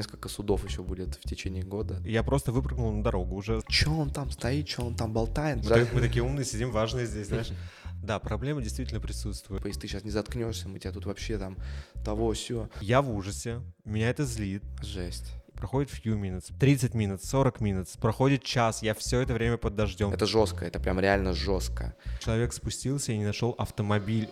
несколько 0.00 0.28
судов 0.28 0.64
еще 0.64 0.82
будет 0.82 1.16
в 1.16 1.28
течение 1.28 1.62
года. 1.62 2.00
Я 2.04 2.22
просто 2.22 2.52
выпрыгнул 2.52 2.90
на 2.90 3.02
дорогу 3.02 3.36
уже. 3.36 3.60
Че 3.68 3.90
он 3.90 4.10
там 4.10 4.30
стоит, 4.30 4.66
че 4.66 4.82
он 4.82 4.94
там 4.94 5.12
болтает? 5.12 5.68
Мы, 5.68 5.86
мы 5.92 6.00
такие 6.00 6.22
умные 6.22 6.44
сидим, 6.44 6.70
важные 6.70 7.06
здесь, 7.06 7.28
знаешь. 7.28 7.50
Да, 8.02 8.18
проблема 8.18 8.62
действительно 8.62 8.98
присутствует. 8.98 9.62
Если 9.66 9.80
ты 9.80 9.86
сейчас 9.86 10.04
не 10.04 10.10
заткнешься, 10.10 10.70
мы 10.70 10.78
тебя 10.78 10.90
тут 10.90 11.04
вообще 11.04 11.36
там 11.36 11.58
того 12.02 12.32
все. 12.32 12.70
Я 12.80 13.02
в 13.02 13.14
ужасе, 13.14 13.60
меня 13.84 14.08
это 14.08 14.24
злит. 14.24 14.62
Жесть. 14.80 15.34
Проходит 15.54 15.90
few 15.90 16.18
minutes, 16.18 16.50
30 16.58 16.94
минут, 16.94 17.22
40 17.22 17.60
минут, 17.60 17.88
проходит 18.00 18.42
час, 18.42 18.82
я 18.82 18.94
все 18.94 19.20
это 19.20 19.34
время 19.34 19.58
под 19.58 19.76
дождем. 19.76 20.10
Это 20.10 20.24
жестко, 20.24 20.64
это 20.64 20.80
прям 20.80 20.98
реально 20.98 21.34
жестко. 21.34 21.94
Человек 22.24 22.54
спустился 22.54 23.12
и 23.12 23.18
не 23.18 23.26
нашел 23.26 23.54
автомобиль. 23.58 24.30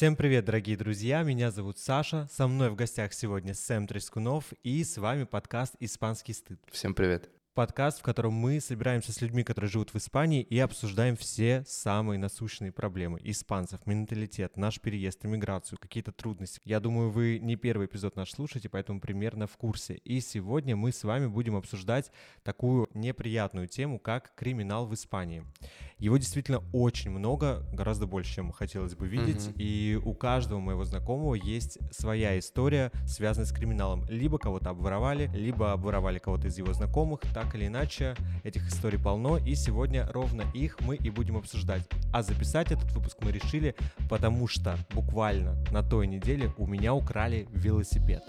Всем 0.00 0.16
привет, 0.16 0.46
дорогие 0.46 0.78
друзья! 0.78 1.22
Меня 1.22 1.50
зовут 1.50 1.76
Саша. 1.76 2.26
Со 2.32 2.48
мной 2.48 2.70
в 2.70 2.74
гостях 2.74 3.12
сегодня 3.12 3.52
Сэм 3.52 3.86
Трескунов 3.86 4.46
и 4.62 4.82
с 4.82 4.96
вами 4.96 5.24
подкаст 5.24 5.74
«Испанский 5.78 6.32
стыд». 6.32 6.58
Всем 6.72 6.94
привет. 6.94 7.28
Подкаст, 7.54 7.98
в 7.98 8.02
котором 8.02 8.32
мы 8.34 8.60
собираемся 8.60 9.12
с 9.12 9.20
людьми, 9.20 9.42
которые 9.42 9.68
живут 9.68 9.92
в 9.92 9.96
Испании, 9.96 10.40
и 10.40 10.56
обсуждаем 10.60 11.16
все 11.16 11.64
самые 11.66 12.16
насущные 12.16 12.70
проблемы 12.70 13.18
испанцев, 13.24 13.80
менталитет, 13.86 14.56
наш 14.56 14.80
переезд, 14.80 15.26
иммиграцию, 15.26 15.76
какие-то 15.80 16.12
трудности. 16.12 16.60
Я 16.64 16.78
думаю, 16.78 17.10
вы 17.10 17.40
не 17.42 17.56
первый 17.56 17.88
эпизод 17.88 18.14
наш 18.14 18.30
слушаете, 18.30 18.68
поэтому 18.68 19.00
примерно 19.00 19.48
в 19.48 19.56
курсе. 19.56 19.94
И 19.94 20.20
сегодня 20.20 20.76
мы 20.76 20.92
с 20.92 21.02
вами 21.02 21.26
будем 21.26 21.56
обсуждать 21.56 22.12
такую 22.44 22.88
неприятную 22.94 23.66
тему, 23.66 23.98
как 23.98 24.32
криминал 24.36 24.86
в 24.86 24.94
Испании. 24.94 25.42
Его 25.98 26.18
действительно 26.18 26.62
очень 26.72 27.10
много, 27.10 27.66
гораздо 27.72 28.06
больше, 28.06 28.32
чем 28.36 28.52
хотелось 28.52 28.94
бы 28.94 29.08
видеть, 29.08 29.48
Мгм. 29.48 29.54
и 29.58 30.00
у 30.02 30.14
каждого 30.14 30.60
моего 30.60 30.84
знакомого 30.84 31.34
есть 31.34 31.78
своя 31.92 32.38
история, 32.38 32.92
связанная 33.06 33.46
с 33.46 33.52
криминалом. 33.52 34.06
Либо 34.08 34.38
кого-то 34.38 34.70
обворовали, 34.70 35.28
либо 35.34 35.72
обворовали 35.72 36.20
кого-то 36.20 36.46
из 36.46 36.56
его 36.56 36.72
знакомых, 36.72 37.20
так 37.34 37.49
или 37.54 37.66
иначе, 37.66 38.16
этих 38.44 38.68
историй 38.68 38.98
полно, 38.98 39.38
и 39.38 39.54
сегодня 39.54 40.06
ровно 40.10 40.42
их 40.54 40.80
мы 40.80 40.96
и 40.96 41.10
будем 41.10 41.36
обсуждать. 41.36 41.88
А 42.12 42.22
записать 42.22 42.72
этот 42.72 42.90
выпуск 42.92 43.18
мы 43.20 43.32
решили, 43.32 43.74
потому 44.08 44.48
что 44.48 44.78
буквально 44.90 45.56
на 45.70 45.82
той 45.82 46.06
неделе 46.06 46.52
у 46.58 46.66
меня 46.66 46.94
украли 46.94 47.46
велосипед. 47.50 48.22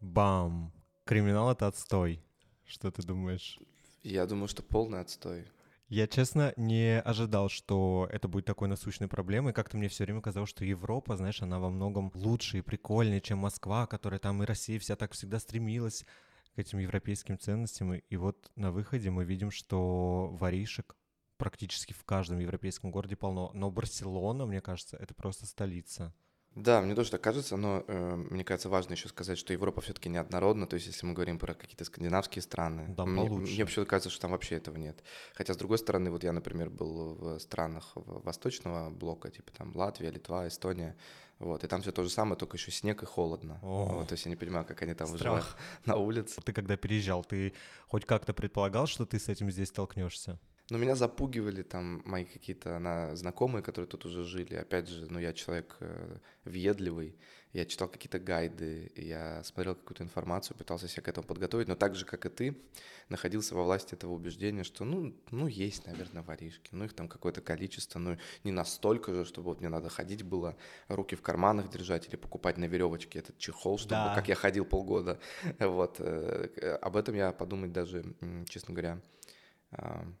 Бам! 0.00 0.72
Криминал— 1.04 1.50
это 1.52 1.66
отстой. 1.66 2.20
Что 2.66 2.90
ты 2.90 3.02
думаешь? 3.02 3.58
Я 4.02 4.26
думаю, 4.26 4.48
что 4.48 4.62
полный 4.62 5.00
отстой. 5.00 5.44
Я, 5.90 6.06
честно, 6.06 6.54
не 6.56 7.00
ожидал, 7.00 7.48
что 7.48 8.08
это 8.12 8.28
будет 8.28 8.44
такой 8.44 8.68
насущной 8.68 9.08
проблемой. 9.08 9.52
Как-то 9.52 9.76
мне 9.76 9.88
все 9.88 10.04
время 10.04 10.20
казалось, 10.20 10.48
что 10.48 10.64
Европа, 10.64 11.16
знаешь, 11.16 11.42
она 11.42 11.58
во 11.58 11.68
многом 11.68 12.12
лучше 12.14 12.58
и 12.58 12.62
прикольнее, 12.62 13.20
чем 13.20 13.38
Москва, 13.38 13.88
которая 13.88 14.20
там 14.20 14.40
и 14.40 14.46
Россия 14.46 14.78
вся 14.78 14.94
так 14.94 15.14
всегда 15.14 15.40
стремилась 15.40 16.06
к 16.54 16.60
этим 16.60 16.78
европейским 16.78 17.40
ценностям. 17.40 17.94
И 17.94 18.16
вот 18.16 18.52
на 18.54 18.70
выходе 18.70 19.10
мы 19.10 19.24
видим, 19.24 19.50
что 19.50 20.28
воришек 20.28 20.94
практически 21.38 21.92
в 21.92 22.04
каждом 22.04 22.38
европейском 22.38 22.92
городе 22.92 23.16
полно. 23.16 23.50
Но 23.52 23.68
Барселона, 23.68 24.46
мне 24.46 24.60
кажется, 24.60 24.96
это 24.96 25.12
просто 25.12 25.46
столица. 25.46 26.14
Да, 26.56 26.80
мне 26.80 26.94
тоже 26.96 27.12
так 27.12 27.20
кажется, 27.20 27.56
но 27.56 27.84
э, 27.86 28.14
мне 28.16 28.42
кажется 28.44 28.68
важно 28.68 28.94
еще 28.94 29.08
сказать, 29.08 29.38
что 29.38 29.52
Европа 29.52 29.80
все-таки 29.80 30.08
неоднородна. 30.08 30.66
То 30.66 30.74
есть, 30.74 30.88
если 30.88 31.06
мы 31.06 31.12
говорим 31.14 31.38
про 31.38 31.54
какие-то 31.54 31.84
скандинавские 31.84 32.42
страны, 32.42 32.92
Да, 32.96 33.06
мне, 33.06 33.24
получше. 33.28 33.54
мне 33.54 33.64
почему-то 33.64 33.88
кажется, 33.88 34.10
что 34.10 34.22
там 34.22 34.32
вообще 34.32 34.56
этого 34.56 34.76
нет. 34.76 35.02
Хотя, 35.34 35.54
с 35.54 35.56
другой 35.56 35.78
стороны, 35.78 36.10
вот 36.10 36.24
я, 36.24 36.32
например, 36.32 36.68
был 36.68 37.14
в 37.14 37.38
странах 37.38 37.92
восточного 37.94 38.90
блока, 38.90 39.30
типа 39.30 39.52
там 39.52 39.74
Латвия, 39.76 40.10
Литва, 40.10 40.48
Эстония, 40.48 40.96
вот, 41.38 41.64
и 41.64 41.68
там 41.68 41.80
все 41.82 41.92
то 41.92 42.02
же 42.02 42.10
самое, 42.10 42.36
только 42.36 42.56
еще 42.56 42.70
снег 42.72 43.02
и 43.02 43.06
холодно. 43.06 43.58
О. 43.62 43.84
Вот, 43.86 44.08
то 44.08 44.12
есть 44.14 44.24
я 44.26 44.30
не 44.30 44.36
понимаю, 44.36 44.66
как 44.66 44.82
они 44.82 44.92
там 44.94 45.06
Страх. 45.06 45.20
выживают 45.20 45.46
на 45.86 45.96
улице. 45.96 46.40
Ты 46.44 46.52
когда 46.52 46.76
переезжал, 46.76 47.24
ты 47.24 47.54
хоть 47.86 48.04
как-то 48.04 48.34
предполагал, 48.34 48.86
что 48.86 49.06
ты 49.06 49.18
с 49.18 49.28
этим 49.28 49.50
здесь 49.50 49.68
столкнешься? 49.68 50.38
Но 50.70 50.78
меня 50.78 50.94
запугивали 50.94 51.62
там 51.62 52.02
мои 52.04 52.24
какие-то 52.24 52.78
на, 52.78 53.16
знакомые, 53.16 53.62
которые 53.62 53.88
тут 53.88 54.06
уже 54.06 54.24
жили. 54.24 54.54
Опять 54.54 54.88
же, 54.88 55.06
ну 55.10 55.18
я 55.18 55.32
человек 55.32 55.76
э, 55.80 56.18
въедливый, 56.44 57.16
я 57.52 57.64
читал 57.64 57.88
какие-то 57.88 58.20
гайды, 58.20 58.92
я 58.94 59.42
смотрел 59.42 59.74
какую-то 59.74 60.04
информацию, 60.04 60.56
пытался 60.56 60.86
себя 60.86 61.02
к 61.02 61.08
этому 61.08 61.26
подготовить, 61.26 61.66
но 61.66 61.74
так 61.74 61.96
же, 61.96 62.04
как 62.04 62.24
и 62.24 62.28
ты, 62.28 62.56
находился 63.08 63.56
во 63.56 63.64
власти 63.64 63.94
этого 63.94 64.12
убеждения, 64.12 64.62
что 64.62 64.84
ну, 64.84 65.12
ну 65.32 65.48
есть, 65.48 65.86
наверное, 65.86 66.22
воришки, 66.22 66.68
ну 66.72 66.84
их 66.84 66.92
там 66.92 67.08
какое-то 67.08 67.40
количество, 67.40 67.98
ну 67.98 68.16
не 68.44 68.52
настолько 68.52 69.12
же, 69.12 69.24
чтобы 69.24 69.46
вот 69.46 69.60
мне 69.60 69.68
надо 69.68 69.88
ходить 69.88 70.22
было, 70.22 70.56
руки 70.86 71.16
в 71.16 71.22
карманах 71.22 71.68
держать 71.70 72.06
или 72.08 72.14
покупать 72.14 72.56
на 72.56 72.66
веревочке 72.66 73.18
этот 73.18 73.36
чехол, 73.38 73.78
чтобы, 73.78 73.90
Да. 73.90 74.14
как 74.14 74.28
я 74.28 74.36
ходил 74.36 74.64
полгода. 74.64 75.18
Вот, 75.58 75.96
э, 75.98 76.48
э, 76.56 76.74
об 76.76 76.96
этом 76.96 77.16
я 77.16 77.32
подумать 77.32 77.72
даже, 77.72 78.04
честно 78.48 78.74
говоря, 78.74 79.00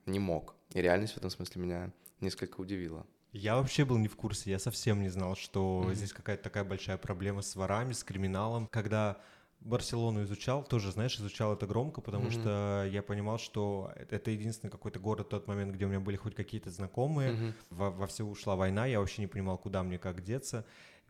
не 0.06 0.18
мог. 0.18 0.54
И 0.74 0.80
реальность 0.80 1.14
в 1.14 1.16
этом 1.18 1.30
смысле 1.30 1.62
меня 1.62 1.92
несколько 2.20 2.60
удивила. 2.60 3.06
Я 3.32 3.56
вообще 3.56 3.84
был 3.84 3.98
не 3.98 4.08
в 4.08 4.16
курсе, 4.16 4.50
я 4.50 4.58
совсем 4.58 5.00
не 5.02 5.08
знал, 5.08 5.36
что 5.36 5.82
Мгм. 5.84 5.94
здесь 5.94 6.12
какая-то 6.12 6.42
такая 6.42 6.64
большая 6.64 6.98
проблема 6.98 7.42
с 7.42 7.54
ворами, 7.56 7.92
с 7.92 8.02
криминалом. 8.02 8.66
Когда 8.72 9.20
Барселону 9.60 10.22
изучал, 10.24 10.64
тоже, 10.64 10.90
знаешь, 10.90 11.16
изучал 11.18 11.52
это 11.54 11.66
громко, 11.66 12.00
потому 12.00 12.24
Мгм. 12.24 12.32
что 12.32 12.88
я 12.90 13.02
понимал, 13.02 13.38
что 13.38 13.92
это- 13.94 14.30
единственный 14.30 14.70
какой-то 14.70 14.98
город 14.98 15.26
в 15.26 15.30
тот 15.30 15.46
момент, 15.46 15.74
где 15.74 15.84
у 15.84 15.88
меня 15.88 16.00
были 16.00 16.16
хоть 16.16 16.34
какие-то 16.34 16.70
знакомые. 16.70 17.32
Мгм. 17.32 17.54
Во, 17.70 17.90
во 17.90 18.06
все 18.06 18.24
ушла 18.24 18.56
война, 18.56 18.86
я 18.86 18.98
вообще 19.00 19.22
не 19.22 19.28
понимал, 19.28 19.58
куда 19.58 19.82
мне 19.82 19.98
как 19.98 20.24
деться. 20.24 20.64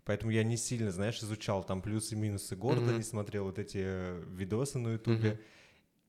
Поэтому 0.04 0.32
я 0.32 0.42
не 0.42 0.56
сильно, 0.56 0.90
знаешь, 0.90 1.22
изучал 1.22 1.62
там 1.64 1.80
плюсы 1.80 2.14
и 2.14 2.18
минусы 2.18 2.56
города, 2.56 2.88
Мгм. 2.88 2.96
не 2.96 3.02
смотрел 3.04 3.44
вот 3.44 3.58
эти 3.58 4.20
видосы 4.34 4.78
на 4.78 4.94
ютубе. 4.94 5.30
Мгм. 5.32 5.40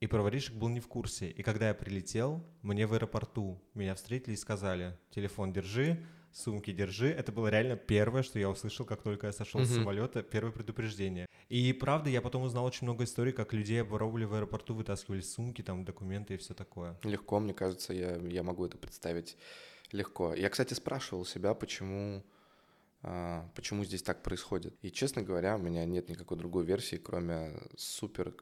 И 0.02 0.08
про 0.08 0.24
воришек 0.24 0.56
был 0.56 0.70
не 0.70 0.80
в 0.80 0.88
курсе. 0.88 1.30
И 1.30 1.44
когда 1.44 1.68
я 1.68 1.74
прилетел, 1.76 2.44
мне 2.64 2.88
в 2.88 2.94
аэропорту 2.94 3.62
меня 3.76 3.94
встретили 3.94 4.34
и 4.34 4.36
сказали, 4.36 4.98
телефон 5.12 5.54
держи, 5.54 6.04
сумки 6.32 6.72
держи. 6.72 7.10
Это 7.10 7.32
было 7.32 7.50
реально 7.50 7.76
первое, 7.76 8.24
что 8.24 8.40
я 8.40 8.50
услышал, 8.50 8.84
как 8.84 9.04
только 9.04 9.28
я 9.28 9.34
сошел 9.34 9.64
с 9.64 9.70
Мгм. 9.70 9.78
самолета, 9.82 10.24
первое 10.24 10.52
предупреждение. 10.52 11.28
И 11.50 11.72
правда, 11.74 12.10
я 12.10 12.20
потом 12.22 12.42
узнал 12.42 12.66
очень 12.66 12.88
много 12.88 13.04
историй, 13.04 13.32
как 13.32 13.54
людей 13.54 13.80
обворовывали 13.82 14.24
в 14.26 14.34
аэропорту, 14.34 14.74
вытаскивали 14.74 15.22
сумки, 15.22 15.62
там 15.62 15.86
документы 15.86 16.34
и 16.34 16.38
все 16.38 16.56
такое. 16.56 16.98
Легко, 17.04 17.40
мне 17.40 17.54
кажется, 17.54 17.94
я, 17.94 18.16
я 18.16 18.42
могу 18.42 18.66
это 18.66 18.80
представить 18.80 19.38
легко. 19.92 20.34
Я, 20.34 20.50
кстати, 20.50 20.74
спрашивал 20.74 21.26
себя, 21.26 21.54
почему, 21.54 22.24
почему 23.56 23.84
здесь 23.84 24.04
так 24.04 24.22
происходит. 24.24 24.76
И, 24.82 24.92
честно 24.92 25.22
говоря, 25.22 25.56
у 25.56 25.60
меня 25.60 25.86
нет 25.86 26.10
никакой 26.10 26.38
другой 26.38 26.66
версии, 26.66 26.98
кроме 26.98 27.54
супер 27.76 28.36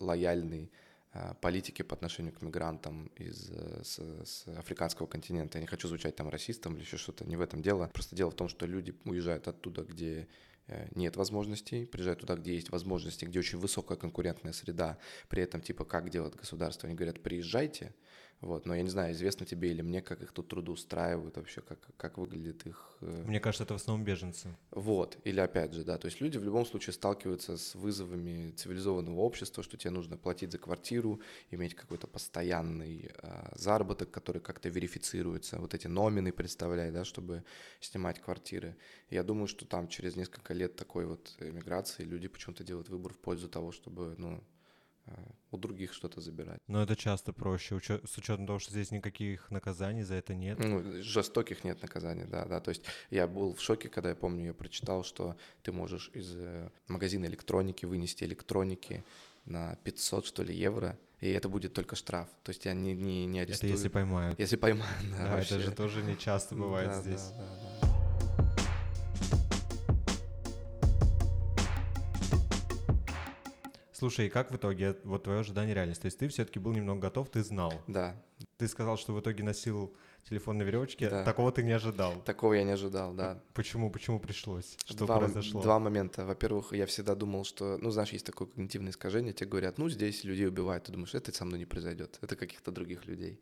лояльной 0.00 0.70
а, 1.12 1.34
политики 1.34 1.82
по 1.82 1.96
отношению 1.96 2.32
к 2.32 2.40
мигрантам 2.40 3.10
из 3.16 3.50
э, 3.50 3.82
с, 3.82 3.98
с 3.98 4.46
африканского 4.46 5.08
континента. 5.08 5.58
Я 5.58 5.62
не 5.62 5.66
хочу 5.66 5.88
звучать 5.88 6.14
там 6.14 6.28
расистом 6.28 6.74
или 6.74 6.82
еще 6.82 6.98
что-то, 6.98 7.24
не 7.24 7.34
в 7.34 7.40
этом 7.40 7.62
дело. 7.62 7.90
Просто 7.92 8.14
дело 8.14 8.30
в 8.30 8.36
том, 8.36 8.48
что 8.48 8.64
люди 8.64 8.94
уезжают 9.04 9.48
оттуда, 9.48 9.82
где 9.82 10.28
э, 10.68 10.86
нет 10.94 11.16
возможностей, 11.16 11.84
приезжают 11.84 12.20
туда, 12.20 12.36
где 12.36 12.54
есть 12.54 12.70
возможности, 12.70 13.24
где 13.24 13.40
очень 13.40 13.58
высокая 13.58 13.98
конкурентная 13.98 14.52
среда, 14.52 14.98
при 15.28 15.42
этом, 15.42 15.60
типа, 15.60 15.84
как 15.84 16.10
делает 16.10 16.36
государство? 16.36 16.86
Они 16.86 16.94
говорят, 16.94 17.20
приезжайте, 17.20 17.92
вот, 18.40 18.64
но 18.64 18.74
я 18.74 18.82
не 18.82 18.88
знаю, 18.88 19.12
известно 19.12 19.44
тебе 19.44 19.70
или 19.70 19.82
мне, 19.82 20.00
как 20.00 20.22
их 20.22 20.32
тут 20.32 20.48
трудоустраивают 20.48 21.36
вообще, 21.36 21.60
как, 21.60 21.78
как 21.96 22.16
выглядит 22.16 22.66
их... 22.66 22.96
э, 23.02 23.24
Мне 23.26 23.38
кажется, 23.38 23.64
это 23.64 23.74
в 23.74 23.76
основном 23.76 24.04
беженцы. 24.04 24.56
Вот, 24.70 25.18
или 25.24 25.40
опять 25.40 25.74
же, 25.74 25.84
да, 25.84 25.98
то 25.98 26.06
есть 26.06 26.20
люди 26.22 26.38
в 26.38 26.44
любом 26.44 26.64
случае 26.64 26.94
сталкиваются 26.94 27.58
с 27.58 27.74
вызовами 27.74 28.52
цивилизованного 28.52 29.20
общества, 29.20 29.62
что 29.62 29.76
тебе 29.76 29.90
нужно 29.90 30.16
платить 30.16 30.52
за 30.52 30.58
квартиру, 30.58 31.20
иметь 31.50 31.74
какой-то 31.74 32.06
постоянный 32.06 33.10
а, 33.18 33.52
заработок, 33.56 34.10
который 34.10 34.40
как-то 34.40 34.70
верифицируется, 34.70 35.58
вот 35.58 35.74
эти 35.74 35.86
номины 35.86 36.32
представляй, 36.32 36.90
да, 36.90 37.04
чтобы 37.04 37.44
снимать 37.80 38.20
квартиры. 38.20 38.76
Я 39.10 39.22
думаю, 39.22 39.48
что 39.48 39.66
там 39.66 39.86
через 39.88 40.16
несколько 40.16 40.54
лет 40.54 40.76
такой 40.76 41.04
вот 41.04 41.36
эмиграции 41.40 42.04
люди 42.04 42.28
почему-то 42.28 42.64
делают 42.64 42.88
выбор 42.88 43.12
в 43.12 43.18
пользу 43.18 43.48
того, 43.48 43.70
чтобы, 43.70 44.14
ну, 44.16 44.42
у 45.50 45.56
других 45.56 45.92
что-то 45.92 46.20
забирать. 46.20 46.58
Но 46.68 46.82
это 46.82 46.94
часто 46.96 47.32
проще, 47.32 47.74
учё- 47.74 48.00
с 48.06 48.16
учетом 48.18 48.46
того, 48.46 48.58
что 48.58 48.70
здесь 48.72 48.90
никаких 48.90 49.50
наказаний 49.50 50.02
за 50.02 50.14
это 50.14 50.34
нет. 50.34 50.58
Ну, 50.58 51.02
жестоких 51.02 51.64
нет 51.64 51.82
наказаний, 51.82 52.24
да, 52.24 52.44
да. 52.44 52.60
То 52.60 52.70
есть 52.70 52.82
я 53.10 53.26
был 53.26 53.54
в 53.54 53.60
шоке, 53.60 53.88
когда 53.88 54.10
я 54.10 54.14
помню, 54.14 54.46
я 54.46 54.54
прочитал, 54.54 55.02
что 55.04 55.36
ты 55.62 55.72
можешь 55.72 56.10
из 56.14 56.32
э, 56.36 56.70
магазина 56.88 57.26
электроники 57.26 57.86
вынести 57.86 58.24
электроники 58.24 59.02
на 59.44 59.76
500, 59.84 60.26
что 60.26 60.42
ли, 60.42 60.54
евро, 60.54 60.98
и 61.20 61.28
это 61.30 61.48
будет 61.48 61.72
только 61.74 61.96
штраф. 61.96 62.28
То 62.44 62.50
есть 62.50 62.64
я 62.64 62.72
не, 62.74 62.94
не, 62.94 63.26
не 63.26 63.40
Это 63.40 63.50
арестую. 63.52 63.72
если 63.72 63.88
поймают. 63.88 64.38
Если 64.38 64.56
поймают, 64.56 64.96
да, 65.10 65.24
Да, 65.24 65.36
вообще. 65.36 65.56
это 65.56 65.64
же 65.64 65.72
тоже 65.72 66.02
не 66.02 66.16
часто 66.16 66.54
бывает 66.54 66.90
Да, 66.90 67.02
здесь. 67.02 67.22
да, 67.30 67.38
да, 67.38 67.78
да. 67.82 67.89
Слушай, 74.00 74.28
и 74.28 74.30
как 74.30 74.50
в 74.50 74.56
итоге 74.56 74.96
вот 75.04 75.24
твое 75.24 75.40
ожидание 75.40 75.74
реальности? 75.74 76.00
То 76.00 76.06
есть 76.06 76.18
ты 76.18 76.28
все-таки 76.28 76.58
был 76.58 76.72
немного 76.72 77.02
готов, 77.02 77.28
ты 77.28 77.44
знал. 77.44 77.70
Да. 77.86 78.16
Ты 78.56 78.66
сказал, 78.66 78.96
что 78.96 79.12
в 79.12 79.20
итоге 79.20 79.44
носил 79.44 79.94
телефон 80.24 80.56
на 80.56 80.62
веревочке. 80.62 81.10
Да. 81.10 81.22
Такого 81.22 81.52
ты 81.52 81.62
не 81.62 81.72
ожидал. 81.72 82.18
Такого 82.22 82.54
я 82.54 82.64
не 82.64 82.70
ожидал, 82.70 83.12
да. 83.12 83.42
Почему? 83.52 83.90
Почему 83.90 84.18
пришлось? 84.18 84.78
Что 84.86 85.04
два, 85.04 85.18
произошло? 85.18 85.60
Два 85.60 85.78
момента. 85.78 86.24
Во-первых, 86.24 86.72
я 86.72 86.86
всегда 86.86 87.14
думал, 87.14 87.44
что, 87.44 87.76
ну, 87.76 87.90
знаешь, 87.90 88.08
есть 88.08 88.24
такое 88.24 88.48
когнитивное 88.48 88.90
искажение, 88.90 89.34
тебе 89.34 89.50
говорят, 89.50 89.76
ну, 89.76 89.90
здесь 89.90 90.24
людей 90.24 90.48
убивают, 90.48 90.84
ты 90.84 90.92
думаешь, 90.92 91.14
это 91.14 91.30
со 91.30 91.44
мной 91.44 91.58
не 91.58 91.66
произойдет, 91.66 92.18
это 92.22 92.36
каких-то 92.36 92.70
других 92.70 93.04
людей. 93.04 93.38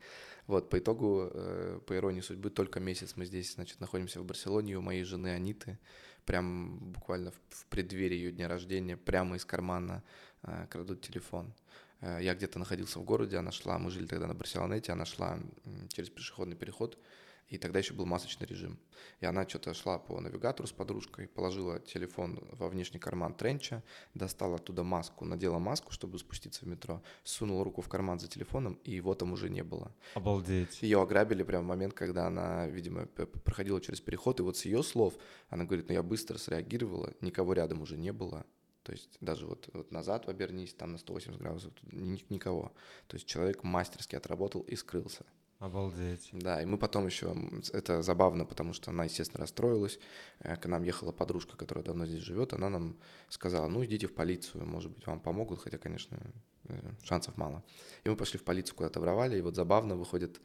Вот, 0.48 0.70
по 0.70 0.78
итогу, 0.80 1.30
э, 1.32 1.78
по 1.86 1.94
иронии 1.94 2.20
судьбы, 2.20 2.50
только 2.50 2.80
месяц 2.80 3.12
мы 3.14 3.26
здесь, 3.26 3.54
значит, 3.54 3.78
находимся 3.78 4.20
в 4.20 4.24
Барселоне, 4.24 4.76
у 4.76 4.80
моей 4.80 5.04
жены 5.04 5.28
Аниты, 5.28 5.78
прям 6.24 6.78
буквально 6.92 7.30
в, 7.30 7.40
в 7.50 7.66
преддверии 7.66 8.16
ее 8.16 8.32
дня 8.32 8.48
рождения, 8.48 8.96
прямо 8.96 9.36
из 9.36 9.44
кармана 9.44 10.02
э, 10.02 10.27
крадут 10.70 11.00
телефон. 11.00 11.52
Э, 12.00 12.18
я 12.20 12.34
где-то 12.34 12.58
находился 12.58 12.98
в 12.98 13.04
городе, 13.04 13.36
она 13.36 13.52
шла, 13.52 13.78
мы 13.78 13.90
жили 13.90 14.06
тогда 14.06 14.26
на 14.26 14.34
Барселонете, 14.34 14.92
она 14.92 15.04
шла 15.04 15.38
через 15.88 16.10
пешеходный 16.10 16.56
переход, 16.56 16.98
и 17.48 17.56
тогда 17.56 17.78
еще 17.78 17.94
был 17.94 18.04
масочный 18.04 18.46
режим. 18.46 18.78
И 19.20 19.26
она 19.26 19.48
что-то 19.48 19.72
шла 19.72 19.98
по 19.98 20.20
навигатору 20.20 20.68
с 20.68 20.72
подружкой, 20.72 21.28
положила 21.28 21.80
телефон 21.80 22.38
во 22.52 22.68
внешний 22.68 23.00
карман 23.00 23.32
тренча, 23.32 23.82
достала 24.12 24.56
оттуда 24.56 24.82
маску, 24.82 25.24
надела 25.24 25.58
маску, 25.58 25.92
чтобы 25.92 26.18
спуститься 26.18 26.66
в 26.66 26.68
метро, 26.68 27.02
сунула 27.24 27.64
руку 27.64 27.80
в 27.80 27.88
карман 27.88 28.20
за 28.20 28.28
телефоном, 28.28 28.74
и 28.84 28.92
его 28.92 29.14
там 29.14 29.32
уже 29.32 29.48
не 29.48 29.62
было. 29.62 29.94
Обалдеть. 30.14 30.82
Ее 30.82 31.00
ограбили 31.00 31.42
прямо 31.42 31.64
в 31.64 31.68
момент, 31.68 31.94
когда 31.94 32.26
она, 32.26 32.66
видимо, 32.66 33.06
проходила 33.06 33.80
через 33.80 34.00
переход, 34.02 34.40
и 34.40 34.42
вот 34.42 34.58
с 34.58 34.66
ее 34.66 34.82
слов 34.82 35.14
она 35.48 35.64
говорит, 35.64 35.88
ну 35.88 35.94
я 35.94 36.02
быстро 36.02 36.36
среагировала, 36.36 37.14
никого 37.22 37.54
рядом 37.54 37.80
уже 37.80 37.96
не 37.96 38.12
было, 38.12 38.44
то 38.88 38.92
есть 38.92 39.18
даже 39.20 39.44
вот, 39.46 39.68
вот 39.74 39.92
назад 39.92 40.30
обернись, 40.30 40.72
там 40.72 40.92
на 40.92 40.98
180 40.98 41.38
градусов, 41.38 41.74
никого. 41.92 42.72
То 43.06 43.16
есть 43.16 43.26
человек 43.26 43.62
мастерски 43.62 44.16
отработал 44.16 44.62
и 44.62 44.76
скрылся. 44.76 45.26
Обалдеть. 45.58 46.30
Да, 46.32 46.62
и 46.62 46.64
мы 46.64 46.78
потом 46.78 47.04
еще, 47.04 47.36
это 47.74 48.00
забавно, 48.00 48.46
потому 48.46 48.72
что 48.72 48.90
она, 48.90 49.04
естественно, 49.04 49.42
расстроилась. 49.42 49.98
Э, 50.38 50.56
к 50.56 50.64
нам 50.64 50.84
ехала 50.84 51.12
подружка, 51.12 51.58
которая 51.58 51.84
давно 51.84 52.06
здесь 52.06 52.22
живет, 52.22 52.54
она 52.54 52.70
нам 52.70 52.96
сказала, 53.28 53.68
ну, 53.68 53.84
идите 53.84 54.06
в 54.06 54.14
полицию, 54.14 54.64
может 54.64 54.90
быть, 54.90 55.06
вам 55.06 55.20
помогут, 55.20 55.60
хотя, 55.60 55.76
конечно, 55.76 56.18
э, 56.64 56.92
шансов 57.02 57.36
мало. 57.36 57.62
И 58.04 58.08
мы 58.08 58.16
пошли 58.16 58.38
в 58.38 58.44
полицию 58.44 58.74
куда-то 58.74 59.00
в 59.00 59.34
и 59.36 59.42
вот 59.42 59.54
забавно 59.54 59.96
выходит 59.96 60.40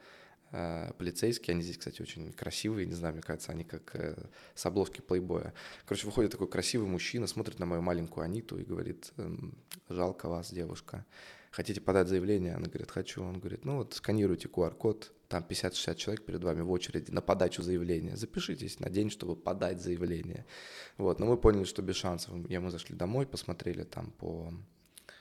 полицейские, 0.97 1.53
они 1.53 1.63
здесь, 1.63 1.77
кстати, 1.77 2.01
очень 2.01 2.31
красивые, 2.33 2.85
не 2.85 2.93
знаю, 2.93 3.13
мне 3.13 3.23
кажется, 3.23 3.51
они 3.51 3.63
как 3.63 3.95
э, 3.95 4.15
с 4.55 4.65
обложки 4.65 5.01
плейбоя. 5.01 5.53
Короче, 5.85 6.05
выходит 6.05 6.31
такой 6.31 6.47
красивый 6.47 6.87
мужчина, 6.87 7.27
смотрит 7.27 7.59
на 7.59 7.65
мою 7.65 7.81
маленькую 7.81 8.23
Аниту 8.23 8.59
и 8.59 8.63
говорит, 8.63 9.11
эм, 9.17 9.57
жалко 9.89 10.29
вас, 10.29 10.51
девушка 10.51 11.05
хотите 11.53 11.81
подать 11.81 12.07
заявление? 12.07 12.55
Она 12.55 12.67
говорит, 12.67 12.91
хочу. 12.91 13.23
Он 13.23 13.39
говорит, 13.39 13.63
ну 13.63 13.77
вот 13.77 13.93
сканируйте 13.93 14.47
QR-код, 14.47 15.13
там 15.29 15.45
50-60 15.47 15.95
человек 15.95 16.25
перед 16.25 16.43
вами 16.43 16.61
в 16.61 16.71
очереди 16.71 17.11
на 17.11 17.21
подачу 17.21 17.61
заявления. 17.61 18.17
Запишитесь 18.17 18.79
на 18.79 18.89
день, 18.89 19.09
чтобы 19.09 19.35
подать 19.35 19.81
заявление. 19.81 20.45
Вот, 20.97 21.19
но 21.19 21.27
мы 21.27 21.37
поняли, 21.37 21.63
что 21.63 21.81
без 21.81 21.95
шансов. 21.95 22.33
Я, 22.49 22.59
мы 22.59 22.71
зашли 22.71 22.95
домой, 22.95 23.25
посмотрели 23.25 23.83
там 23.83 24.11
по 24.11 24.53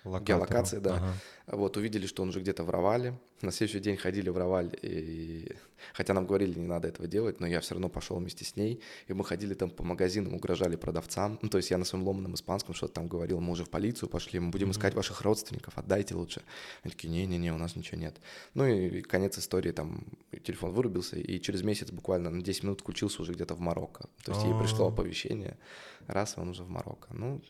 Локатору. 0.04 0.25
геолокации, 0.25 0.78
да. 0.78 0.96
Ага. 0.96 1.14
Вот, 1.46 1.76
увидели, 1.76 2.06
что 2.06 2.22
он 2.22 2.31
уже 2.31 2.40
где-то 2.40 2.64
воровали. 2.64 3.19
На 3.40 3.50
следующий 3.50 3.81
день 3.81 3.96
ходили 3.96 4.31
в 4.31 4.38
Раваль, 4.38 4.76
и... 4.82 5.56
хотя 5.94 6.14
нам 6.14 6.26
говорили, 6.26 6.58
не 6.58 6.66
надо 6.66 6.88
этого 6.88 7.08
делать, 7.08 7.40
но 7.40 7.46
я 7.46 7.60
все 7.60 7.75
равно 7.75 7.88
пошел 7.88 8.16
вместе 8.16 8.44
с 8.44 8.54
ней, 8.56 8.81
и 9.08 9.12
мы 9.12 9.25
ходили 9.25 9.54
там 9.54 9.70
по 9.70 9.82
магазинам, 9.82 10.34
угрожали 10.34 10.76
продавцам. 10.76 11.38
Ну, 11.43 11.49
то 11.49 11.58
есть 11.58 11.70
я 11.70 11.78
на 11.78 11.84
своем 11.84 12.06
ломаном 12.06 12.34
испанском 12.34 12.75
что-то 12.75 12.94
там 12.94 13.08
говорил, 13.08 13.40
мы 13.40 13.52
уже 13.52 13.64
в 13.64 13.70
полицию 13.70 14.08
пошли, 14.08 14.38
мы 14.38 14.50
будем 14.50 14.69
mm-hmm. 14.69 14.72
искать 14.72 14.94
ваших 14.94 15.22
родственников, 15.22 15.76
отдайте 15.76 16.14
лучше. 16.14 16.43
Они 16.84 16.93
такие, 16.93 17.08
не-не-не, 17.08 17.52
у 17.52 17.58
нас 17.58 17.75
ничего 17.75 18.00
нет. 18.00 18.20
Ну 18.54 18.66
и 18.66 19.02
конец 19.02 19.38
истории, 19.38 19.72
там 19.72 20.04
телефон 20.44 20.72
вырубился, 20.72 21.16
и 21.16 21.40
через 21.40 21.62
месяц 21.62 21.90
буквально 21.90 22.31
на 22.31 22.43
10 22.43 22.62
минут 22.62 22.81
включился 22.81 23.22
уже 23.22 23.32
где-то 23.32 23.54
в 23.54 23.60
Марокко. 23.60 24.08
То 24.25 24.32
есть 24.32 24.44
ей 24.44 24.54
пришло 24.58 24.88
оповещение, 24.88 25.58
раз, 26.06 26.34
он 26.37 26.50
уже 26.50 26.62
в 26.62 26.70
Марокко. 26.70 27.08
Ну, 27.12 27.43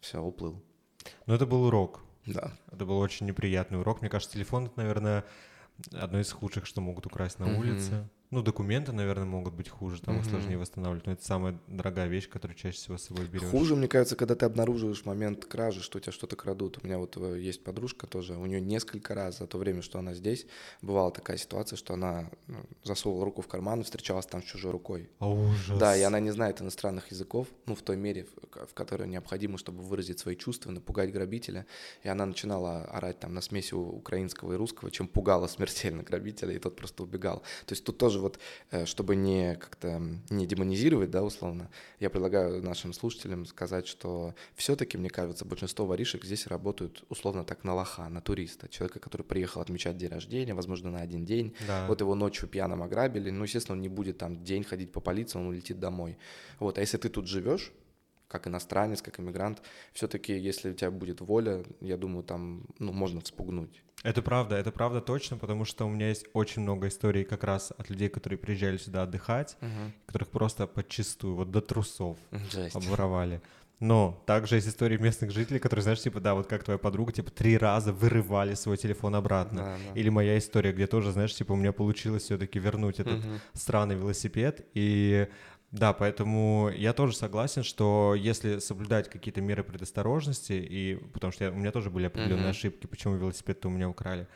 все, 0.00 0.20
уплыл. 0.22 0.62
Ну, 1.26 1.34
это 1.34 1.46
был 1.46 1.64
урок. 1.64 2.00
Да. 2.26 2.52
Это 2.70 2.84
был 2.84 2.98
очень 2.98 3.26
неприятный 3.26 3.80
урок. 3.80 4.00
Мне 4.00 4.10
кажется, 4.10 4.34
телефон 4.34 4.66
это, 4.66 4.74
наверное, 4.76 5.24
одно 5.92 6.20
из 6.20 6.30
худших, 6.32 6.66
что 6.66 6.80
могут 6.80 7.06
украсть 7.06 7.38
на 7.38 7.44
mm-hmm. 7.44 7.58
улице. 7.58 8.08
Ну, 8.30 8.42
документы, 8.42 8.92
наверное, 8.92 9.24
могут 9.24 9.54
быть 9.54 9.68
хуже, 9.68 10.00
там 10.00 10.20
их 10.20 10.24
сложнее 10.24 10.56
восстанавливать. 10.56 11.04
Но 11.04 11.12
это 11.12 11.24
самая 11.24 11.58
дорогая 11.66 12.06
вещь, 12.06 12.28
которую 12.28 12.56
чаще 12.56 12.76
всего 12.76 12.96
с 12.96 13.02
собой 13.02 13.26
берешь. 13.26 13.48
Хуже, 13.48 13.74
мне 13.74 13.88
кажется, 13.88 14.14
когда 14.14 14.36
ты 14.36 14.46
обнаруживаешь 14.46 15.04
момент 15.04 15.46
кражи, 15.46 15.82
что 15.82 15.98
у 15.98 16.00
тебя 16.00 16.12
что-то 16.12 16.36
крадут. 16.36 16.78
У 16.80 16.86
меня 16.86 16.98
вот 16.98 17.16
э, 17.16 17.40
есть 17.40 17.64
подружка 17.64 18.06
тоже, 18.06 18.36
у 18.36 18.46
нее 18.46 18.60
несколько 18.60 19.14
раз 19.14 19.38
за 19.38 19.48
то 19.48 19.58
время, 19.58 19.82
что 19.82 19.98
она 19.98 20.14
здесь, 20.14 20.46
бывала 20.80 21.10
такая 21.10 21.38
ситуация, 21.38 21.76
что 21.76 21.94
она 21.94 22.30
ну, 22.46 22.58
засовывала 22.84 23.24
руку 23.24 23.42
в 23.42 23.48
карман 23.48 23.80
и 23.80 23.82
встречалась 23.82 24.26
там 24.26 24.42
с 24.42 24.46
чужой 24.46 24.70
рукой. 24.70 25.10
А 25.18 25.28
ужас. 25.28 25.76
Да, 25.76 25.96
и 25.96 26.02
она 26.02 26.20
не 26.20 26.30
знает 26.30 26.62
иностранных 26.62 27.10
языков, 27.10 27.48
ну, 27.66 27.74
в 27.74 27.82
той 27.82 27.96
мере, 27.96 28.28
в 28.52 28.74
которой 28.74 29.08
необходимо, 29.08 29.58
чтобы 29.58 29.82
выразить 29.82 30.20
свои 30.20 30.36
чувства, 30.36 30.70
напугать 30.70 31.10
грабителя. 31.10 31.66
И 32.04 32.08
она 32.08 32.26
начинала 32.26 32.84
орать 32.84 33.18
там 33.18 33.34
на 33.34 33.40
смеси 33.40 33.74
украинского 33.74 34.52
и 34.52 34.56
русского, 34.56 34.92
чем 34.92 35.08
пугала 35.08 35.46
смертельно 35.48 36.04
грабителя, 36.04 36.54
и 36.54 36.60
тот 36.60 36.76
просто 36.76 37.02
убегал. 37.02 37.40
То 37.66 37.72
есть 37.72 37.82
тут 37.82 37.98
тоже 37.98 38.19
вот, 38.20 38.38
э, 38.70 38.86
чтобы 38.86 39.16
не 39.16 39.56
как-то 39.56 40.02
не 40.30 40.46
демонизировать, 40.46 41.10
да, 41.10 41.22
условно, 41.22 41.70
я 41.98 42.10
предлагаю 42.10 42.62
нашим 42.62 42.92
слушателям 42.92 43.46
сказать, 43.46 43.86
что 43.86 44.34
все-таки, 44.54 44.98
мне 44.98 45.10
кажется, 45.10 45.44
большинство 45.44 45.86
воришек 45.86 46.24
здесь 46.24 46.46
работают 46.46 47.04
условно 47.08 47.44
так 47.44 47.64
на 47.64 47.74
лоха, 47.74 48.08
на 48.08 48.20
туриста, 48.20 48.68
человека, 48.68 48.98
который 49.00 49.22
приехал 49.22 49.60
отмечать 49.60 49.96
день 49.96 50.10
рождения, 50.10 50.54
возможно, 50.54 50.90
на 50.90 51.00
один 51.00 51.24
день, 51.24 51.54
да. 51.66 51.86
вот 51.86 52.00
его 52.00 52.14
ночью 52.14 52.48
пьяным 52.48 52.82
ограбили, 52.82 53.30
ну, 53.30 53.44
естественно, 53.44 53.76
он 53.76 53.82
не 53.82 53.88
будет 53.88 54.18
там 54.18 54.42
день 54.44 54.64
ходить 54.64 54.92
по 54.92 55.00
полиции, 55.00 55.38
он 55.38 55.46
улетит 55.46 55.80
домой. 55.80 56.18
Вот, 56.58 56.78
а 56.78 56.80
если 56.80 56.96
ты 56.96 57.08
тут 57.08 57.26
живешь, 57.26 57.72
как 58.30 58.46
иностранец, 58.46 59.02
как 59.02 59.18
иммигрант, 59.18 59.60
все-таки, 59.92 60.38
если 60.38 60.70
у 60.70 60.74
тебя 60.74 60.92
будет 60.92 61.20
воля, 61.20 61.64
я 61.80 61.96
думаю, 61.96 62.22
там 62.22 62.64
ну, 62.78 62.92
можно 62.92 63.20
вспугнуть. 63.20 63.82
Это 64.02 64.22
правда, 64.22 64.56
это 64.56 64.72
правда 64.72 65.00
точно, 65.00 65.36
потому 65.36 65.64
что 65.64 65.86
у 65.86 65.90
меня 65.90 66.08
есть 66.08 66.26
очень 66.32 66.62
много 66.62 66.88
историй 66.88 67.24
как 67.24 67.44
раз 67.44 67.72
от 67.76 67.90
людей, 67.90 68.08
которые 68.08 68.38
приезжали 68.38 68.78
сюда 68.78 69.02
отдыхать, 69.02 69.56
угу. 69.60 69.92
которых 70.06 70.28
просто 70.28 70.66
подчистую, 70.66 71.36
вот 71.36 71.50
до 71.50 71.60
трусов 71.60 72.16
Жесть. 72.50 72.74
обворовали. 72.74 73.42
Но 73.78 74.22
также 74.26 74.56
есть 74.56 74.68
истории 74.68 74.98
местных 74.98 75.30
жителей, 75.30 75.58
которые, 75.58 75.82
знаешь, 75.82 76.02
типа, 76.02 76.20
да, 76.20 76.34
вот 76.34 76.46
как 76.46 76.64
твоя 76.64 76.76
подруга, 76.76 77.12
типа, 77.12 77.30
три 77.30 77.56
раза 77.56 77.94
вырывали 77.94 78.54
свой 78.54 78.76
телефон 78.76 79.14
обратно. 79.14 79.62
Да, 79.62 79.76
да. 79.94 79.98
Или 80.00 80.10
моя 80.10 80.36
история, 80.36 80.72
где 80.72 80.86
тоже, 80.86 81.12
знаешь, 81.12 81.34
типа, 81.34 81.52
у 81.52 81.56
меня 81.56 81.72
получилось 81.72 82.24
все-таки 82.24 82.58
вернуть 82.58 83.00
этот 83.00 83.20
угу. 83.20 83.40
странный 83.54 83.94
велосипед, 83.96 84.66
и 84.74 85.28
да, 85.70 85.92
поэтому 85.92 86.68
я 86.74 86.92
тоже 86.92 87.14
согласен, 87.14 87.62
что 87.62 88.16
если 88.16 88.58
соблюдать 88.58 89.08
какие-то 89.08 89.40
меры 89.40 89.62
предосторожности, 89.62 90.52
и 90.52 90.96
потому 91.12 91.32
что 91.32 91.44
я, 91.44 91.50
у 91.52 91.54
меня 91.54 91.70
тоже 91.70 91.90
были 91.90 92.06
определенные 92.06 92.46
mm-hmm. 92.46 92.50
ошибки, 92.50 92.86
почему 92.88 93.14
велосипед-то 93.14 93.68
у 93.68 93.70
меня 93.70 93.88
украли, 93.88 94.26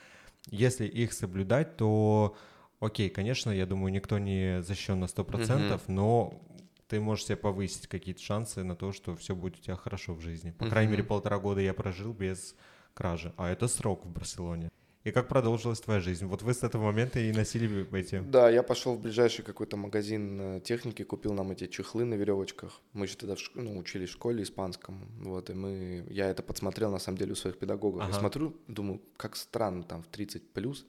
если 0.48 0.86
их 0.86 1.12
соблюдать, 1.12 1.76
то 1.76 2.36
окей, 2.78 3.10
конечно, 3.10 3.50
я 3.50 3.66
думаю, 3.66 3.92
никто 3.92 4.18
не 4.18 4.62
защищен 4.62 5.00
на 5.00 5.06
100%, 5.06 5.26
mm-hmm. 5.26 5.80
но 5.88 6.40
ты 6.86 7.00
можешь 7.00 7.24
себе 7.24 7.36
повысить 7.36 7.88
какие-то 7.88 8.22
шансы 8.22 8.62
на 8.62 8.76
то, 8.76 8.92
что 8.92 9.16
все 9.16 9.34
будет 9.34 9.58
у 9.58 9.60
тебя 9.60 9.74
хорошо 9.74 10.14
в 10.14 10.20
жизни. 10.20 10.52
По 10.52 10.64
mm-hmm. 10.64 10.70
крайней 10.70 10.92
мере, 10.92 11.02
полтора 11.02 11.38
года 11.40 11.60
я 11.60 11.74
прожил 11.74 12.12
без 12.12 12.54
кражи, 12.94 13.32
а 13.36 13.48
это 13.48 13.66
срок 13.66 14.06
в 14.06 14.10
Барселоне. 14.10 14.70
И 15.04 15.10
как 15.10 15.28
продолжилась 15.28 15.80
твоя 15.80 16.00
жизнь? 16.00 16.24
Вот 16.24 16.40
вы 16.40 16.54
с 16.54 16.62
этого 16.62 16.84
момента 16.84 17.20
и 17.20 17.30
носили 17.30 17.86
эти... 17.94 18.20
Да, 18.20 18.48
я 18.48 18.62
пошел 18.62 18.94
в 18.94 19.00
ближайший 19.00 19.44
какой-то 19.44 19.76
магазин 19.76 20.40
э, 20.40 20.60
техники, 20.60 21.04
купил 21.04 21.34
нам 21.34 21.50
эти 21.50 21.66
чехлы 21.66 22.06
на 22.06 22.14
веревочках. 22.14 22.80
Мы 22.94 23.04
еще 23.04 23.16
тогда 23.16 23.34
в 23.34 23.38
шк... 23.38 23.52
ну, 23.54 23.76
учились 23.76 24.08
в 24.08 24.12
школе 24.12 24.42
испанскому. 24.42 25.06
Вот, 25.20 25.50
и 25.50 25.52
мы... 25.52 26.06
Я 26.08 26.30
это 26.30 26.42
подсмотрел, 26.42 26.90
на 26.90 26.98
самом 26.98 27.18
деле, 27.18 27.32
у 27.32 27.36
своих 27.36 27.58
педагогов. 27.58 28.00
Ага. 28.00 28.12
Я 28.12 28.18
смотрю, 28.18 28.56
думаю, 28.66 29.02
как 29.18 29.36
странно, 29.36 29.82
там, 29.82 30.02
в 30.02 30.06
30 30.06 30.42
плюс, 30.52 30.86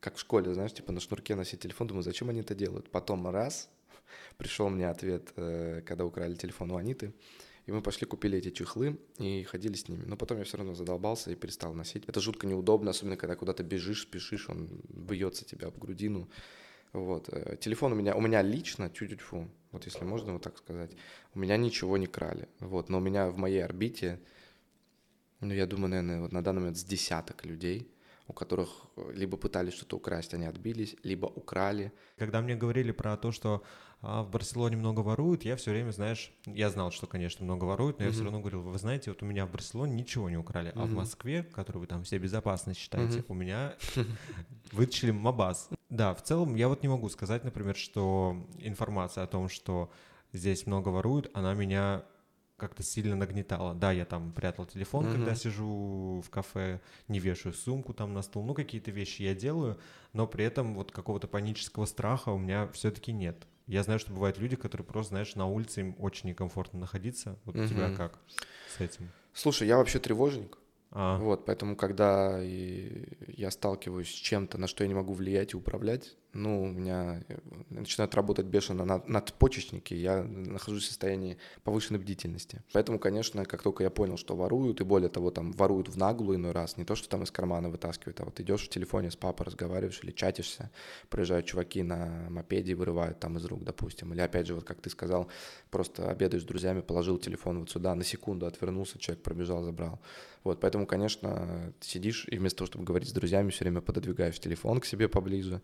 как 0.00 0.16
в 0.16 0.20
школе, 0.20 0.54
знаешь, 0.54 0.72
типа 0.72 0.92
на 0.92 1.00
шнурке 1.00 1.34
носить 1.34 1.60
телефон. 1.60 1.86
Думаю, 1.86 2.02
зачем 2.02 2.30
они 2.30 2.40
это 2.40 2.54
делают? 2.54 2.90
Потом 2.90 3.28
раз, 3.28 3.68
пришел 4.38 4.70
мне 4.70 4.88
ответ, 4.88 5.34
э, 5.36 5.82
когда 5.84 6.06
украли 6.06 6.34
телефон 6.34 6.70
у 6.70 6.76
Аниты. 6.76 7.12
И 7.70 7.72
мы 7.72 7.82
пошли, 7.82 8.04
купили 8.04 8.36
эти 8.36 8.50
чехлы 8.50 8.98
и 9.18 9.44
ходили 9.44 9.74
с 9.74 9.88
ними. 9.88 10.02
Но 10.04 10.16
потом 10.16 10.38
я 10.38 10.44
все 10.44 10.56
равно 10.56 10.74
задолбался 10.74 11.30
и 11.30 11.36
перестал 11.36 11.72
носить. 11.72 12.02
Это 12.08 12.20
жутко 12.20 12.48
неудобно, 12.48 12.90
особенно 12.90 13.16
когда 13.16 13.36
куда-то 13.36 13.62
бежишь, 13.62 14.02
спешишь, 14.02 14.48
он 14.48 14.68
бьется 14.88 15.44
тебя 15.44 15.68
об 15.68 15.78
грудину. 15.78 16.28
Вот. 16.92 17.28
Э, 17.28 17.56
телефон 17.60 17.92
у 17.92 17.94
меня, 17.94 18.16
у 18.16 18.20
меня 18.20 18.42
лично, 18.42 18.90
чуть-чуть, 18.90 19.20
вот 19.70 19.84
если 19.84 20.02
можно 20.02 20.32
вот 20.32 20.42
так 20.42 20.58
сказать, 20.58 20.90
у 21.32 21.38
меня 21.38 21.56
ничего 21.56 21.96
не 21.96 22.08
крали. 22.08 22.48
Вот. 22.58 22.88
Но 22.88 22.98
у 22.98 23.00
меня 23.00 23.30
в 23.30 23.36
моей 23.36 23.64
орбите, 23.64 24.18
ну, 25.38 25.54
я 25.54 25.64
думаю, 25.64 25.90
наверное, 25.90 26.22
вот 26.22 26.32
на 26.32 26.42
данный 26.42 26.62
момент 26.62 26.76
с 26.76 26.82
десяток 26.82 27.44
людей, 27.44 27.88
у 28.30 28.32
которых 28.32 28.68
э, 28.96 29.12
либо 29.12 29.36
пытались 29.36 29.74
что-то 29.74 29.96
украсть, 29.96 30.34
они 30.34 30.46
отбились, 30.46 30.94
либо 31.02 31.26
украли. 31.26 31.92
Когда 32.16 32.40
мне 32.40 32.54
говорили 32.54 32.92
про 32.92 33.16
то, 33.16 33.32
что 33.32 33.64
а, 34.02 34.22
в 34.22 34.30
Барселоне 34.30 34.76
много 34.76 35.00
воруют, 35.00 35.44
я 35.44 35.56
все 35.56 35.72
время, 35.72 35.90
знаешь, 35.90 36.32
я 36.46 36.70
знал, 36.70 36.92
что, 36.92 37.08
конечно, 37.08 37.44
много 37.44 37.64
воруют, 37.64 37.98
но 37.98 38.04
mm-hmm. 38.04 38.08
я 38.08 38.12
все 38.12 38.22
равно 38.22 38.38
говорил, 38.38 38.62
вы 38.62 38.78
знаете, 38.78 39.10
вот 39.10 39.22
у 39.24 39.26
меня 39.26 39.46
в 39.46 39.50
Барселоне 39.50 39.94
ничего 39.94 40.30
не 40.30 40.36
украли, 40.36 40.70
mm-hmm. 40.70 40.82
а 40.82 40.86
в 40.86 40.92
Москве, 40.92 41.42
которую 41.42 41.80
вы 41.80 41.86
там 41.88 42.04
все 42.04 42.18
безопасно 42.18 42.72
считаете, 42.72 43.18
mm-hmm. 43.18 43.26
у 43.28 43.34
меня 43.34 43.74
вытащили 44.72 45.10
Мабас. 45.10 45.68
Да, 45.88 46.14
в 46.14 46.22
целом 46.22 46.54
я 46.54 46.68
вот 46.68 46.84
не 46.84 46.88
могу 46.88 47.08
сказать, 47.08 47.42
например, 47.42 47.74
что 47.74 48.46
информация 48.58 49.24
о 49.24 49.26
том, 49.26 49.48
что 49.48 49.90
здесь 50.32 50.66
много 50.66 50.90
воруют, 50.90 51.30
она 51.34 51.52
меня 51.54 52.04
как-то 52.60 52.82
сильно 52.82 53.16
нагнетало. 53.16 53.74
Да, 53.74 53.90
я 53.90 54.04
там 54.04 54.32
прятал 54.32 54.66
телефон, 54.66 55.06
mm-hmm. 55.06 55.12
когда 55.12 55.34
сижу 55.34 56.22
в 56.24 56.30
кафе, 56.30 56.80
не 57.08 57.18
вешаю 57.18 57.54
сумку 57.54 57.94
там 57.94 58.12
на 58.12 58.22
стул, 58.22 58.44
ну 58.44 58.54
какие-то 58.54 58.90
вещи 58.90 59.22
я 59.22 59.34
делаю, 59.34 59.78
но 60.12 60.26
при 60.26 60.44
этом 60.44 60.74
вот 60.74 60.92
какого-то 60.92 61.26
панического 61.26 61.86
страха 61.86 62.28
у 62.28 62.38
меня 62.38 62.68
все-таки 62.68 63.12
нет. 63.12 63.46
Я 63.66 63.82
знаю, 63.82 63.98
что 63.98 64.12
бывают 64.12 64.38
люди, 64.38 64.56
которые 64.56 64.86
просто, 64.86 65.10
знаешь, 65.10 65.34
на 65.34 65.46
улице 65.46 65.80
им 65.80 65.96
очень 65.98 66.28
некомфортно 66.28 66.78
находиться. 66.78 67.38
Вот 67.44 67.56
mm-hmm. 67.56 67.64
у 67.64 67.68
тебя 67.68 67.94
как 67.96 68.18
с 68.76 68.80
этим? 68.80 69.08
Слушай, 69.32 69.68
я 69.68 69.76
вообще 69.76 69.98
тревожник. 69.98 70.58
А. 70.92 71.18
Вот, 71.18 71.46
поэтому, 71.46 71.76
когда 71.76 72.40
я 72.40 73.50
сталкиваюсь 73.50 74.08
с 74.08 74.12
чем-то, 74.12 74.58
на 74.58 74.66
что 74.66 74.84
я 74.84 74.88
не 74.88 74.94
могу 74.94 75.12
влиять 75.12 75.54
и 75.54 75.56
управлять, 75.56 76.16
ну, 76.32 76.62
у 76.62 76.66
меня 76.66 77.22
э, 77.28 77.38
начинают 77.70 78.14
работать 78.14 78.46
бешено 78.46 78.84
над, 78.84 79.08
надпочечники, 79.08 79.94
я 79.94 80.22
нахожусь 80.22 80.84
в 80.84 80.86
состоянии 80.86 81.38
повышенной 81.64 81.98
бдительности. 81.98 82.62
Поэтому, 82.72 82.98
конечно, 82.98 83.44
как 83.44 83.62
только 83.62 83.82
я 83.82 83.90
понял, 83.90 84.16
что 84.16 84.36
воруют, 84.36 84.80
и 84.80 84.84
более 84.84 85.08
того, 85.08 85.30
там 85.30 85.52
воруют 85.52 85.88
в 85.88 85.96
наглую 85.96 86.38
иной 86.38 86.52
раз, 86.52 86.76
не 86.76 86.84
то, 86.84 86.94
что 86.94 87.08
там 87.08 87.22
из 87.24 87.30
кармана 87.30 87.68
вытаскивают, 87.68 88.20
а 88.20 88.24
вот 88.24 88.38
идешь 88.40 88.66
в 88.66 88.68
телефоне 88.68 89.10
с 89.10 89.16
папой 89.16 89.46
разговариваешь 89.46 90.00
или 90.02 90.12
чатишься, 90.12 90.70
проезжают 91.08 91.46
чуваки 91.46 91.82
на 91.82 92.28
мопеде 92.30 92.72
и 92.72 92.74
вырывают 92.74 93.18
там 93.18 93.36
из 93.36 93.44
рук, 93.44 93.64
допустим. 93.64 94.12
Или 94.12 94.20
опять 94.20 94.46
же, 94.46 94.54
вот 94.54 94.64
как 94.64 94.80
ты 94.80 94.90
сказал, 94.90 95.28
просто 95.70 96.10
обедаешь 96.10 96.42
с 96.42 96.46
друзьями, 96.46 96.80
положил 96.80 97.18
телефон 97.18 97.60
вот 97.60 97.70
сюда, 97.70 97.94
на 97.94 98.04
секунду 98.04 98.46
отвернулся, 98.46 98.98
человек 98.98 99.22
пробежал, 99.22 99.64
забрал. 99.64 100.00
Вот, 100.42 100.60
поэтому, 100.60 100.86
конечно, 100.86 101.72
сидишь 101.80 102.26
и 102.30 102.38
вместо 102.38 102.58
того, 102.58 102.66
чтобы 102.66 102.84
говорить 102.84 103.08
с 103.08 103.12
друзьями, 103.12 103.50
все 103.50 103.64
время 103.64 103.82
пододвигаешь 103.82 104.38
телефон 104.40 104.80
к 104.80 104.86
себе 104.86 105.08
поближе, 105.08 105.60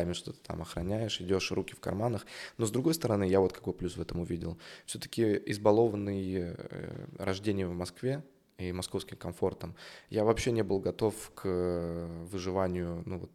ногами 0.00 0.14
что-то 0.14 0.38
там 0.40 0.62
охраняешь, 0.62 1.20
идешь 1.20 1.52
руки 1.52 1.74
в 1.74 1.80
карманах. 1.80 2.26
Но 2.58 2.66
с 2.66 2.70
другой 2.70 2.94
стороны, 2.94 3.24
я 3.24 3.40
вот 3.40 3.52
какой 3.52 3.72
плюс 3.72 3.96
в 3.96 4.00
этом 4.00 4.20
увидел. 4.20 4.58
Все-таки 4.86 5.40
избалованный 5.46 6.34
э, 6.34 7.06
рождением 7.18 7.70
в 7.70 7.74
Москве, 7.74 8.22
и 8.58 8.72
московским 8.72 9.16
комфортом. 9.16 9.74
Я 10.10 10.24
вообще 10.24 10.52
не 10.52 10.62
был 10.62 10.80
готов 10.80 11.14
к 11.34 11.48
выживанию, 12.30 13.02
ну 13.06 13.18
вот, 13.18 13.30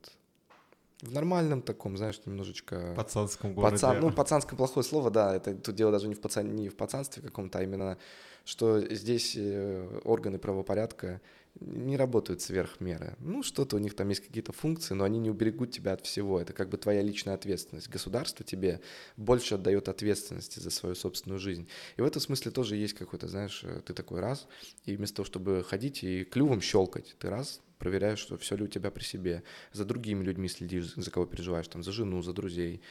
в 1.02 1.12
нормальном 1.12 1.62
таком, 1.62 1.98
знаешь, 1.98 2.20
немножечко... 2.26 2.94
Пацанском 2.96 3.54
городе. 3.54 3.74
Пацан, 3.74 4.00
ну, 4.00 4.12
пацанское 4.12 4.58
плохое 4.58 4.84
слово, 4.84 5.12
да, 5.12 5.36
это 5.36 5.54
тут 5.56 5.76
дело 5.76 5.92
даже 5.92 6.08
не 6.08 6.16
в, 6.16 6.22
пацан, 6.22 6.56
не 6.56 6.70
в 6.70 6.76
пацанстве 6.76 7.22
каком-то, 7.22 7.60
а 7.60 7.64
именно 7.64 7.98
что 8.46 8.80
здесь 8.94 9.36
э, 9.36 10.02
органы 10.04 10.38
правопорядка 10.38 11.20
не 11.60 11.98
работают 11.98 12.42
сверх 12.42 12.80
меры. 12.80 13.16
Ну, 13.20 13.44
что-то 13.44 13.78
у 13.78 13.80
них 13.80 13.96
там 13.96 14.10
есть 14.10 14.22
какие-то 14.22 14.52
функции, 14.52 14.94
но 14.94 15.04
они 15.04 15.20
не 15.20 15.30
уберегут 15.30 15.72
тебя 15.72 15.94
от 15.94 16.06
всего. 16.06 16.40
Это 16.40 16.54
как 16.54 16.70
бы 16.70 16.78
твоя 16.78 17.02
личная 17.02 17.34
ответственность. 17.34 17.90
Государство 17.90 18.46
тебе 18.46 18.82
больше 19.18 19.56
отдает 19.56 19.88
ответственности 19.90 20.60
за 20.60 20.70
свою 20.70 20.96
собственную 20.96 21.40
жизнь. 21.40 21.68
И 21.98 22.02
в 22.02 22.06
этом 22.06 22.22
смысле 22.22 22.52
тоже 22.52 22.76
есть 22.76 22.94
какой-то, 22.94 23.28
знаешь, 23.28 23.64
э, 23.64 23.82
ты 23.86 23.94
такой 23.94 24.20
раз, 24.20 24.48
и 24.86 24.96
вместо 24.96 25.18
того, 25.18 25.26
чтобы 25.26 25.64
ходить 25.64 26.04
и 26.04 26.24
клювом 26.24 26.62
щелкать, 26.62 27.16
ты 27.20 27.30
раз, 27.30 27.62
проверяешь, 27.78 28.20
что 28.20 28.38
все 28.38 28.56
ли 28.56 28.64
у 28.64 28.68
тебя 28.68 28.92
при 28.92 29.04
себе, 29.04 29.44
за 29.74 29.86
другими 29.86 30.24
людьми 30.24 30.48
следишь, 30.48 30.94
за 30.96 31.12
кого 31.12 31.26
переживаешь, 31.26 31.68
там, 31.68 31.84
за 31.84 31.92
жену, 31.92 32.22
за 32.22 32.34
друзей, 32.34 32.82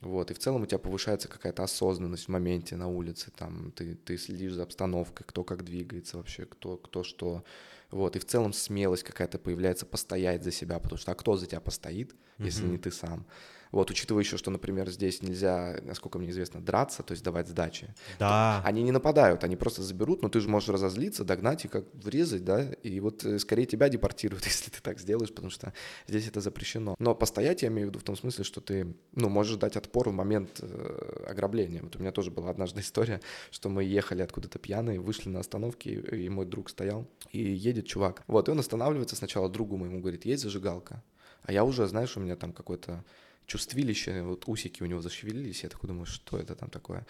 вот, 0.00 0.30
и 0.30 0.34
в 0.34 0.38
целом 0.38 0.62
у 0.62 0.66
тебя 0.66 0.78
повышается 0.78 1.28
какая-то 1.28 1.62
осознанность 1.62 2.26
в 2.26 2.28
моменте 2.28 2.76
на 2.76 2.88
улице, 2.88 3.30
там, 3.36 3.72
ты, 3.72 3.94
ты 3.94 4.16
следишь 4.16 4.54
за 4.54 4.62
обстановкой, 4.62 5.26
кто 5.26 5.44
как 5.44 5.64
двигается 5.64 6.16
вообще, 6.16 6.46
кто, 6.46 6.76
кто 6.76 7.02
что, 7.02 7.44
вот, 7.90 8.16
и 8.16 8.18
в 8.18 8.24
целом 8.24 8.52
смелость 8.52 9.02
какая-то 9.02 9.38
появляется 9.38 9.86
постоять 9.86 10.44
за 10.44 10.52
себя, 10.52 10.78
потому 10.78 10.98
что 10.98 11.12
а 11.12 11.14
кто 11.14 11.36
за 11.36 11.46
тебя 11.46 11.60
постоит, 11.60 12.12
mm-hmm. 12.12 12.44
если 12.44 12.66
не 12.66 12.78
ты 12.78 12.90
сам, 12.90 13.26
вот, 13.72 13.90
учитывая 13.90 14.22
еще, 14.22 14.36
что, 14.36 14.50
например, 14.50 14.90
здесь 14.90 15.22
нельзя, 15.22 15.78
насколько 15.82 16.18
мне 16.18 16.30
известно, 16.30 16.60
драться, 16.60 17.02
то 17.02 17.12
есть 17.12 17.22
давать 17.22 17.48
сдачи. 17.48 17.94
Да. 18.18 18.62
Они 18.64 18.82
не 18.82 18.90
нападают, 18.90 19.44
они 19.44 19.56
просто 19.56 19.82
заберут, 19.82 20.22
но 20.22 20.28
ты 20.28 20.40
же 20.40 20.48
можешь 20.48 20.68
разозлиться, 20.68 21.24
догнать 21.24 21.64
и 21.64 21.68
как 21.68 21.84
врезать, 21.94 22.44
да, 22.44 22.72
и 22.82 22.98
вот 23.00 23.24
э, 23.24 23.38
скорее 23.38 23.66
тебя 23.66 23.88
депортируют, 23.88 24.44
если 24.46 24.70
ты 24.70 24.80
так 24.82 24.98
сделаешь, 24.98 25.30
потому 25.30 25.50
что 25.50 25.72
здесь 26.08 26.26
это 26.26 26.40
запрещено. 26.40 26.96
Но 26.98 27.14
постоять 27.14 27.62
я 27.62 27.68
имею 27.68 27.88
в 27.88 27.90
виду 27.90 28.00
в 28.00 28.02
том 28.02 28.16
смысле, 28.16 28.44
что 28.44 28.60
ты, 28.60 28.94
ну, 29.12 29.28
можешь 29.28 29.56
дать 29.56 29.76
отпор 29.76 30.08
в 30.08 30.12
момент 30.12 30.60
э, 30.60 31.26
ограбления. 31.28 31.82
Вот 31.82 31.96
у 31.96 31.98
меня 32.00 32.12
тоже 32.12 32.30
была 32.30 32.50
однажды 32.50 32.80
история, 32.80 33.20
что 33.50 33.68
мы 33.68 33.84
ехали 33.84 34.22
откуда-то 34.22 34.58
пьяные, 34.58 35.00
вышли 35.00 35.28
на 35.28 35.40
остановке, 35.40 35.92
и 35.92 36.28
мой 36.28 36.46
друг 36.46 36.70
стоял, 36.70 37.06
и 37.30 37.40
едет 37.40 37.86
чувак. 37.86 38.24
Вот, 38.26 38.48
и 38.48 38.50
он 38.50 38.58
останавливается 38.58 39.16
сначала 39.16 39.48
другу 39.48 39.76
моему, 39.76 40.00
говорит, 40.00 40.24
есть 40.24 40.42
зажигалка? 40.42 41.02
А 41.42 41.52
я 41.52 41.64
уже, 41.64 41.86
знаешь, 41.86 42.16
у 42.16 42.20
меня 42.20 42.36
там 42.36 42.52
какой-то 42.52 43.04
чувствилище, 43.50 44.22
вот 44.22 44.48
усики 44.48 44.84
у 44.84 44.86
него 44.86 45.02
зашевелились, 45.02 45.64
я 45.64 45.68
такой 45.68 45.88
думаю, 45.88 46.06
что 46.06 46.38
это 46.38 46.54
там 46.54 46.70
такое. 46.70 47.04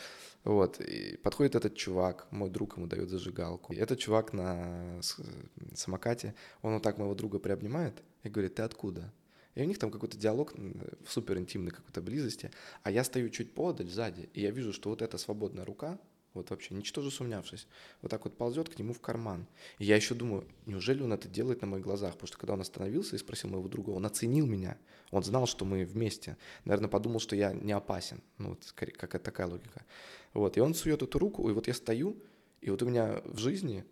Вот, 0.45 0.81
и 0.81 1.19
подходит 1.19 1.55
этот 1.55 1.77
чувак, 1.77 2.27
мой 2.31 2.49
друг 2.49 2.77
ему 2.77 2.87
дает 2.87 3.11
зажигалку. 3.11 3.75
И 3.75 3.77
этот 3.77 3.99
чувак 3.99 4.33
на 4.33 5.01
самокате, 5.75 6.35
он 6.63 6.73
вот 6.75 6.83
так 6.83 6.99
моего 6.99 7.15
друга 7.15 7.39
приобнимает 7.39 8.03
и 8.23 8.31
говорит, 8.31 8.55
ты 8.55 8.63
откуда? 8.63 9.13
И 9.55 9.63
у 9.63 9.67
них 9.67 9.79
там 9.79 9.91
какой-то 9.91 10.17
диалог 10.17 10.55
в 10.55 11.13
супер 11.13 11.37
интимной 11.37 11.73
какой-то 11.73 12.01
близости, 12.01 12.51
а 12.83 12.91
я 12.91 13.05
стою 13.05 13.29
чуть 13.29 13.53
подаль 13.53 13.91
сзади, 13.91 14.31
и 14.33 14.41
я 14.41 14.51
вижу, 14.51 14.73
что 14.73 14.89
вот 14.89 15.03
эта 15.03 15.19
свободная 15.19 15.67
рука, 15.67 15.99
вот 16.35 16.51
вообще, 16.51 16.75
ничтоже 16.75 17.11
сумнявшись, 17.11 17.67
вот 18.03 18.11
так 18.11 18.25
вот 18.25 18.37
ползет 18.37 18.69
к 18.69 18.79
нему 18.79 18.93
в 18.93 19.01
карман. 19.01 19.47
И 19.79 19.85
я 19.85 19.97
еще 19.97 20.15
думаю, 20.15 20.47
неужели 20.67 21.03
он 21.03 21.13
это 21.13 21.29
делает 21.29 21.61
на 21.61 21.67
моих 21.67 21.85
глазах? 21.85 22.13
Потому 22.13 22.29
что 22.29 22.39
когда 22.39 22.53
он 22.55 22.61
остановился 22.61 23.17
и 23.17 23.19
спросил 23.19 23.51
моего 23.51 23.69
друга, 23.69 23.91
он 23.91 24.07
оценил 24.07 24.47
меня, 24.47 24.79
он 25.11 25.25
знал, 25.25 25.47
что 25.47 25.65
мы 25.65 25.85
вместе. 25.85 26.37
Наверное, 26.65 26.89
подумал, 26.89 27.21
что 27.21 27.35
я 27.35 27.53
не 27.53 27.73
опасен. 27.73 28.23
Ну, 28.39 28.51
вот 28.51 28.73
какая-то 28.75 29.19
такая 29.19 29.49
логика. 29.49 29.85
Вот, 30.33 30.57
и 30.57 30.61
он 30.61 30.75
сует 30.75 31.03
эту 31.03 31.19
руку, 31.19 31.49
и 31.51 31.53
вот 31.53 31.67
я 31.67 31.75
стою, 31.75 32.17
и 32.61 32.71
вот 32.71 32.83
у 32.83 32.87
меня 32.87 33.23
в 33.25 33.39
жизни 33.39 33.85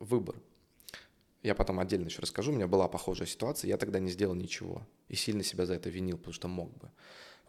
выбор. 0.00 0.36
Я 1.42 1.54
потом 1.54 1.80
отдельно 1.80 2.06
еще 2.06 2.20
расскажу, 2.20 2.52
у 2.52 2.54
меня 2.54 2.66
была 2.66 2.88
похожая 2.88 3.26
ситуация, 3.26 3.68
я 3.68 3.78
тогда 3.78 3.98
не 3.98 4.10
сделал 4.10 4.34
ничего. 4.34 4.86
И 5.08 5.14
сильно 5.16 5.42
себя 5.42 5.64
за 5.64 5.74
это 5.74 5.88
винил, 5.88 6.18
потому 6.18 6.34
что 6.34 6.48
мог 6.48 6.76
бы. 6.76 6.90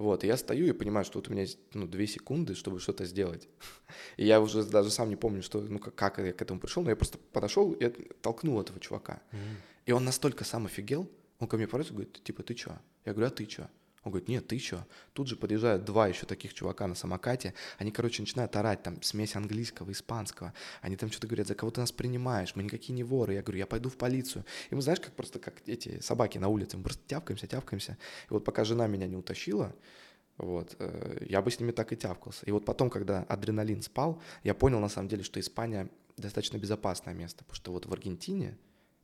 Вот, 0.02 0.24
и 0.24 0.28
я 0.28 0.36
стою 0.36 0.66
и 0.66 0.72
понимаю, 0.72 1.06
что 1.06 1.20
вот 1.20 1.28
у 1.28 1.32
меня 1.32 1.44
есть, 1.44 1.60
ну, 1.76 1.86
две 1.86 2.08
секунды, 2.08 2.56
чтобы 2.56 2.80
что-то 2.80 3.06
сделать. 3.06 3.48
И 4.18 4.26
я 4.26 4.42
уже 4.42 4.64
даже 4.64 4.90
сам 4.90 5.10
не 5.10 5.16
помню, 5.16 5.44
что, 5.44 5.62
ну, 5.62 5.78
как, 5.78 5.94
как 5.94 6.18
я 6.18 6.34
к 6.34 6.42
этому 6.42 6.60
пришел, 6.60 6.82
но 6.82 6.90
я 6.90 6.96
просто 6.96 7.20
подошел 7.20 7.72
и 7.74 7.88
толкнул 8.22 8.60
этого 8.60 8.80
чувака. 8.80 9.22
Mm. 9.32 9.38
И 9.86 9.92
он 9.92 10.04
настолько 10.04 10.44
сам 10.44 10.66
офигел, 10.66 11.08
он 11.38 11.48
ко 11.48 11.58
мне 11.58 11.68
подходит 11.68 11.92
и 11.92 11.94
говорит, 11.94 12.24
типа, 12.24 12.42
ты 12.42 12.56
чё? 12.56 12.72
Я 13.06 13.14
говорю, 13.14 13.28
а 13.28 13.30
ты 13.30 13.46
чё? 13.46 13.68
Он 14.04 14.12
говорит, 14.12 14.30
нет, 14.30 14.48
ты 14.48 14.58
чё? 14.58 14.86
Тут 15.14 15.28
же 15.28 15.36
подъезжают 15.36 15.86
два 15.86 16.08
еще 16.08 16.26
таких 16.26 16.54
чувака 16.54 16.88
на 16.88 16.96
самокате. 16.96 17.54
Они, 17.78 17.92
короче, 17.92 18.24
начинают 18.24 18.56
орать, 18.56 18.82
там, 18.82 19.02
смесь 19.04 19.36
английского, 19.36 19.92
испанского. 19.92 20.54
Они 20.82 20.96
там 20.96 21.12
что-то 21.12 21.28
говорят, 21.28 21.48
за 21.48 21.54
кого 21.54 21.72
ты 21.72 21.82
нас 21.82 21.92
принимаешь? 21.92 22.56
Мы 22.56 22.64
никакие 22.64 22.96
не 22.96 23.04
воры. 23.04 23.34
Я 23.34 23.44
говорю, 23.44 23.60
я 23.60 23.68
пойду 23.68 23.90
в 23.90 23.98
полицию. 23.98 24.44
И 24.72 24.76
мы, 24.76 24.82
знаешь, 24.82 25.00
как 25.00 25.14
просто, 25.14 25.38
как 25.38 25.62
эти 25.68 26.00
собаки 26.02 26.40
на 26.40 26.48
улице, 26.48 26.78
мы 26.78 26.84
просто 26.84 27.04
тявкаемся, 27.06 27.46
тявкаемся. 27.46 27.98
И 28.30 28.34
вот 28.34 28.44
пока 28.44 28.64
жена 28.64 28.88
меня 28.88 29.08
не 29.08 29.16
утащила, 29.16 29.76
вот, 30.38 30.76
э, 30.80 31.26
я 31.30 31.44
бы 31.44 31.52
с 31.52 31.60
ними 31.60 31.72
так 31.72 31.94
и 31.94 31.96
тявкался. 31.96 32.44
И 32.48 32.52
вот 32.52 32.66
потом, 32.66 32.90
когда 32.90 33.24
адреналин 33.24 33.84
спал, 33.84 34.20
я 34.44 34.56
понял, 34.56 34.80
на 34.80 34.90
самом 34.90 35.10
деле, 35.10 35.24
что 35.24 35.40
Испания 35.40 35.90
достаточно 36.18 36.58
безопасное 36.58 37.14
место, 37.14 37.44
потому 37.44 37.56
что 37.56 37.72
вот 37.72 37.86
в 37.86 37.94
Аргентине, 37.94 38.58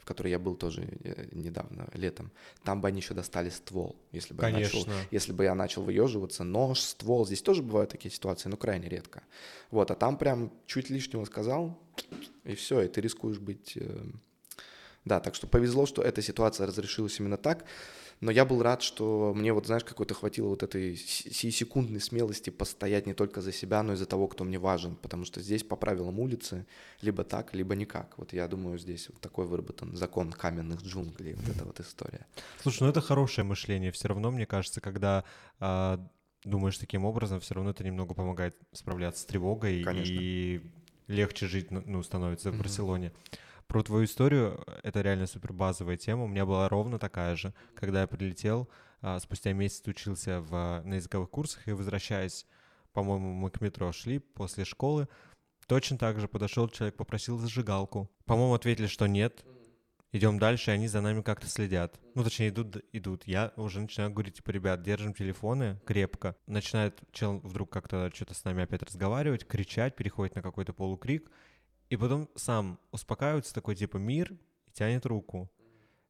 которой 0.08 0.30
я 0.30 0.40
был 0.40 0.56
тоже 0.56 0.88
э, 1.04 1.28
недавно, 1.32 1.88
летом, 1.94 2.32
там 2.64 2.82
бы 2.82 2.88
они 2.88 3.02
еще 3.02 3.14
достали 3.14 3.50
ствол, 3.50 3.96
если 4.12 4.34
бы, 4.34 4.42
Конечно. 4.42 4.78
я 4.78 4.86
начал, 4.86 4.94
если 5.12 5.34
бы 5.34 5.44
я 5.44 5.56
начал 5.56 5.84
выеживаться. 5.84 6.44
Нож, 6.44 6.80
ствол, 6.80 7.26
здесь 7.26 7.42
тоже 7.42 7.62
бывают 7.62 7.92
такие 7.92 8.12
ситуации, 8.12 8.50
но 8.50 8.58
крайне 8.58 8.90
редко. 8.90 9.24
Вот, 9.70 9.92
а 9.92 9.96
там 9.96 10.18
прям 10.18 10.52
чуть 10.66 10.90
лишнего 10.90 11.26
сказал, 11.26 11.78
и 12.46 12.56
все, 12.56 12.82
и 12.82 12.88
ты 12.88 13.02
рискуешь 13.02 13.40
быть... 13.40 13.74
Э, 13.76 14.06
да, 15.06 15.20
так 15.20 15.36
что 15.36 15.48
повезло, 15.48 15.86
что 15.86 16.02
эта 16.02 16.22
ситуация 16.22 16.68
разрешилась 16.68 17.20
именно 17.20 17.38
так. 17.38 17.66
Но 18.20 18.32
я 18.32 18.46
был 18.46 18.64
рад, 18.64 18.82
что 18.82 19.34
мне 19.36 19.54
вот, 19.54 19.68
знаешь, 19.68 19.84
какой-то 19.84 20.14
хватило 20.14 20.50
вот 20.50 20.64
этой 20.64 20.96
секундной 20.96 22.02
смелости 22.02 22.50
постоять 22.50 23.06
не 23.06 23.14
только 23.14 23.42
за 23.42 23.52
себя, 23.52 23.84
но 23.84 23.94
и 23.94 23.96
за 23.96 24.06
того, 24.06 24.28
кто 24.28 24.44
мне 24.44 24.58
важен. 24.58 24.96
Потому 24.96 25.26
что 25.26 25.42
здесь 25.42 25.64
по 25.64 25.76
правилам 25.76 26.20
улицы 26.20 26.66
либо 27.02 27.24
так, 27.24 27.54
либо 27.54 27.76
никак. 27.76 28.18
Вот 28.18 28.34
я 28.34 28.48
думаю, 28.48 28.80
здесь 28.80 29.10
вот 29.10 29.22
такой 29.22 29.46
выработан 29.46 29.96
закон 29.96 30.32
каменных 30.32 30.82
джунглей, 30.82 31.36
вот 31.36 31.56
эта 31.56 31.64
вот 31.64 31.80
история. 31.80 32.26
Слушай, 32.62 32.84
ну 32.84 32.90
это 32.90 33.02
хорошее 33.02 33.46
мышление. 33.46 33.92
Все 33.92 34.08
равно, 34.08 34.32
мне 34.32 34.48
кажется, 34.48 34.82
когда 34.82 35.24
а, 35.60 36.00
думаешь 36.44 36.78
таким 36.78 37.06
образом, 37.06 37.40
все 37.40 37.54
равно 37.54 37.72
это 37.72 37.84
немного 37.84 38.14
помогает 38.14 38.56
справляться 38.72 39.22
с 39.22 39.26
тревогой 39.26 39.84
Конечно. 39.84 40.12
и 40.12 40.62
легче 41.08 41.48
жить, 41.48 41.72
ну, 41.72 42.04
становится 42.04 42.52
в 42.52 42.56
mm-hmm. 42.56 42.60
Про 43.68 43.84
твою 43.84 44.06
историю, 44.06 44.64
это 44.84 45.02
реально 45.02 45.28
супер 45.28 45.52
базовая 45.52 45.98
тема. 45.98 46.24
У 46.24 46.28
меня 46.28 46.46
была 46.46 46.70
ровно 46.70 47.00
такая 47.00 47.36
же. 47.36 47.54
Когда 47.76 48.02
я 48.02 48.08
прилетел, 48.08 48.70
а, 49.02 49.20
спустя 49.20 49.52
месяц 49.52 49.86
учился 49.88 50.40
в, 50.42 50.82
на 50.86 50.96
языковых 50.96 51.30
курсах 51.30 51.68
и 51.68 51.74
возвращаясь, 51.74 52.46
по-моему, 52.94 53.34
мы 53.34 53.52
к 53.52 53.62
метро 53.62 53.92
шли 53.92 54.20
после 54.20 54.66
школы, 54.66 55.08
точно 55.68 55.98
так 55.98 56.20
же 56.20 56.28
подошел 56.28 56.70
человек, 56.70 56.96
попросил 56.96 57.38
зажигалку. 57.38 58.10
По-моему, 58.26 58.54
ответили, 58.54 58.88
что 58.88 59.06
нет. 59.06 59.46
Идем 60.14 60.40
дальше, 60.40 60.72
и 60.72 60.74
они 60.74 60.88
за 60.88 61.02
нами 61.02 61.22
как-то 61.22 61.48
следят. 61.48 62.00
Ну, 62.16 62.24
точнее, 62.24 62.50
идут, 62.50 62.78
идут. 62.94 63.28
Я 63.28 63.52
уже 63.58 63.82
начинаю 63.82 64.10
говорить, 64.12 64.36
типа, 64.36 64.52
ребят, 64.52 64.82
держим 64.82 65.14
телефоны 65.14 65.80
крепко. 65.86 66.38
Начинает 66.48 67.00
чел 67.12 67.40
вдруг 67.40 67.70
как-то 67.70 68.10
что-то 68.16 68.34
с 68.34 68.46
нами 68.46 68.64
опять 68.64 68.82
разговаривать, 68.84 69.46
кричать, 69.46 69.98
переходит 69.98 70.36
на 70.36 70.42
какой-то 70.42 70.72
полукрик. 70.72 71.30
И 71.90 71.98
потом 71.98 72.30
сам 72.36 72.80
успокаивается, 72.92 73.54
такой, 73.54 73.76
типа, 73.76 73.98
мир, 73.98 74.34
и 74.68 74.72
тянет 74.72 75.06
руку. 75.06 75.50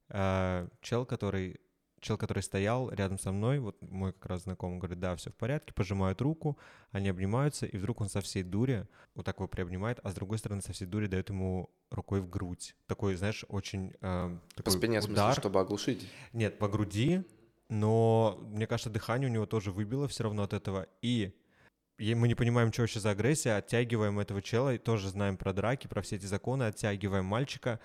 А, 0.10 0.68
чел, 0.82 1.06
который 1.06 1.60
чел, 2.00 2.18
который 2.18 2.44
стоял 2.44 2.90
рядом 2.92 3.18
со 3.18 3.32
мной, 3.32 3.60
вот 3.60 3.82
мой 3.82 4.14
как 4.14 4.28
раз 4.28 4.44
знакомый, 4.44 4.80
говорит, 4.80 5.00
да, 5.00 5.16
все 5.16 5.32
в 5.32 5.36
порядке, 5.36 5.74
пожимают 5.74 6.22
руку, 6.22 6.58
они 6.92 7.10
обнимаются, 7.10 7.66
и 7.66 7.78
вдруг 7.78 8.02
он 8.02 8.10
со 8.10 8.22
всей 8.22 8.44
дури 8.44 8.88
вот 9.16 9.26
так 9.26 9.38
его 9.38 9.48
приобнимает, 9.48 10.00
а 10.04 10.12
с 10.12 10.14
другой 10.14 10.38
стороны 10.38 10.62
со 10.62 10.74
всей 10.74 10.86
дури 10.86 11.08
дает 11.08 11.30
ему 11.30 11.70
рукой 11.90 12.22
в 12.22 12.30
грудь. 12.30 12.76
Такой, 12.86 13.16
знаешь, 13.16 13.46
очень 13.50 13.94
э, 14.02 14.38
такой 14.56 14.64
По 14.64 14.72
спине, 14.72 15.00
удар. 15.00 15.02
в 15.02 15.06
смысле, 15.06 15.34
чтобы 15.34 15.60
оглушить? 15.60 16.08
Нет, 16.34 16.60
по 16.60 16.68
груди, 16.68 17.24
но 17.70 18.40
мне 18.42 18.68
кажется, 18.68 18.90
дыхание 18.90 19.30
у 19.30 19.34
него 19.34 19.46
тоже 19.46 19.72
выбило 19.72 20.08
все 20.08 20.24
равно 20.24 20.44
от 20.44 20.54
этого, 20.54 20.88
и 21.02 21.34
мы 22.14 22.28
не 22.28 22.36
понимаем, 22.36 22.72
что 22.72 22.84
вообще 22.84 23.00
за 23.00 23.12
агрессия, 23.12 23.56
оттягиваем 23.56 24.20
этого 24.20 24.42
чела, 24.42 24.76
и 24.76 24.78
тоже 24.78 25.10
знаем 25.10 25.38
про 25.38 25.54
драки, 25.54 25.88
про 25.88 26.02
все 26.02 26.18
эти 26.18 26.26
законы, 26.26 26.64
оттягиваем 26.64 27.26
мальчика, 27.26 27.80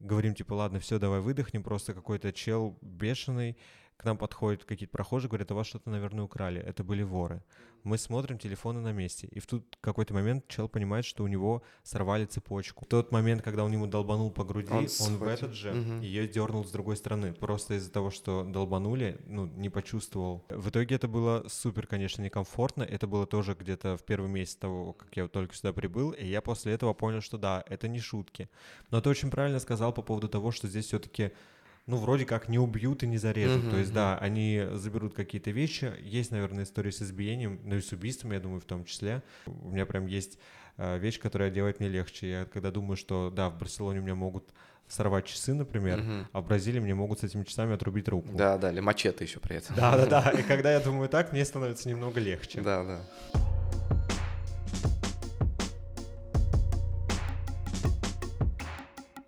говорим, 0.00 0.34
типа, 0.34 0.54
ладно, 0.54 0.80
все, 0.80 0.98
давай 0.98 1.20
выдохнем, 1.20 1.62
просто 1.62 1.94
какой-то 1.94 2.32
чел 2.32 2.76
бешеный, 2.82 3.56
к 4.02 4.04
нам 4.04 4.18
подходят 4.18 4.64
какие-то 4.64 4.92
прохожие, 4.92 5.28
говорят, 5.28 5.52
у 5.52 5.54
вас 5.54 5.68
что-то, 5.68 5.88
наверное, 5.88 6.24
украли. 6.24 6.60
Это 6.60 6.82
были 6.82 7.04
воры. 7.04 7.42
Мы 7.84 7.98
смотрим, 7.98 8.38
телефоны 8.38 8.80
на 8.80 8.92
месте. 8.92 9.28
И 9.30 9.38
в 9.38 9.46
тут 9.46 9.78
какой-то 9.80 10.12
момент 10.12 10.46
чел 10.48 10.68
понимает, 10.68 11.04
что 11.04 11.22
у 11.22 11.28
него 11.28 11.62
сорвали 11.84 12.24
цепочку. 12.26 12.84
В 12.84 12.88
тот 12.88 13.12
момент, 13.12 13.42
когда 13.42 13.64
он 13.64 13.72
ему 13.72 13.86
долбанул 13.86 14.30
по 14.30 14.44
груди, 14.44 14.72
он, 14.72 14.88
он 15.06 15.16
в 15.18 15.22
этот 15.24 15.52
же 15.52 15.70
угу. 15.70 16.02
ее 16.02 16.26
дернул 16.26 16.64
с 16.64 16.70
другой 16.70 16.96
стороны. 16.96 17.32
Просто 17.32 17.74
из-за 17.74 17.92
того, 17.92 18.10
что 18.10 18.42
долбанули, 18.44 19.20
ну, 19.26 19.46
не 19.46 19.68
почувствовал. 19.68 20.44
В 20.48 20.70
итоге 20.70 20.96
это 20.96 21.06
было 21.06 21.44
супер, 21.48 21.86
конечно, 21.86 22.22
некомфортно. 22.22 22.82
Это 22.82 23.06
было 23.06 23.26
тоже 23.26 23.56
где-то 23.58 23.96
в 23.96 24.04
первый 24.04 24.28
месяц 24.28 24.56
того, 24.56 24.94
как 24.94 25.16
я 25.16 25.28
только 25.28 25.54
сюда 25.54 25.72
прибыл. 25.72 26.10
И 26.10 26.26
я 26.26 26.40
после 26.40 26.72
этого 26.72 26.92
понял, 26.92 27.20
что 27.20 27.38
да, 27.38 27.64
это 27.68 27.86
не 27.86 28.00
шутки. 28.00 28.48
Но 28.90 29.00
ты 29.00 29.10
очень 29.10 29.30
правильно 29.30 29.60
сказал 29.60 29.92
по 29.92 30.02
поводу 30.02 30.28
того, 30.28 30.50
что 30.50 30.66
здесь 30.66 30.86
все-таки 30.86 31.32
ну, 31.86 31.96
вроде 31.96 32.24
как 32.24 32.48
не 32.48 32.58
убьют 32.58 33.02
и 33.02 33.06
не 33.06 33.18
зарежут. 33.18 33.64
Mm-hmm. 33.64 33.70
То 33.70 33.76
есть, 33.76 33.92
да, 33.92 34.18
они 34.18 34.62
заберут 34.72 35.14
какие-то 35.14 35.50
вещи. 35.50 35.92
Есть, 36.00 36.30
наверное, 36.30 36.64
история 36.64 36.92
с 36.92 37.02
избиением, 37.02 37.60
ну 37.64 37.76
и 37.76 37.80
с 37.80 37.90
убийством, 37.92 38.32
я 38.32 38.40
думаю, 38.40 38.60
в 38.60 38.64
том 38.64 38.84
числе. 38.84 39.22
У 39.46 39.70
меня 39.70 39.84
прям 39.84 40.06
есть 40.06 40.38
э, 40.76 40.98
вещь, 40.98 41.18
которая 41.18 41.50
делает 41.50 41.80
мне 41.80 41.88
легче. 41.88 42.30
Я 42.30 42.44
когда 42.44 42.70
думаю, 42.70 42.96
что, 42.96 43.30
да, 43.30 43.50
в 43.50 43.58
Барселоне 43.58 43.98
у 43.98 44.02
меня 44.02 44.14
могут 44.14 44.48
сорвать 44.88 45.26
часы, 45.26 45.54
например, 45.54 46.00
mm-hmm. 46.00 46.26
а 46.32 46.40
в 46.40 46.46
Бразилии 46.46 46.78
мне 46.80 46.94
могут 46.94 47.20
с 47.20 47.24
этими 47.24 47.44
часами 47.44 47.74
отрубить 47.74 48.08
руку. 48.08 48.28
Да, 48.32 48.58
да, 48.58 48.70
или 48.70 48.80
мачете 48.80 49.24
еще 49.24 49.40
при 49.40 49.56
этом. 49.56 49.74
Да, 49.74 49.96
да, 49.96 50.06
да. 50.06 50.30
И 50.38 50.42
когда 50.42 50.72
я 50.72 50.80
думаю 50.80 51.08
так, 51.08 51.32
мне 51.32 51.44
становится 51.44 51.88
немного 51.88 52.20
легче. 52.20 52.60
Да, 52.60 52.84
да. 52.84 53.00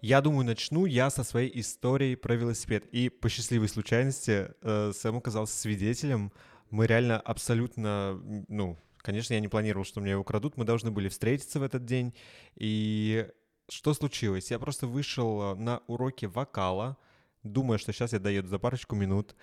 Я 0.04 0.20
думаю, 0.20 0.44
начну 0.44 0.84
я 0.84 1.08
со 1.08 1.24
своей 1.24 1.50
историей 1.60 2.14
про 2.14 2.34
велосипед. 2.34 2.84
И 2.92 3.08
по 3.08 3.30
счастливой 3.30 3.70
случайности 3.70 4.50
э, 4.60 4.92
Сэм 4.94 5.16
оказался 5.16 5.56
свидетелем. 5.56 6.30
Мы 6.68 6.86
реально 6.86 7.18
абсолютно, 7.18 8.20
ну, 8.48 8.78
конечно, 8.98 9.32
я 9.32 9.40
не 9.40 9.48
планировал, 9.48 9.86
что 9.86 10.02
мне 10.02 10.10
его 10.10 10.22
крадут. 10.22 10.58
Мы 10.58 10.66
должны 10.66 10.90
были 10.90 11.08
встретиться 11.08 11.58
в 11.58 11.62
этот 11.62 11.86
день. 11.86 12.12
И 12.54 13.26
что 13.70 13.94
случилось? 13.94 14.50
Я 14.50 14.58
просто 14.58 14.86
вышел 14.86 15.56
на 15.56 15.80
уроки 15.86 16.26
вокала, 16.26 16.98
думая, 17.42 17.78
что 17.78 17.94
сейчас 17.94 18.12
я 18.12 18.18
доеду 18.18 18.48
за 18.48 18.58
парочку 18.58 18.94
минут. 18.94 19.34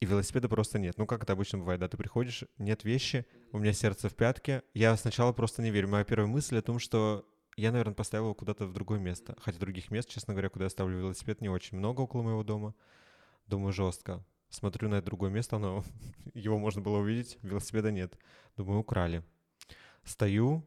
И 0.00 0.06
велосипеда 0.06 0.48
просто 0.48 0.80
нет. 0.80 0.98
Ну, 0.98 1.06
как 1.06 1.22
это 1.22 1.34
обычно 1.34 1.58
бывает, 1.58 1.80
да, 1.80 1.86
ты 1.86 1.96
приходишь, 1.96 2.42
нет 2.58 2.82
вещи, 2.82 3.26
у 3.52 3.60
меня 3.60 3.72
сердце 3.72 4.08
в 4.08 4.16
пятке. 4.16 4.64
Я 4.74 4.96
сначала 4.96 5.32
просто 5.32 5.62
не 5.62 5.70
верю. 5.70 5.86
Моя 5.86 6.02
первая 6.02 6.26
мысль 6.26 6.58
о 6.58 6.62
том, 6.62 6.80
что 6.80 7.28
я, 7.56 7.70
наверное, 7.70 7.94
поставил 7.94 8.26
его 8.26 8.34
куда-то 8.34 8.66
в 8.66 8.72
другое 8.72 8.98
место. 8.98 9.36
Хотя 9.40 9.58
других 9.58 9.90
мест, 9.90 10.08
честно 10.08 10.34
говоря, 10.34 10.48
куда 10.48 10.64
я 10.64 10.70
ставлю 10.70 10.98
велосипед, 10.98 11.40
не 11.40 11.48
очень 11.48 11.78
много 11.78 12.00
около 12.00 12.22
моего 12.22 12.42
дома. 12.42 12.74
Думаю, 13.46 13.72
жестко. 13.72 14.24
Смотрю 14.48 14.88
на 14.88 14.96
это 14.96 15.06
другое 15.06 15.30
место, 15.30 15.58
но 15.58 15.84
его 16.34 16.58
можно 16.58 16.80
было 16.80 16.98
увидеть, 16.98 17.38
велосипеда 17.42 17.90
нет. 17.90 18.18
Думаю, 18.56 18.80
украли. 18.80 19.22
Стою, 20.04 20.66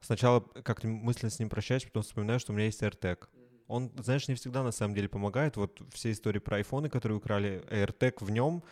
сначала 0.00 0.40
как-то 0.40 0.88
мысленно 0.88 1.30
с 1.30 1.38
ним 1.38 1.48
прощаюсь, 1.48 1.84
потом 1.84 2.02
вспоминаю, 2.02 2.38
что 2.40 2.52
у 2.52 2.54
меня 2.54 2.66
есть 2.66 2.82
AirTag. 2.82 3.28
Он, 3.66 3.90
знаешь, 3.96 4.28
не 4.28 4.34
всегда 4.34 4.62
на 4.62 4.72
самом 4.72 4.94
деле 4.94 5.08
помогает. 5.08 5.56
Вот 5.56 5.80
все 5.92 6.12
истории 6.12 6.38
про 6.38 6.58
айфоны, 6.58 6.90
которые 6.90 7.18
украли, 7.18 7.64
AirTag 7.70 8.24
в 8.24 8.30
нем 8.30 8.62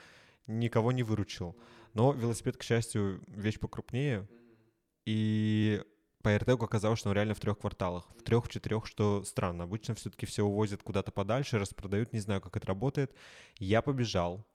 никого 0.47 0.93
не 0.93 1.03
выручил. 1.03 1.57
Но 1.95 2.13
велосипед, 2.13 2.57
к 2.57 2.63
счастью, 2.63 3.23
вещь 3.29 3.59
покрупнее. 3.59 4.29
И 5.07 5.83
по 6.23 6.29
AirTag 6.29 6.65
оказалось, 6.65 6.99
что 6.99 7.11
он 7.11 7.15
реально 7.15 7.35
в 7.35 7.41
трех 7.41 7.59
кварталах. 7.59 8.07
В 8.19 8.23
трех, 8.23 8.47
в 8.47 8.49
четырех, 8.49 8.87
что 8.87 9.23
странно. 9.25 9.65
Обычно 9.65 9.95
все-таки 9.95 10.27
все 10.27 10.45
увозят 10.45 10.83
куда-то 10.83 11.11
подальше, 11.11 11.59
распродают, 11.59 12.13
не 12.13 12.21
знаю, 12.21 12.41
как 12.41 12.57
это 12.57 12.67
работает. 12.67 13.13
Я 13.59 13.83
побежал, 13.83 14.47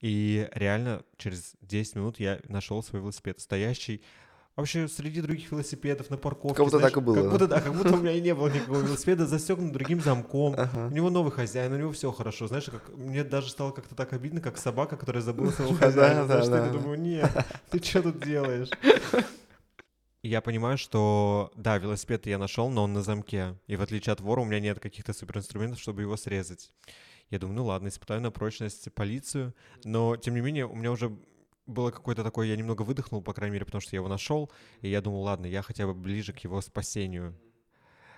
и 0.00 0.48
реально 0.52 1.02
через 1.18 1.54
10 1.60 1.96
минут 1.96 2.20
я 2.20 2.40
нашел 2.48 2.82
свой 2.82 3.02
велосипед, 3.02 3.40
стоящий 3.40 4.02
вообще 4.56 4.88
среди 4.88 5.20
других 5.20 5.50
велосипедов 5.50 6.10
на 6.10 6.16
парковке. 6.16 6.56
Как 6.56 6.66
будто 6.66 6.78
знаешь, 6.78 6.92
так 6.92 7.02
и 7.02 7.04
было. 7.04 7.22
Как 7.22 7.30
будто, 7.30 7.46
да, 7.46 7.60
как 7.60 7.74
будто 7.74 7.94
у 7.94 7.98
меня 7.98 8.12
и 8.12 8.20
не 8.20 8.34
было 8.34 8.48
никакого 8.48 8.80
велосипеда, 8.80 9.26
застегнут 9.26 9.72
другим 9.72 10.00
замком. 10.00 10.54
Ага. 10.56 10.88
У 10.88 10.90
него 10.90 11.10
новый 11.10 11.32
хозяин, 11.32 11.72
у 11.72 11.78
него 11.78 11.92
все 11.92 12.10
хорошо. 12.12 12.46
Знаешь, 12.46 12.64
как, 12.64 12.88
мне 12.96 13.24
даже 13.24 13.50
стало 13.50 13.72
как-то 13.72 13.94
так 13.94 14.12
обидно, 14.12 14.40
как 14.40 14.58
собака, 14.58 14.96
которая 14.96 15.22
забыла 15.22 15.50
своего 15.50 15.74
хозяина. 15.78 16.26
Знаешь, 16.26 16.46
да, 16.46 16.66
я 16.66 16.72
думаю, 16.72 17.00
нет, 17.00 17.30
ты 17.70 17.82
что 17.82 18.02
тут 18.02 18.20
делаешь? 18.24 18.70
я 20.22 20.42
понимаю, 20.42 20.76
что, 20.76 21.50
да, 21.56 21.78
велосипед 21.78 22.26
я 22.26 22.36
нашел, 22.36 22.68
но 22.68 22.84
он 22.84 22.92
на 22.92 23.02
замке. 23.02 23.56
И 23.66 23.76
в 23.76 23.82
отличие 23.82 24.12
от 24.12 24.20
вора 24.20 24.42
у 24.42 24.44
меня 24.44 24.60
нет 24.60 24.78
каких-то 24.78 25.14
суперинструментов, 25.14 25.80
чтобы 25.80 26.02
его 26.02 26.16
срезать. 26.16 26.72
Я 27.30 27.38
думаю, 27.38 27.56
ну 27.56 27.64
ладно, 27.64 27.88
испытаю 27.88 28.20
на 28.20 28.30
прочность 28.30 28.92
полицию. 28.92 29.54
Но, 29.84 30.16
тем 30.16 30.34
не 30.34 30.42
менее, 30.42 30.66
у 30.66 30.74
меня 30.74 30.92
уже 30.92 31.16
было 31.66 31.90
какое-то 31.90 32.22
такое, 32.22 32.48
я 32.48 32.56
немного 32.56 32.82
выдохнул, 32.82 33.22
по 33.22 33.32
крайней 33.32 33.54
мере, 33.54 33.64
потому 33.64 33.80
что 33.80 33.96
я 33.96 34.00
его 34.00 34.08
нашел. 34.08 34.50
И 34.82 34.90
я 34.90 35.00
думал, 35.00 35.22
ладно, 35.22 35.46
я 35.46 35.62
хотя 35.62 35.86
бы 35.86 35.94
ближе 35.94 36.34
к 36.34 36.40
его 36.40 36.60
спасению. 36.60 37.34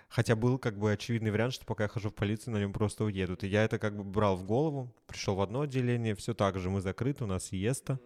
Хотя 0.09 0.35
был 0.35 0.57
как 0.57 0.77
бы 0.77 0.91
очевидный 0.91 1.31
вариант, 1.31 1.53
что 1.53 1.65
пока 1.65 1.83
я 1.83 1.87
хожу 1.87 2.09
в 2.09 2.15
полицию, 2.15 2.53
на 2.53 2.57
нем 2.57 2.73
просто 2.73 3.05
уедут. 3.05 3.43
И 3.45 3.47
я 3.47 3.63
это 3.63 3.79
как 3.79 3.95
бы 3.95 4.03
брал 4.03 4.35
в 4.35 4.43
голову, 4.43 4.93
пришел 5.07 5.35
в 5.35 5.41
одно 5.41 5.61
отделение, 5.61 6.15
все 6.15 6.33
так 6.33 6.59
же, 6.59 6.69
мы 6.69 6.81
закрыты, 6.81 7.23
у 7.23 7.27
нас 7.27 7.45
сиеста. 7.45 7.97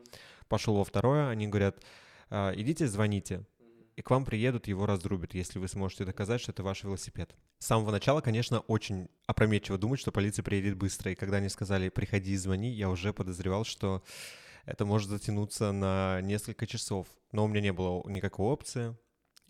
Пошел 0.48 0.76
во 0.76 0.86
второе, 0.86 1.30
они 1.30 1.48
говорят, 1.48 1.84
«А, 2.30 2.54
идите, 2.56 2.88
звоните 2.88 3.44
и 3.98 4.04
к 4.04 4.12
вам 4.12 4.26
приедут, 4.26 4.68
его 4.68 4.86
разрубят, 4.86 5.34
если 5.34 5.58
вы 5.58 5.68
сможете 5.68 6.06
доказать, 6.06 6.40
что 6.40 6.52
это 6.52 6.62
ваш 6.62 6.84
велосипед. 6.84 7.36
С 7.58 7.66
самого 7.66 7.90
начала, 7.90 8.22
конечно, 8.22 8.60
очень 8.60 9.10
опрометчиво 9.26 9.80
думать, 9.80 10.00
что 10.00 10.12
полиция 10.12 10.44
приедет 10.44 10.78
быстро. 10.78 11.12
И 11.12 11.16
когда 11.16 11.38
они 11.38 11.50
сказали 11.50 11.90
«приходи 11.90 12.34
и 12.34 12.38
звони», 12.38 12.70
я 12.70 12.92
уже 12.92 13.12
подозревал, 13.12 13.66
что 13.66 14.04
это 14.66 14.86
может 14.86 15.10
затянуться 15.10 15.72
на 15.72 16.22
несколько 16.22 16.68
часов. 16.68 17.08
Но 17.32 17.44
у 17.44 17.48
меня 17.48 17.60
не 17.60 17.74
было 17.74 18.08
никакой 18.08 18.46
опции. 18.46 18.96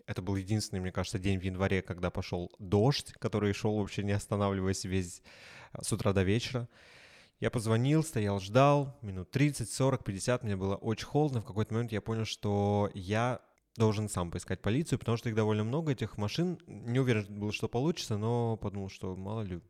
Это 0.06 0.22
был 0.22 0.36
единственный, 0.36 0.80
мне 0.80 0.92
кажется, 0.92 1.18
день 1.18 1.38
в 1.38 1.42
январе, 1.42 1.82
когда 1.82 2.10
пошел 2.10 2.50
дождь, 2.58 3.12
который 3.20 3.52
шел 3.52 3.76
вообще 3.76 4.02
не 4.02 4.12
останавливаясь 4.12 4.84
весь 4.84 5.20
э, 5.74 5.82
с 5.82 5.92
утра 5.92 6.14
до 6.14 6.22
вечера. 6.22 6.70
Я 7.38 7.50
позвонил, 7.50 8.02
стоял, 8.02 8.40
ждал, 8.40 8.98
минут 9.02 9.30
30, 9.30 9.70
40, 9.70 10.04
50, 10.04 10.42
мне 10.42 10.56
было 10.56 10.76
очень 10.76 11.06
холодно. 11.06 11.42
В 11.42 11.44
какой-то 11.44 11.74
момент 11.74 11.92
я 11.92 12.00
понял, 12.00 12.24
что 12.24 12.90
я 12.94 13.42
должен 13.78 14.08
сам 14.08 14.30
поискать 14.30 14.60
полицию, 14.60 14.98
потому 14.98 15.16
что 15.16 15.28
их 15.28 15.34
довольно 15.34 15.64
много, 15.64 15.92
этих 15.92 16.18
машин. 16.18 16.58
Не 16.66 16.98
уверен 16.98 17.26
был, 17.28 17.52
что 17.52 17.68
получится, 17.68 18.18
но 18.18 18.56
подумал, 18.56 18.90
что 18.90 19.16
мало 19.16 19.42
ли. 19.42 19.60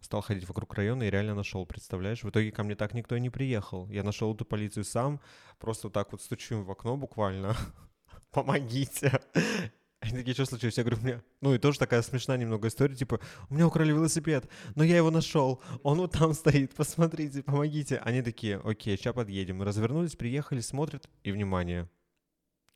Стал 0.00 0.20
ходить 0.20 0.46
вокруг 0.46 0.74
района 0.74 1.04
и 1.04 1.10
реально 1.10 1.34
нашел, 1.34 1.64
представляешь? 1.64 2.22
В 2.22 2.28
итоге 2.28 2.52
ко 2.52 2.62
мне 2.62 2.76
так 2.76 2.92
никто 2.92 3.16
и 3.16 3.20
не 3.20 3.30
приехал. 3.30 3.88
Я 3.88 4.02
нашел 4.02 4.34
эту 4.34 4.44
полицию 4.44 4.84
сам, 4.84 5.20
просто 5.58 5.88
так 5.88 6.12
вот 6.12 6.20
стучу 6.20 6.62
в 6.62 6.70
окно 6.70 6.96
буквально. 6.96 7.56
Помогите. 8.30 9.18
Они 10.00 10.18
такие, 10.18 10.34
что 10.34 10.44
случилось? 10.44 10.76
Я 10.76 10.84
говорю, 10.84 11.00
мне... 11.00 11.22
Ну 11.40 11.54
и 11.54 11.58
тоже 11.58 11.78
такая 11.78 12.02
смешная 12.02 12.36
немного 12.36 12.68
история, 12.68 12.94
типа, 12.94 13.20
у 13.48 13.54
меня 13.54 13.66
украли 13.66 13.92
велосипед, 13.92 14.46
но 14.74 14.84
я 14.84 14.98
его 14.98 15.10
нашел, 15.10 15.62
он 15.82 15.96
вот 15.96 16.12
там 16.12 16.34
стоит, 16.34 16.74
посмотрите, 16.74 17.42
помогите. 17.42 17.96
Они 18.04 18.20
такие, 18.20 18.60
окей, 18.62 18.98
сейчас 18.98 19.14
подъедем. 19.14 19.62
Развернулись, 19.62 20.14
приехали, 20.14 20.60
смотрят, 20.60 21.08
и, 21.22 21.32
внимание, 21.32 21.88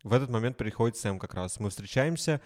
в 0.04 0.12
этот 0.12 0.30
момент 0.30 0.56
приходит 0.56 0.96
Сэм 0.96 1.18
как 1.18 1.34
раз. 1.34 1.60
Мы 1.60 1.70
встречаемся, 1.70 2.40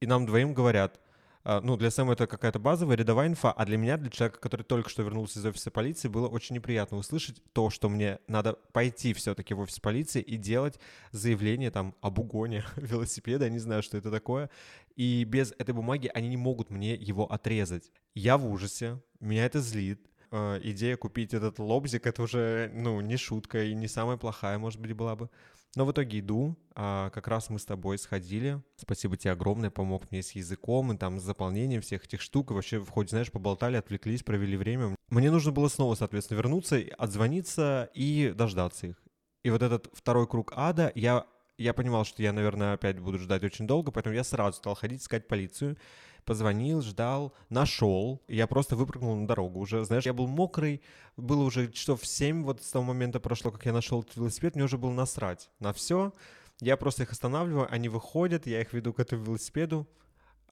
и 0.00 0.06
нам 0.06 0.26
двоим 0.26 0.54
говорят, 0.54 1.00
А, 1.46 1.60
ну, 1.60 1.76
для 1.76 1.90
Сэма 1.90 2.14
это 2.14 2.26
какая-то 2.26 2.58
базовая 2.58 2.96
рядовая 2.96 3.28
инфа, 3.28 3.52
а 3.52 3.66
для 3.66 3.76
меня, 3.76 3.98
для 3.98 4.10
человека, 4.10 4.40
который 4.40 4.62
только 4.62 4.88
что 4.88 5.02
вернулся 5.02 5.38
из 5.38 5.44
офиса 5.44 5.70
полиции, 5.70 6.08
было 6.08 6.26
очень 6.26 6.54
неприятно 6.54 6.96
услышать 6.96 7.42
то, 7.52 7.68
что 7.68 7.90
мне 7.90 8.18
надо 8.28 8.54
пойти 8.72 9.12
все-таки 9.12 9.52
в 9.52 9.60
офис 9.60 9.78
полиции 9.78 10.22
и 10.22 10.38
делать 10.38 10.80
заявление 11.12 11.70
там 11.70 11.94
об 12.00 12.18
угоне 12.18 12.64
велосипеда, 12.76 13.44
я 13.44 13.50
не 13.50 13.58
знаю, 13.58 13.82
что 13.82 13.98
это 13.98 14.10
такое, 14.10 14.48
и 14.96 15.24
без 15.24 15.52
этой 15.58 15.74
бумаги 15.74 16.10
они 16.14 16.28
не 16.28 16.38
могут 16.38 16.70
мне 16.70 16.94
его 16.94 17.30
отрезать. 17.30 17.92
Я 18.14 18.38
в 18.38 18.46
ужасе, 18.46 19.02
меня 19.20 19.44
это 19.44 19.60
злит, 19.60 20.00
а, 20.30 20.58
идея 20.62 20.96
купить 20.96 21.34
этот 21.34 21.58
лобзик, 21.58 22.06
это 22.06 22.22
уже, 22.22 22.70
ну, 22.72 23.02
не 23.02 23.18
шутка 23.18 23.64
и 23.64 23.74
не 23.74 23.86
самая 23.86 24.16
плохая, 24.16 24.56
может 24.58 24.80
быть, 24.80 24.94
была 24.94 25.14
бы. 25.14 25.28
Но 25.76 25.84
в 25.84 25.92
итоге 25.92 26.20
иду, 26.20 26.56
а 26.76 27.10
как 27.10 27.26
раз 27.26 27.50
мы 27.50 27.58
с 27.58 27.64
тобой 27.64 27.98
сходили. 27.98 28.62
Спасибо 28.76 29.16
тебе 29.16 29.32
огромное, 29.32 29.70
помог 29.70 30.10
мне 30.10 30.22
с 30.22 30.32
языком 30.32 30.92
и 30.92 30.96
там 30.96 31.18
с 31.18 31.22
заполнением 31.22 31.82
всех 31.82 32.04
этих 32.04 32.20
штук. 32.20 32.50
И 32.50 32.54
вообще 32.54 32.78
в 32.78 32.88
ходе, 32.90 33.08
знаешь, 33.08 33.32
поболтали, 33.32 33.76
отвлеклись, 33.76 34.22
провели 34.22 34.56
время. 34.56 34.94
Мне 35.08 35.30
нужно 35.30 35.50
было 35.50 35.68
снова, 35.68 35.96
соответственно, 35.96 36.38
вернуться, 36.38 36.80
отзвониться 36.96 37.90
и 37.94 38.32
дождаться 38.36 38.86
их. 38.88 39.02
И 39.42 39.50
вот 39.50 39.62
этот 39.62 39.90
второй 39.92 40.28
круг 40.28 40.52
ада, 40.54 40.92
я, 40.94 41.26
я 41.58 41.74
понимал, 41.74 42.04
что 42.04 42.22
я, 42.22 42.32
наверное, 42.32 42.74
опять 42.74 43.00
буду 43.00 43.18
ждать 43.18 43.42
очень 43.42 43.66
долго, 43.66 43.90
поэтому 43.90 44.14
я 44.14 44.24
сразу 44.24 44.56
стал 44.56 44.74
ходить, 44.74 45.02
искать 45.02 45.26
полицию 45.26 45.76
позвонил, 46.24 46.82
ждал, 46.82 47.34
нашел. 47.48 48.22
Я 48.28 48.46
просто 48.46 48.76
выпрыгнул 48.76 49.14
на 49.16 49.26
дорогу 49.26 49.60
уже. 49.60 49.84
Знаешь, 49.84 50.06
я 50.06 50.12
был 50.12 50.26
мокрый, 50.26 50.82
было 51.16 51.42
уже 51.44 51.70
часов 51.70 52.06
7 52.06 52.44
вот 52.44 52.62
с 52.62 52.70
того 52.70 52.84
момента 52.84 53.20
прошло, 53.20 53.50
как 53.50 53.64
я 53.66 53.72
нашел 53.72 54.02
этот 54.02 54.16
велосипед, 54.16 54.54
мне 54.54 54.64
уже 54.64 54.78
было 54.78 54.92
насрать 54.92 55.50
на 55.60 55.72
все. 55.72 56.12
Я 56.60 56.76
просто 56.76 57.02
их 57.02 57.12
останавливаю, 57.12 57.66
они 57.70 57.88
выходят, 57.88 58.46
я 58.46 58.60
их 58.60 58.72
веду 58.72 58.92
к 58.92 59.00
этому 59.00 59.24
велосипеду. 59.24 59.88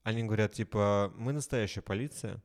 Они 0.02 0.24
говорят, 0.24 0.52
типа, 0.52 1.12
мы 1.16 1.32
настоящая 1.32 1.80
полиция, 1.80 2.42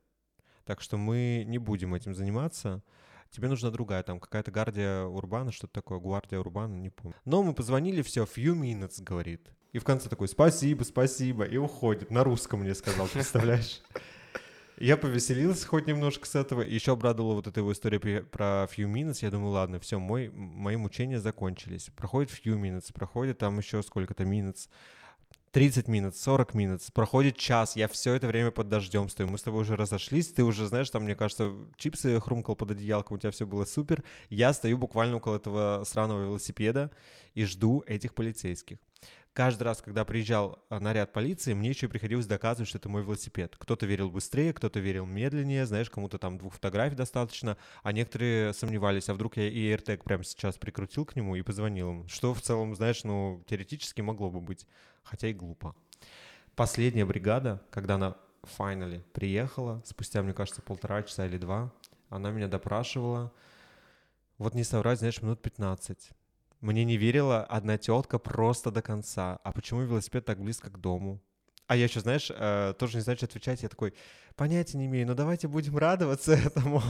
так 0.64 0.82
что 0.82 0.98
мы 0.98 1.44
не 1.48 1.58
будем 1.58 1.96
этим 1.96 2.14
заниматься 2.14 2.84
тебе 3.30 3.48
нужна 3.48 3.72
другая, 3.72 4.04
там 4.04 4.20
какая-то 4.20 4.52
гардия 4.52 5.04
урбана, 5.04 5.52
что-то 5.52 5.74
такое, 5.74 6.00
гвардия 6.00 6.40
урбана, 6.40 6.76
не 6.76 6.90
помню. 6.90 7.16
Но 7.26 7.44
мы 7.44 7.54
позвонили, 7.54 8.02
все, 8.02 8.24
few 8.24 8.54
minutes, 8.56 9.02
говорит. 9.02 9.50
И 9.78 9.80
в 9.80 9.84
конце 9.84 10.10
такой, 10.10 10.28
спасибо, 10.28 10.82
спасибо, 10.82 11.44
и 11.44 11.56
уходит. 11.58 12.10
На 12.10 12.24
русском 12.24 12.62
мне 12.62 12.74
сказал, 12.74 13.08
представляешь? 13.14 13.84
Я 14.80 14.98
повеселился 14.98 15.68
хоть 15.68 15.86
немножко 15.86 16.26
с 16.26 16.34
этого. 16.34 16.64
Еще 16.64 16.94
обрадовала 16.94 17.36
вот 17.36 17.46
эта 17.46 17.60
его 17.60 17.72
история 17.72 18.00
про 18.00 18.68
few 18.76 18.92
minutes. 18.92 19.20
Я 19.22 19.30
думаю, 19.30 19.52
ладно, 19.52 19.80
все, 19.80 20.00
мой, 20.00 20.30
мои 20.30 20.78
мучения 20.78 21.20
закончились. 21.20 21.92
Проходит 21.96 22.32
few 22.32 22.60
minutes, 22.60 22.92
проходит 22.92 23.38
там 23.38 23.60
еще 23.60 23.84
сколько-то 23.84 24.24
minutes. 24.24 24.68
30 25.52 25.88
минут, 25.88 26.16
40 26.16 26.56
минут, 26.56 26.82
проходит 26.94 27.38
час, 27.38 27.76
я 27.76 27.88
все 27.88 28.16
это 28.16 28.28
время 28.28 28.52
под 28.52 28.70
дождем 28.70 29.10
стою, 29.10 29.30
мы 29.30 29.38
с 29.38 29.44
тобой 29.44 29.62
уже 29.62 29.76
разошлись, 29.76 30.32
ты 30.32 30.44
уже, 30.44 30.68
знаешь, 30.68 30.90
там, 30.90 31.04
мне 31.04 31.16
кажется, 31.16 31.52
чипсы 31.78 32.20
хрумкал 32.20 32.56
под 32.56 32.72
одеялком, 32.72 33.16
у 33.16 33.20
тебя 33.20 33.32
все 33.32 33.48
было 33.48 33.66
супер, 33.66 34.04
я 34.30 34.54
стою 34.54 34.78
буквально 34.78 35.18
около 35.18 35.38
этого 35.38 35.84
сраного 35.86 36.22
велосипеда 36.24 36.92
и 37.34 37.46
жду 37.46 37.82
этих 37.88 38.14
полицейских 38.14 38.78
каждый 39.38 39.66
раз, 39.66 39.84
когда 39.84 40.04
приезжал 40.04 40.66
а, 40.68 40.80
наряд 40.80 41.14
полиции, 41.14 41.54
мне 41.54 41.70
еще 41.70 41.88
приходилось 41.88 42.26
доказывать, 42.26 42.68
что 42.68 42.80
это 42.80 42.90
мой 42.90 43.04
велосипед. 43.04 43.56
Кто-то 43.56 43.86
верил 43.86 44.10
быстрее, 44.10 44.52
кто-то 44.52 44.80
верил 44.80 45.06
медленнее, 45.06 45.68
знаешь, 45.68 45.92
кому-то 45.92 46.18
там 46.18 46.40
двух 46.40 46.56
фотографий 46.56 46.96
достаточно, 46.96 47.56
а 47.84 47.92
некоторые 47.92 48.52
сомневались, 48.56 49.10
а 49.10 49.14
вдруг 49.14 49.38
я 49.38 49.48
и 49.48 49.72
AirTag 49.72 50.02
прямо 50.02 50.24
сейчас 50.24 50.58
прикрутил 50.58 51.06
к 51.06 51.16
нему 51.16 51.36
и 51.36 51.44
позвонил 51.44 51.92
им, 51.92 52.08
что 52.08 52.34
в 52.34 52.42
целом, 52.42 52.76
знаешь, 52.76 53.04
ну, 53.04 53.44
теоретически 53.48 54.02
могло 54.02 54.32
бы 54.32 54.42
быть, 54.42 54.66
хотя 55.04 55.28
и 55.28 55.34
глупо. 55.34 55.76
Последняя 56.56 57.06
бригада, 57.06 57.62
когда 57.70 57.94
она 57.94 58.18
finally 58.42 59.04
приехала, 59.14 59.84
спустя, 59.86 60.24
мне 60.24 60.34
кажется, 60.34 60.64
полтора 60.64 61.04
часа 61.04 61.28
или 61.28 61.38
два, 61.38 61.72
она 62.10 62.32
меня 62.32 62.48
допрашивала, 62.48 63.32
вот 64.40 64.56
не 64.56 64.64
соврать, 64.64 64.98
знаешь, 64.98 65.22
минут 65.22 65.44
15. 65.44 66.10
Мне 66.62 66.86
не 66.86 66.98
верила 66.98 67.44
одна 67.44 67.78
тетка 67.78 68.20
просто 68.20 68.72
до 68.72 68.82
конца. 68.82 69.40
А 69.44 69.52
почему 69.52 69.82
велосипед 69.82 70.26
так 70.26 70.40
близко 70.42 70.70
к 70.70 70.80
дому? 70.80 71.22
А 71.68 71.76
я 71.76 71.84
еще, 71.84 72.00
знаешь, 72.00 72.32
э, 72.34 72.74
тоже 72.80 72.98
не 72.98 73.02
знаю, 73.02 73.18
что 73.18 73.26
отвечать. 73.26 73.62
Я 73.62 73.70
такой, 73.70 73.94
понятия 74.36 74.78
не 74.78 74.86
имею, 74.86 75.06
но 75.06 75.14
давайте 75.14 75.48
будем 75.48 75.78
радоваться 75.78 76.34
этому. 76.46 76.82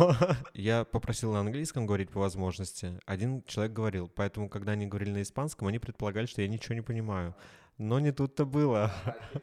я 0.53 0.85
попросил 0.85 1.33
на 1.33 1.39
английском 1.39 1.85
говорить 1.87 2.11
по 2.11 2.19
возможности. 2.19 2.99
Один 3.05 3.43
человек 3.43 3.73
говорил. 3.73 4.07
Поэтому, 4.07 4.49
когда 4.49 4.73
они 4.73 4.85
говорили 4.85 5.11
на 5.11 5.21
испанском, 5.23 5.67
они 5.67 5.79
предполагали, 5.79 6.27
что 6.27 6.41
я 6.41 6.47
ничего 6.47 6.75
не 6.75 6.81
понимаю. 6.81 7.35
Но 7.77 7.99
не 7.99 8.11
тут-то 8.11 8.45
было. 8.45 8.93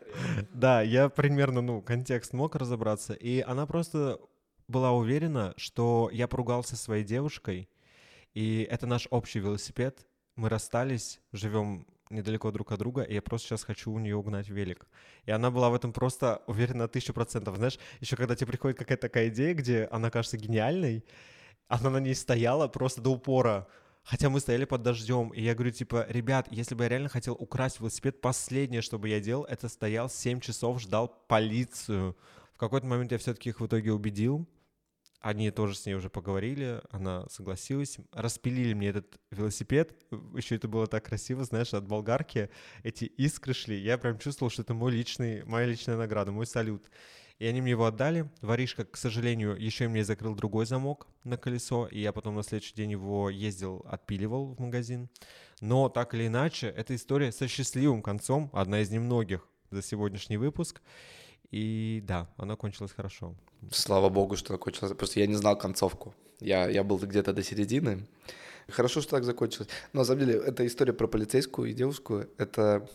да, 0.52 0.82
я 0.82 1.08
примерно, 1.08 1.60
ну, 1.60 1.82
контекст 1.82 2.32
мог 2.32 2.54
разобраться. 2.54 3.12
И 3.12 3.40
она 3.40 3.66
просто 3.66 4.20
была 4.68 4.92
уверена, 4.92 5.54
что 5.56 6.10
я 6.12 6.28
поругался 6.28 6.76
своей 6.76 7.04
девушкой, 7.04 7.68
и 8.34 8.66
это 8.70 8.86
наш 8.86 9.06
общий 9.10 9.38
велосипед, 9.38 10.06
мы 10.36 10.48
расстались, 10.48 11.20
живем 11.32 11.86
недалеко 12.10 12.50
друг 12.50 12.72
от 12.72 12.78
друга, 12.78 13.02
и 13.02 13.14
я 13.14 13.22
просто 13.22 13.48
сейчас 13.48 13.64
хочу 13.64 13.92
у 13.92 13.98
нее 13.98 14.16
угнать 14.16 14.48
велик. 14.48 14.86
И 15.24 15.30
она 15.30 15.50
была 15.50 15.70
в 15.70 15.74
этом 15.74 15.92
просто 15.92 16.42
уверена 16.46 16.80
на 16.80 16.88
тысячу 16.88 17.12
процентов. 17.12 17.56
Знаешь, 17.56 17.78
еще 18.00 18.16
когда 18.16 18.36
тебе 18.36 18.48
приходит 18.48 18.78
какая-то 18.78 19.02
такая 19.02 19.28
идея, 19.28 19.54
где 19.54 19.88
она 19.90 20.10
кажется 20.10 20.36
гениальной, 20.36 21.04
она 21.68 21.90
на 21.90 21.98
ней 21.98 22.14
стояла 22.14 22.68
просто 22.68 23.00
до 23.00 23.10
упора. 23.10 23.66
Хотя 24.02 24.28
мы 24.28 24.40
стояли 24.40 24.66
под 24.66 24.82
дождем, 24.82 25.30
и 25.30 25.40
я 25.40 25.54
говорю, 25.54 25.70
типа, 25.70 26.04
ребят, 26.10 26.46
если 26.50 26.74
бы 26.74 26.84
я 26.84 26.90
реально 26.90 27.08
хотел 27.08 27.32
украсть 27.34 27.80
велосипед, 27.80 28.20
последнее, 28.20 28.82
что 28.82 28.98
бы 28.98 29.08
я 29.08 29.18
делал, 29.18 29.44
это 29.44 29.68
стоял 29.70 30.10
7 30.10 30.40
часов, 30.40 30.82
ждал 30.82 31.08
полицию. 31.26 32.14
В 32.52 32.58
какой-то 32.58 32.86
момент 32.86 33.12
я 33.12 33.18
все-таки 33.18 33.48
их 33.48 33.60
в 33.60 33.66
итоге 33.66 33.94
убедил, 33.94 34.46
они 35.24 35.50
тоже 35.50 35.74
с 35.74 35.86
ней 35.86 35.94
уже 35.94 36.10
поговорили, 36.10 36.82
она 36.90 37.26
согласилась, 37.30 37.96
распилили 38.12 38.74
мне 38.74 38.88
этот 38.88 39.18
велосипед, 39.30 39.96
еще 40.34 40.56
это 40.56 40.68
было 40.68 40.86
так 40.86 41.06
красиво, 41.06 41.44
знаешь, 41.44 41.72
от 41.72 41.88
болгарки 41.88 42.50
эти 42.82 43.06
искры 43.06 43.54
шли, 43.54 43.80
я 43.80 43.96
прям 43.96 44.18
чувствовал, 44.18 44.50
что 44.50 44.60
это 44.60 44.74
мой 44.74 44.92
личный, 44.92 45.42
моя 45.46 45.66
личная 45.66 45.96
награда, 45.96 46.30
мой 46.30 46.46
салют. 46.46 46.90
И 47.38 47.46
они 47.46 47.62
мне 47.62 47.70
его 47.70 47.86
отдали. 47.86 48.30
Воришка, 48.42 48.84
к 48.84 48.96
сожалению, 48.96 49.56
еще 49.56 49.88
мне 49.88 50.04
закрыл 50.04 50.36
другой 50.36 50.66
замок 50.66 51.08
на 51.24 51.36
колесо, 51.36 51.88
и 51.90 52.00
я 52.00 52.12
потом 52.12 52.36
на 52.36 52.42
следующий 52.42 52.74
день 52.74 52.92
его 52.92 53.28
ездил, 53.30 53.82
отпиливал 53.86 54.54
в 54.54 54.60
магазин. 54.60 55.08
Но 55.60 55.88
так 55.88 56.14
или 56.14 56.26
иначе, 56.26 56.68
эта 56.68 56.94
история 56.94 57.32
со 57.32 57.48
счастливым 57.48 58.02
концом, 58.02 58.50
одна 58.52 58.80
из 58.80 58.90
немногих 58.90 59.48
за 59.70 59.82
сегодняшний 59.82 60.36
выпуск. 60.36 60.82
И 61.50 62.02
да, 62.04 62.30
она 62.36 62.56
кончилась 62.56 62.92
хорошо. 62.92 63.34
Слава 63.70 64.08
богу, 64.08 64.36
что 64.36 64.52
закончилось. 64.52 64.92
Просто 64.96 65.20
я 65.20 65.26
не 65.26 65.34
знал 65.34 65.56
концовку. 65.58 66.14
Я, 66.40 66.68
я 66.68 66.82
был 66.84 66.98
где-то 66.98 67.32
до 67.32 67.42
середины. 67.42 68.06
Хорошо, 68.68 69.00
что 69.00 69.12
так 69.12 69.24
закончилось. 69.24 69.68
Но 69.92 70.00
на 70.00 70.04
самом 70.04 70.20
деле, 70.20 70.34
эта 70.38 70.66
история 70.66 70.92
про 70.92 71.06
полицейскую 71.06 71.70
и 71.70 71.74
девушку, 71.74 72.24
это 72.38 72.88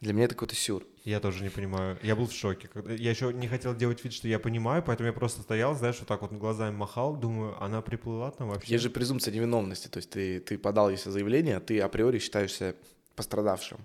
для 0.00 0.12
меня 0.12 0.24
это 0.24 0.34
какой-то 0.34 0.54
сюр. 0.54 0.84
Я 1.04 1.20
тоже 1.20 1.42
не 1.42 1.50
понимаю. 1.50 1.98
Я 2.02 2.16
был 2.16 2.26
в 2.26 2.32
шоке. 2.32 2.68
Я 2.98 3.10
еще 3.10 3.32
не 3.32 3.48
хотел 3.48 3.74
делать 3.74 4.02
вид, 4.04 4.12
что 4.12 4.28
я 4.28 4.38
понимаю, 4.38 4.82
поэтому 4.82 5.06
я 5.06 5.12
просто 5.12 5.42
стоял, 5.42 5.74
знаешь, 5.74 5.98
вот 5.98 6.08
так 6.08 6.22
вот 6.22 6.32
глазами 6.32 6.74
махал, 6.74 7.16
думаю, 7.16 7.62
она 7.62 7.80
приплыла 7.82 8.30
там 8.30 8.48
вообще. 8.48 8.72
Есть 8.72 8.84
же 8.84 8.90
презумпция 8.90 9.32
невиновности, 9.32 9.88
то 9.88 9.98
есть 9.98 10.10
ты, 10.10 10.40
ты 10.40 10.58
подал 10.58 10.90
если 10.90 11.10
заявление, 11.10 11.56
а 11.56 11.60
ты 11.60 11.80
априори 11.80 12.18
считаешься 12.18 12.74
пострадавшим. 13.14 13.78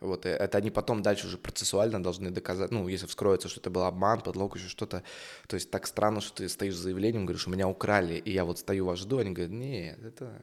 Вот, 0.00 0.26
и 0.26 0.28
это 0.28 0.58
они 0.58 0.70
потом 0.70 1.02
дальше 1.02 1.26
уже 1.26 1.38
процессуально 1.38 2.02
должны 2.02 2.30
доказать, 2.30 2.70
ну, 2.70 2.86
если 2.88 3.06
вскроется, 3.06 3.48
что 3.48 3.60
это 3.60 3.70
был 3.70 3.84
обман, 3.84 4.20
подлог, 4.20 4.56
еще 4.56 4.68
что-то. 4.68 5.02
То 5.46 5.54
есть 5.54 5.70
так 5.70 5.86
странно, 5.86 6.20
что 6.20 6.36
ты 6.36 6.48
стоишь 6.48 6.74
с 6.74 6.78
заявлением, 6.78 7.24
говоришь, 7.24 7.46
у 7.46 7.50
меня 7.50 7.68
украли, 7.68 8.14
и 8.14 8.30
я 8.30 8.44
вот 8.44 8.58
стою 8.58 8.86
вас 8.86 8.98
жду, 8.98 9.18
они 9.18 9.30
говорят, 9.30 9.52
нет, 9.52 9.98
это 10.04 10.42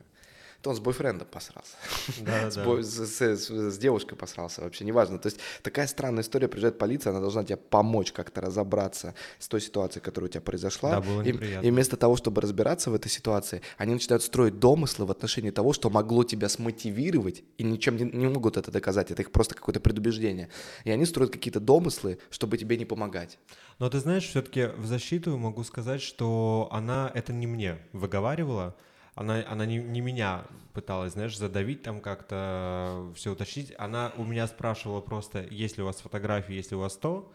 то 0.64 0.70
он 0.70 0.78
с 0.78 0.80
бойфрендом 0.80 1.28
посрался. 1.30 1.76
Да, 2.22 2.50
с, 2.52 2.56
да. 2.56 2.64
Бой, 2.64 2.84
с, 2.84 2.96
с, 2.96 3.22
с, 3.22 3.50
с 3.50 3.78
девушкой 3.78 4.16
посрался, 4.16 4.62
вообще 4.62 4.86
неважно. 4.86 5.20
То 5.20 5.28
есть 5.28 5.38
такая 5.62 5.88
странная 5.88 6.24
история, 6.24 6.48
приезжает 6.48 6.78
полиция, 6.78 7.12
она 7.12 7.20
должна 7.20 7.44
тебе 7.44 7.58
помочь 7.58 8.14
как-то 8.14 8.40
разобраться 8.40 9.14
с 9.40 9.50
той 9.50 9.60
ситуацией, 9.60 10.02
которая 10.02 10.30
у 10.30 10.32
тебя 10.32 10.40
произошла. 10.40 10.92
Да, 10.92 11.02
было 11.02 11.22
и, 11.22 11.32
и 11.32 11.70
вместо 11.70 11.98
того, 11.98 12.16
чтобы 12.16 12.42
разбираться 12.42 12.92
в 12.92 12.96
этой 12.96 13.10
ситуации, 13.10 13.62
они 13.78 13.94
начинают 13.94 14.24
строить 14.24 14.58
домыслы 14.60 15.06
в 15.06 15.12
отношении 15.12 15.52
того, 15.52 15.74
что 15.74 15.90
могло 15.90 16.24
тебя 16.24 16.48
смотивировать, 16.48 17.44
и 17.58 17.64
ничем 17.64 17.98
не, 17.98 18.06
не 18.06 18.28
могут 18.28 18.56
это 18.56 18.72
доказать, 18.72 19.12
это 19.12 19.22
их 19.22 19.34
просто 19.34 19.56
какое-то 19.56 19.82
предубеждение. 19.82 20.48
И 20.86 20.92
они 20.92 21.06
строят 21.06 21.32
какие-то 21.34 21.60
домыслы, 21.60 22.20
чтобы 22.30 22.58
тебе 22.58 22.78
не 22.78 22.86
помогать. 22.86 23.38
Но 23.80 23.90
ты 23.90 24.00
знаешь, 24.00 24.26
все-таки 24.30 24.68
в 24.78 24.86
защиту 24.86 25.38
могу 25.38 25.66
сказать, 25.66 26.02
что 26.02 26.70
она 26.72 27.12
это 27.14 27.34
не 27.34 27.48
мне 27.48 27.80
выговаривала, 27.92 28.78
она, 29.16 29.44
она 29.48 29.66
не, 29.66 29.78
не 29.78 30.02
меня 30.02 30.46
пыталась, 30.74 31.14
знаешь, 31.14 31.38
задавить 31.38 31.84
там 31.84 32.02
как-то, 32.02 33.12
все 33.16 33.32
уточнить. 33.32 33.74
Она 33.78 34.12
у 34.18 34.24
меня 34.24 34.48
спрашивала 34.48 35.02
просто, 35.02 35.46
есть 35.50 35.78
ли 35.78 35.84
у 35.84 35.86
вас 35.86 35.98
фотографии, 35.98 36.54
есть 36.54 36.72
ли 36.72 36.78
у 36.78 36.80
вас 36.80 36.98
то. 36.98 37.32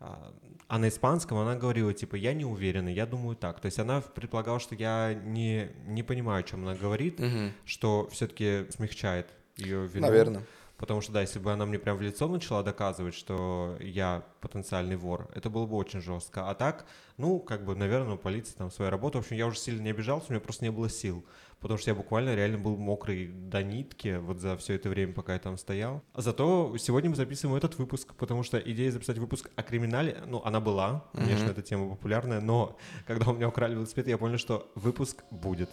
А, 0.00 0.32
а 0.66 0.78
на 0.78 0.88
испанском 0.88 1.38
она 1.38 1.56
говорила, 1.56 1.92
типа, 1.94 2.16
я 2.16 2.32
не 2.32 2.44
уверена, 2.44 2.88
я 2.88 3.06
думаю 3.06 3.36
так. 3.36 3.60
То 3.60 3.66
есть 3.66 3.78
она 3.78 4.00
предполагала, 4.00 4.58
что 4.58 4.74
я 4.74 5.14
не, 5.14 5.70
не 5.86 6.02
понимаю, 6.02 6.40
о 6.40 6.42
чем 6.42 6.62
она 6.62 6.74
говорит, 6.74 7.20
угу. 7.20 7.52
что 7.64 8.08
все-таки 8.10 8.66
смягчает 8.70 9.28
ее 9.56 9.86
вину. 9.86 10.06
Наверное. 10.06 10.42
Потому 10.80 11.02
что, 11.02 11.12
да, 11.12 11.20
если 11.20 11.38
бы 11.38 11.52
она 11.52 11.66
мне 11.66 11.78
прям 11.78 11.98
в 11.98 12.00
лицо 12.00 12.26
начала 12.26 12.62
доказывать, 12.62 13.14
что 13.14 13.76
я 13.80 14.24
потенциальный 14.40 14.96
вор, 14.96 15.28
это 15.34 15.50
было 15.50 15.66
бы 15.66 15.76
очень 15.76 16.00
жестко. 16.00 16.48
А 16.48 16.54
так, 16.54 16.86
ну, 17.18 17.38
как 17.38 17.66
бы, 17.66 17.76
наверное, 17.76 18.14
у 18.14 18.16
полиции 18.16 18.54
там 18.56 18.70
своя 18.70 18.90
работа. 18.90 19.18
В 19.18 19.20
общем, 19.20 19.36
я 19.36 19.46
уже 19.46 19.58
сильно 19.58 19.82
не 19.82 19.90
обижался, 19.90 20.28
у 20.30 20.32
меня 20.32 20.40
просто 20.40 20.64
не 20.64 20.70
было 20.70 20.88
сил. 20.88 21.22
Потому 21.60 21.76
что 21.76 21.90
я 21.90 21.94
буквально 21.94 22.34
реально 22.34 22.56
был 22.56 22.78
мокрый 22.78 23.26
до 23.28 23.62
нитки 23.62 24.16
вот 24.22 24.38
за 24.38 24.56
все 24.56 24.72
это 24.76 24.88
время, 24.88 25.12
пока 25.12 25.34
я 25.34 25.38
там 25.38 25.58
стоял. 25.58 26.02
Зато 26.14 26.74
сегодня 26.78 27.10
мы 27.10 27.16
записываем 27.16 27.58
этот 27.58 27.76
выпуск, 27.76 28.14
потому 28.14 28.42
что 28.42 28.56
идея 28.58 28.90
записать 28.90 29.18
выпуск 29.18 29.50
о 29.56 29.62
криминале, 29.62 30.22
ну, 30.26 30.40
она 30.46 30.60
была, 30.60 31.04
конечно, 31.12 31.44
mm-hmm. 31.44 31.50
эта 31.50 31.60
тема 31.60 31.90
популярная, 31.90 32.40
но 32.40 32.78
когда 33.06 33.30
у 33.30 33.34
меня 33.34 33.48
украли 33.48 33.74
велосипед, 33.74 34.08
я 34.08 34.16
понял, 34.16 34.38
что 34.38 34.72
выпуск 34.74 35.24
будет. 35.30 35.68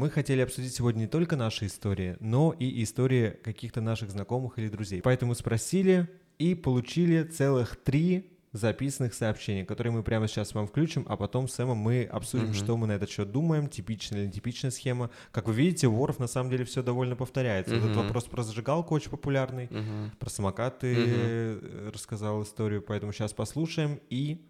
Мы 0.00 0.08
хотели 0.08 0.40
обсудить 0.40 0.74
сегодня 0.74 1.00
не 1.00 1.06
только 1.08 1.36
наши 1.36 1.66
истории, 1.66 2.16
но 2.20 2.54
и 2.58 2.82
истории 2.82 3.36
каких-то 3.44 3.82
наших 3.82 4.10
знакомых 4.10 4.58
или 4.58 4.68
друзей. 4.68 5.02
Поэтому 5.02 5.34
спросили 5.34 6.08
и 6.38 6.54
получили 6.54 7.22
целых 7.24 7.76
три 7.76 8.32
записанных 8.52 9.12
сообщений, 9.12 9.66
которые 9.66 9.92
мы 9.92 10.02
прямо 10.02 10.26
сейчас 10.26 10.54
вам 10.54 10.66
включим, 10.68 11.04
а 11.06 11.18
потом 11.18 11.48
с 11.48 11.52
Сэмом 11.52 11.76
мы 11.76 12.04
обсудим, 12.04 12.46
mm-hmm. 12.46 12.54
что 12.54 12.78
мы 12.78 12.86
на 12.86 12.92
этот 12.92 13.10
счет 13.10 13.30
думаем, 13.30 13.68
типичная 13.68 14.20
или 14.20 14.28
нетипичная 14.28 14.70
схема. 14.70 15.10
Как 15.32 15.48
вы 15.48 15.52
видите, 15.52 15.86
воров 15.86 16.18
на 16.18 16.28
самом 16.28 16.48
деле 16.48 16.64
все 16.64 16.82
довольно 16.82 17.14
повторяется. 17.14 17.74
Mm-hmm. 17.74 17.90
Этот 17.90 17.96
вопрос 17.96 18.24
про 18.24 18.42
зажигалку 18.42 18.94
очень 18.94 19.10
популярный, 19.10 19.66
mm-hmm. 19.66 20.16
про 20.18 20.30
самокаты 20.30 20.94
mm-hmm. 20.94 21.92
рассказал 21.92 22.42
историю, 22.42 22.80
поэтому 22.80 23.12
сейчас 23.12 23.34
послушаем 23.34 24.00
и 24.08 24.40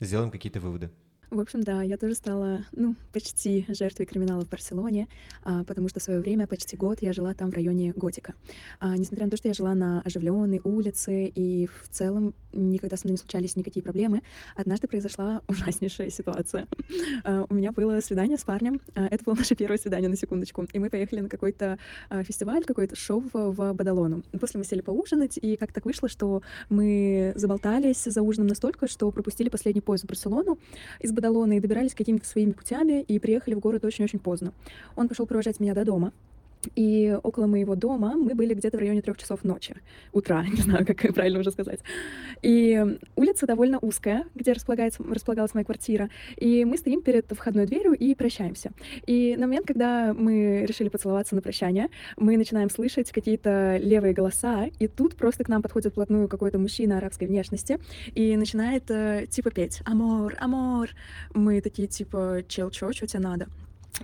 сделаем 0.00 0.30
какие-то 0.30 0.60
выводы. 0.60 0.90
В 1.34 1.40
общем, 1.40 1.64
да, 1.64 1.82
я 1.82 1.96
тоже 1.96 2.14
стала, 2.14 2.64
ну, 2.70 2.94
почти 3.12 3.66
жертвой 3.68 4.06
криминала 4.06 4.44
в 4.44 4.48
Барселоне, 4.48 5.08
а, 5.42 5.64
потому 5.64 5.88
что 5.88 5.98
в 5.98 6.02
свое 6.04 6.20
время, 6.20 6.46
почти 6.46 6.76
год, 6.76 7.02
я 7.02 7.12
жила 7.12 7.34
там 7.34 7.50
в 7.50 7.54
районе 7.54 7.92
Готика. 7.96 8.34
А, 8.78 8.96
несмотря 8.96 9.24
на 9.24 9.32
то, 9.32 9.36
что 9.36 9.48
я 9.48 9.54
жила 9.54 9.74
на 9.74 10.00
оживленной 10.02 10.60
улице 10.62 11.26
и 11.26 11.66
в 11.66 11.88
целом 11.88 12.34
никогда 12.52 12.96
со 12.96 13.08
мной 13.08 13.14
не 13.14 13.18
случались 13.18 13.56
никакие 13.56 13.82
проблемы, 13.82 14.22
однажды 14.54 14.86
произошла 14.86 15.42
ужаснейшая 15.48 16.08
ситуация. 16.10 16.68
А, 17.24 17.44
у 17.48 17.54
меня 17.54 17.72
было 17.72 17.98
свидание 17.98 18.38
с 18.38 18.44
парнем, 18.44 18.80
а, 18.94 19.08
это 19.08 19.24
было 19.24 19.34
наше 19.34 19.56
первое 19.56 19.78
свидание, 19.78 20.08
на 20.08 20.16
секундочку, 20.16 20.68
и 20.72 20.78
мы 20.78 20.88
поехали 20.88 21.18
на 21.18 21.28
какой-то 21.28 21.78
а, 22.10 22.22
фестиваль, 22.22 22.62
какой-то 22.62 22.94
шоу 22.94 23.24
в, 23.32 23.72
Бадалону. 23.72 24.22
После 24.40 24.58
мы 24.58 24.64
сели 24.64 24.82
поужинать, 24.82 25.36
и 25.42 25.56
как 25.56 25.72
так 25.72 25.84
вышло, 25.84 26.08
что 26.08 26.42
мы 26.68 27.32
заболтались 27.34 28.04
за 28.04 28.22
ужином 28.22 28.46
настолько, 28.46 28.86
что 28.86 29.10
пропустили 29.10 29.48
последний 29.48 29.80
поезд 29.80 30.04
в 30.04 30.06
Барселону. 30.06 30.60
Из 31.00 31.10
Бадалона 31.10 31.23
и 31.56 31.60
добирались 31.60 31.94
какими-то 31.94 32.26
своими 32.26 32.52
путями 32.52 33.02
и 33.02 33.18
приехали 33.18 33.54
в 33.54 33.60
город 33.60 33.84
очень-очень 33.84 34.18
поздно. 34.18 34.52
Он 34.96 35.08
пошел 35.08 35.26
провожать 35.26 35.60
меня 35.60 35.74
до 35.74 35.84
дома, 35.84 36.12
и 36.74 37.16
около 37.22 37.46
моего 37.46 37.74
дома 37.74 38.14
мы 38.14 38.34
были 38.34 38.54
где-то 38.54 38.76
в 38.76 38.80
районе 38.80 39.02
трех 39.02 39.16
часов 39.18 39.44
ночи, 39.44 39.74
утра, 40.12 40.44
не 40.52 40.60
знаю, 40.60 40.86
как 40.86 41.14
правильно 41.14 41.40
уже 41.40 41.50
сказать. 41.50 41.80
И 42.42 42.98
улица 43.16 43.46
довольно 43.46 43.78
узкая, 43.78 44.24
где 44.34 44.52
располагается, 44.52 45.02
располагалась 45.02 45.54
моя 45.54 45.64
квартира. 45.64 46.10
И 46.36 46.64
мы 46.64 46.76
стоим 46.76 47.02
перед 47.02 47.30
входной 47.30 47.66
дверью 47.66 47.92
и 47.92 48.14
прощаемся. 48.14 48.72
И 49.06 49.36
на 49.36 49.46
момент, 49.46 49.66
когда 49.66 50.14
мы 50.14 50.64
решили 50.66 50.88
поцеловаться 50.88 51.34
на 51.34 51.42
прощание, 51.42 51.88
мы 52.16 52.36
начинаем 52.36 52.70
слышать 52.70 53.10
какие-то 53.12 53.78
левые 53.78 54.14
голоса, 54.14 54.66
и 54.78 54.88
тут 54.88 55.16
просто 55.16 55.44
к 55.44 55.48
нам 55.48 55.62
подходит 55.62 55.92
вплотную 55.92 56.28
какой-то 56.28 56.58
мужчина 56.58 56.98
арабской 56.98 57.26
внешности 57.26 57.78
и 58.14 58.36
начинает 58.36 58.90
э, 58.90 59.26
типа 59.28 59.50
петь 59.50 59.80
«Амор, 59.84 60.34
амор». 60.38 60.90
Мы 61.34 61.60
такие 61.60 61.88
типа 61.88 62.42
«Чел, 62.48 62.70
чё, 62.70 62.92
чё 62.92 63.06
тебе 63.06 63.20
надо?» 63.20 63.48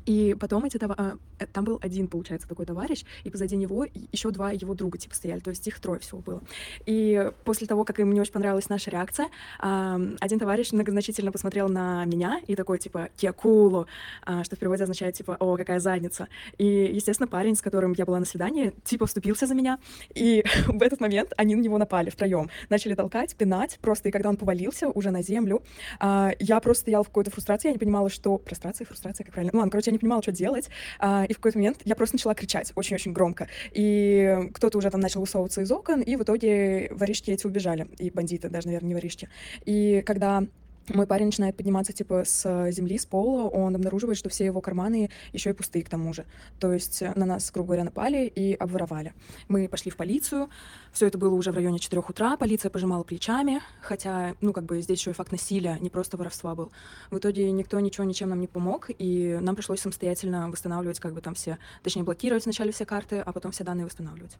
И 0.06 0.36
потом 0.38 0.64
эти 0.64 0.78
товар... 0.78 1.18
Э, 1.40 1.46
там 1.46 1.64
был 1.64 1.78
один, 1.82 2.06
получается, 2.06 2.48
такой 2.48 2.66
товарищ, 2.66 3.04
и 3.24 3.30
позади 3.30 3.56
него 3.56 3.86
еще 4.12 4.30
два 4.30 4.52
его 4.52 4.74
друга 4.74 4.98
типа 4.98 5.14
стояли, 5.14 5.40
то 5.40 5.50
есть 5.50 5.66
их 5.66 5.80
трое 5.80 5.98
всего 5.98 6.20
было. 6.20 6.42
И 6.86 7.30
после 7.44 7.66
того, 7.66 7.84
как 7.84 7.98
им 7.98 8.12
не 8.12 8.20
очень 8.20 8.32
понравилась 8.32 8.68
наша 8.68 8.90
реакция, 8.90 9.28
один 9.58 10.38
товарищ 10.38 10.72
многозначительно 10.72 11.32
посмотрел 11.32 11.68
на 11.68 12.04
меня 12.04 12.40
и 12.46 12.54
такой 12.54 12.78
типа 12.78 13.08
«кекулу», 13.16 13.86
а, 14.24 14.44
что 14.44 14.56
в 14.56 14.58
переводе 14.58 14.84
означает 14.84 15.14
типа 15.14 15.36
«о, 15.40 15.56
какая 15.56 15.80
задница». 15.80 16.28
И, 16.58 16.64
естественно, 16.66 17.26
парень, 17.26 17.56
с 17.56 17.62
которым 17.62 17.92
я 17.96 18.04
была 18.04 18.18
на 18.18 18.26
свидании, 18.26 18.72
типа 18.84 19.06
вступился 19.06 19.46
за 19.46 19.54
меня, 19.54 19.78
и 20.14 20.44
в 20.66 20.82
этот 20.82 21.00
момент 21.00 21.32
они 21.36 21.54
на 21.54 21.62
него 21.62 21.78
напали 21.78 22.10
втроем, 22.10 22.50
начали 22.68 22.94
толкать, 22.94 23.34
пинать, 23.34 23.78
просто, 23.80 24.08
и 24.08 24.12
когда 24.12 24.28
он 24.28 24.36
повалился 24.36 24.88
уже 24.88 25.10
на 25.10 25.22
землю, 25.22 25.62
а, 25.98 26.32
я 26.38 26.60
просто 26.60 26.82
стояла 26.82 27.04
в 27.04 27.08
какой-то 27.08 27.30
фрустрации, 27.30 27.68
я 27.68 27.72
не 27.72 27.78
понимала, 27.78 28.10
что... 28.10 28.38
Прострация, 28.38 28.86
фрустрация, 28.86 29.24
как 29.24 29.34
правильно? 29.34 29.52
Ну, 29.52 29.58
ладно, 29.60 29.70
короче, 29.70 29.90
я 29.90 29.92
не 29.92 29.98
понимала, 29.98 30.22
что 30.22 30.32
делать, 30.32 30.70
а, 30.98 31.24
и 31.30 31.32
в 31.32 31.36
какой-то 31.36 31.58
момент 31.58 31.78
я 31.84 31.94
просто 31.94 32.16
начала 32.16 32.34
кричать 32.34 32.72
очень-очень 32.74 33.12
громко, 33.12 33.46
и 33.70 34.50
кто-то 34.52 34.78
уже 34.78 34.90
там 34.90 35.00
начал 35.00 35.20
высовываться 35.20 35.60
из 35.60 35.70
окон, 35.70 36.00
и 36.00 36.16
в 36.16 36.22
итоге 36.24 36.88
воришки 36.90 37.30
эти 37.30 37.46
убежали, 37.46 37.86
и 37.98 38.10
бандиты, 38.10 38.48
даже, 38.48 38.66
наверное, 38.66 38.88
не 38.88 38.94
воришки. 38.94 39.28
И 39.64 40.02
когда 40.04 40.42
мой 40.88 41.06
парень 41.06 41.26
начинает 41.26 41.56
подниматься 41.56 41.92
типа 41.92 42.24
с 42.24 42.70
земли, 42.72 42.98
с 42.98 43.06
пола, 43.06 43.48
он 43.48 43.76
обнаруживает, 43.76 44.18
что 44.18 44.28
все 44.28 44.44
его 44.44 44.60
карманы 44.60 45.10
еще 45.32 45.50
и 45.50 45.52
пустые 45.52 45.84
к 45.84 45.88
тому 45.88 46.12
же. 46.12 46.24
То 46.58 46.72
есть 46.72 47.02
на 47.14 47.26
нас, 47.26 47.50
грубо 47.52 47.68
говоря, 47.68 47.84
напали 47.84 48.26
и 48.26 48.54
обворовали. 48.54 49.14
Мы 49.48 49.68
пошли 49.68 49.90
в 49.90 49.96
полицию, 49.96 50.48
все 50.92 51.06
это 51.06 51.18
было 51.18 51.34
уже 51.34 51.52
в 51.52 51.54
районе 51.54 51.78
4 51.78 52.02
утра, 52.08 52.36
полиция 52.36 52.70
пожимала 52.70 53.04
плечами, 53.04 53.60
хотя, 53.80 54.34
ну, 54.40 54.52
как 54.52 54.64
бы 54.64 54.80
здесь 54.82 54.98
еще 54.98 55.10
и 55.10 55.14
факт 55.14 55.30
насилия, 55.30 55.78
не 55.80 55.90
просто 55.90 56.16
воровства 56.16 56.54
был. 56.54 56.72
В 57.10 57.18
итоге 57.18 57.50
никто 57.52 57.78
ничего 57.78 58.04
ничем 58.04 58.30
нам 58.30 58.40
не 58.40 58.48
помог, 58.48 58.90
и 58.98 59.38
нам 59.40 59.54
пришлось 59.54 59.80
самостоятельно 59.80 60.50
восстанавливать 60.50 60.98
как 60.98 61.14
бы 61.14 61.20
там 61.20 61.34
все, 61.34 61.58
точнее, 61.82 62.02
блокировать 62.02 62.44
вначале 62.44 62.72
все 62.72 62.84
карты, 62.84 63.18
а 63.18 63.32
потом 63.32 63.52
все 63.52 63.62
данные 63.62 63.86
восстанавливать. 63.86 64.36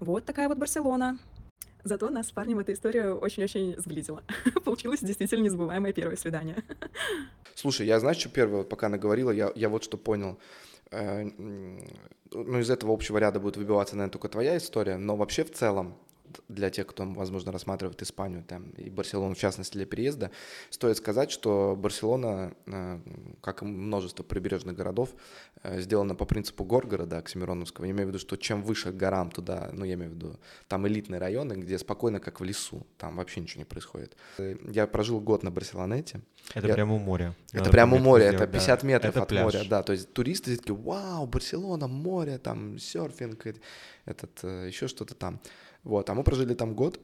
Вот 0.00 0.24
такая 0.24 0.48
вот 0.48 0.58
Барселона. 0.58 1.18
Зато 1.84 2.08
нас 2.08 2.28
с 2.28 2.32
парнем 2.32 2.60
эта 2.60 2.72
история 2.72 3.12
очень-очень 3.12 3.74
сблизила. 3.78 4.22
Получилось 4.64 5.00
действительно 5.00 5.44
незабываемое 5.44 5.92
первое 5.92 6.16
свидание. 6.16 6.56
Слушай, 7.54 7.86
я 7.86 8.00
знаешь, 8.00 8.16
что 8.16 8.30
первое, 8.30 8.62
пока 8.62 8.86
она 8.86 8.96
говорила, 8.96 9.30
я, 9.30 9.52
я 9.54 9.68
вот 9.68 9.84
что 9.84 9.98
понял. 9.98 10.38
Э, 10.90 11.24
ну, 11.24 12.58
из 12.58 12.70
этого 12.70 12.92
общего 12.92 13.18
ряда 13.18 13.38
будет 13.38 13.58
выбиваться, 13.58 13.96
наверное, 13.96 14.12
только 14.12 14.28
твоя 14.28 14.56
история, 14.56 14.96
но 14.96 15.14
вообще 15.14 15.44
в 15.44 15.52
целом 15.52 15.94
для 16.48 16.70
тех, 16.70 16.86
кто, 16.86 17.04
возможно, 17.04 17.52
рассматривает 17.52 18.02
Испанию 18.02 18.44
там, 18.46 18.70
и 18.70 18.90
Барселону, 18.90 19.34
в 19.34 19.38
частности, 19.38 19.76
для 19.76 19.86
переезда, 19.86 20.30
стоит 20.70 20.96
сказать, 20.96 21.30
что 21.30 21.76
Барселона, 21.78 22.54
э, 22.66 23.00
как 23.40 23.62
и 23.62 23.64
множество 23.64 24.22
прибрежных 24.22 24.76
городов, 24.76 25.14
э, 25.62 25.80
сделана 25.80 26.14
по 26.14 26.24
принципу 26.24 26.64
Горгорода, 26.64 27.18
Оксимироновского. 27.18 27.84
Я 27.84 27.92
имею 27.92 28.06
в 28.06 28.08
виду, 28.10 28.18
что 28.18 28.36
чем 28.36 28.62
выше 28.62 28.92
горам 28.92 29.30
туда, 29.30 29.70
ну, 29.72 29.84
я 29.84 29.94
имею 29.94 30.10
в 30.10 30.14
виду, 30.14 30.38
там 30.68 30.86
элитные 30.86 31.20
районы, 31.20 31.54
где 31.54 31.78
спокойно, 31.78 32.20
как 32.20 32.40
в 32.40 32.44
лесу, 32.44 32.86
там 32.98 33.16
вообще 33.16 33.40
ничего 33.40 33.60
не 33.60 33.66
происходит. 33.66 34.16
Я 34.38 34.86
прожил 34.86 35.20
год 35.20 35.42
на 35.42 35.50
Барселонете. 35.50 36.20
Это 36.54 36.68
я... 36.68 36.74
прямо 36.74 36.94
у 36.94 36.98
моря. 36.98 37.34
Это 37.52 37.70
прямо 37.70 37.96
у 37.96 38.00
моря, 38.00 38.24
это 38.24 38.46
50 38.46 38.80
да. 38.80 38.86
метров 38.86 39.10
это 39.10 39.22
от 39.22 39.28
пляж. 39.28 39.44
моря, 39.44 39.64
да. 39.68 39.82
То 39.82 39.92
есть 39.92 40.12
туристы 40.12 40.56
такие, 40.56 40.74
вау, 40.74 41.26
Барселона, 41.26 41.86
море, 41.86 42.38
там 42.38 42.78
серфинг, 42.78 43.46
этот, 44.04 44.40
э, 44.42 44.66
еще 44.68 44.88
что-то 44.88 45.14
там. 45.14 45.40
Вот, 45.84 46.08
а 46.10 46.14
мы 46.14 46.24
прожили 46.24 46.54
там 46.54 46.74
год, 46.74 46.98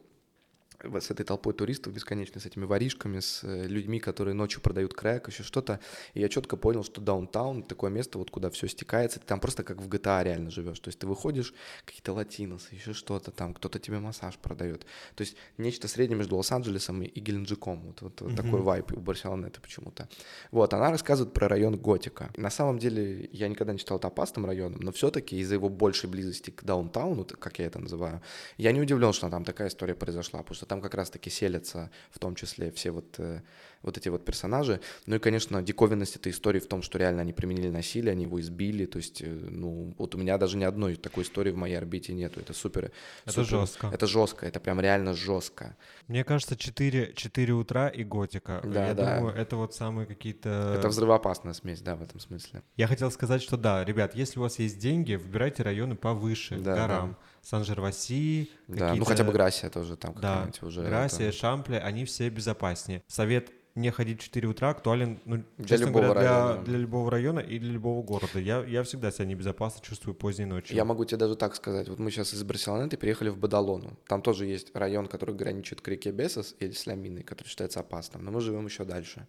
с 0.82 1.10
этой 1.10 1.24
толпой 1.24 1.52
туристов 1.52 1.92
бесконечно, 1.92 2.40
с 2.40 2.46
этими 2.46 2.64
воришками, 2.64 3.20
с 3.20 3.44
э, 3.44 3.66
людьми, 3.66 4.00
которые 4.00 4.34
ночью 4.34 4.60
продают 4.60 4.94
крэк, 4.94 5.28
еще 5.28 5.42
что-то. 5.42 5.80
И 6.14 6.20
я 6.20 6.28
четко 6.28 6.56
понял, 6.56 6.82
что 6.82 7.00
даунтаун— 7.00 7.62
такое 7.68 7.90
место, 7.90 8.18
вот 8.18 8.30
куда 8.30 8.50
все 8.50 8.68
стекается, 8.68 9.20
ты 9.20 9.26
там 9.26 9.40
просто 9.40 9.62
как 9.62 9.80
в 9.80 9.88
GTA 9.88 10.24
реально 10.24 10.50
живешь. 10.50 10.80
То 10.80 10.88
есть 10.88 10.98
ты 10.98 11.06
выходишь, 11.06 11.54
какие-то 11.84 12.12
латиносы, 12.12 12.74
еще 12.74 12.92
что-то 12.92 13.30
там, 13.30 13.54
кто-то 13.54 13.78
тебе 13.78 13.98
массаж 13.98 14.36
продает. 14.38 14.86
То 15.14 15.22
есть 15.22 15.36
нечто 15.58 15.88
среднее 15.88 16.16
между 16.18 16.36
Лос-Анджелесом 16.36 17.02
и 17.02 17.20
Геленджиком. 17.20 17.80
Вот, 17.82 18.02
вот, 18.02 18.20
вот 18.20 18.32
mm-hmm. 18.32 18.36
такой 18.36 18.60
вайп 18.60 18.92
у 18.92 19.00
Барселоны 19.00 19.46
это 19.46 19.60
почему-то. 19.60 20.08
Вот, 20.50 20.72
она 20.74 20.90
рассказывает 20.90 21.34
про 21.34 21.48
район 21.48 21.76
Готика. 21.76 22.30
На 22.36 22.50
самом 22.50 22.78
деле 22.78 23.28
я 23.32 23.48
никогда 23.48 23.72
не 23.72 23.78
считал 23.78 23.98
это 23.98 24.08
опасным 24.08 24.46
районом, 24.46 24.80
но 24.80 24.92
все-таки 24.92 25.38
из-за 25.38 25.54
его 25.54 25.68
большей 25.68 26.08
близости 26.08 26.50
к 26.50 26.64
даунтауну, 26.64 27.24
как 27.24 27.58
я 27.58 27.66
это 27.66 27.78
называю, 27.78 28.22
я 28.56 28.72
не 28.72 28.80
удивлен, 28.80 29.12
что 29.12 29.28
там 29.28 29.44
такая 29.44 29.68
история 29.68 29.94
произошла, 29.94 30.40
потому 30.40 30.54
что 30.54 30.66
там 30.70 30.80
как 30.80 30.94
раз-таки 30.94 31.30
селятся 31.30 31.90
в 32.12 32.20
том 32.20 32.36
числе 32.36 32.70
все 32.70 32.92
вот, 32.92 33.16
э, 33.18 33.40
вот 33.82 33.98
эти 33.98 34.08
вот 34.08 34.24
персонажи. 34.24 34.80
Ну 35.06 35.16
и, 35.16 35.18
конечно, 35.18 35.60
диковинность 35.62 36.14
этой 36.14 36.30
истории 36.30 36.60
в 36.60 36.68
том, 36.68 36.82
что 36.82 36.96
реально 36.96 37.22
они 37.22 37.32
применили 37.32 37.70
насилие, 37.70 38.12
они 38.12 38.22
его 38.22 38.40
избили, 38.40 38.86
то 38.86 38.98
есть, 38.98 39.20
э, 39.20 39.26
ну, 39.26 39.92
вот 39.98 40.14
у 40.14 40.18
меня 40.18 40.38
даже 40.38 40.56
ни 40.56 40.62
одной 40.62 40.94
такой 40.94 41.24
истории 41.24 41.50
в 41.50 41.56
моей 41.56 41.74
орбите 41.74 42.12
нету, 42.12 42.38
это 42.38 42.52
супер. 42.52 42.92
Это 43.24 43.32
супер, 43.32 43.48
жестко. 43.48 43.90
Это 43.92 44.06
жестко, 44.06 44.46
это 44.46 44.60
прям 44.60 44.80
реально 44.80 45.14
жестко. 45.14 45.76
Мне 46.06 46.22
кажется, 46.22 46.56
4, 46.56 47.14
4 47.16 47.52
утра 47.52 47.88
и 47.88 48.04
готика. 48.04 48.60
Да, 48.62 48.86
Я 48.86 48.94
да. 48.94 49.16
думаю, 49.16 49.34
это 49.34 49.56
вот 49.56 49.74
самые 49.74 50.06
какие-то... 50.06 50.76
Это 50.78 50.88
взрывоопасная 50.88 51.54
смесь, 51.54 51.80
да, 51.80 51.96
в 51.96 52.02
этом 52.02 52.20
смысле. 52.20 52.62
Я 52.76 52.86
хотел 52.86 53.10
сказать, 53.10 53.42
что 53.42 53.56
да, 53.56 53.84
ребят, 53.84 54.14
если 54.14 54.38
у 54.38 54.42
вас 54.42 54.60
есть 54.60 54.78
деньги, 54.78 55.16
выбирайте 55.16 55.64
районы 55.64 55.96
повыше, 55.96 56.58
да, 56.58 56.76
горам. 56.76 57.10
Да. 57.10 57.29
Сан-Жерваси. 57.42 58.50
Да, 58.68 58.94
ну 58.94 59.04
хотя 59.04 59.24
бы 59.24 59.32
Грасия 59.32 59.70
тоже 59.70 59.96
там 59.96 60.14
да, 60.20 60.48
уже. 60.62 60.82
Грасия, 60.82 61.28
это... 61.28 61.36
Шампле, 61.36 61.78
они 61.78 62.04
все 62.04 62.28
безопаснее. 62.28 63.02
Совет 63.06 63.50
мне 63.74 63.92
ходить 63.92 64.20
в 64.20 64.24
4 64.24 64.48
утра 64.48 64.70
актуален, 64.70 65.20
ну, 65.24 65.44
Для 65.56 65.68
честно 65.68 65.86
любого 65.86 66.04
говоря, 66.04 66.20
для, 66.20 66.30
района. 66.30 66.64
для 66.64 66.78
любого 66.78 67.10
района 67.10 67.40
и 67.40 67.58
для 67.58 67.72
любого 67.72 68.02
города. 68.02 68.38
Я, 68.38 68.64
я 68.64 68.82
всегда 68.82 69.10
себя 69.10 69.26
небезопасно 69.26 69.80
чувствую 69.80 70.14
поздней 70.14 70.44
ночью. 70.44 70.76
Я 70.76 70.84
могу 70.84 71.04
тебе 71.04 71.18
даже 71.18 71.36
так 71.36 71.54
сказать. 71.54 71.88
Вот 71.88 71.98
мы 71.98 72.10
сейчас 72.10 72.34
из 72.34 72.42
Барселоны 72.42 72.88
переехали 72.88 73.28
в 73.28 73.38
Бадалону. 73.38 73.96
Там 74.08 74.22
тоже 74.22 74.46
есть 74.46 74.74
район, 74.74 75.06
который 75.06 75.34
граничит 75.34 75.80
к 75.80 75.88
реке 75.88 76.10
Бесос 76.10 76.56
или 76.58 76.72
Сляминой, 76.72 77.22
который 77.22 77.48
считается 77.48 77.80
опасным. 77.80 78.24
Но 78.24 78.32
мы 78.32 78.40
живем 78.40 78.66
еще 78.66 78.84
дальше. 78.84 79.26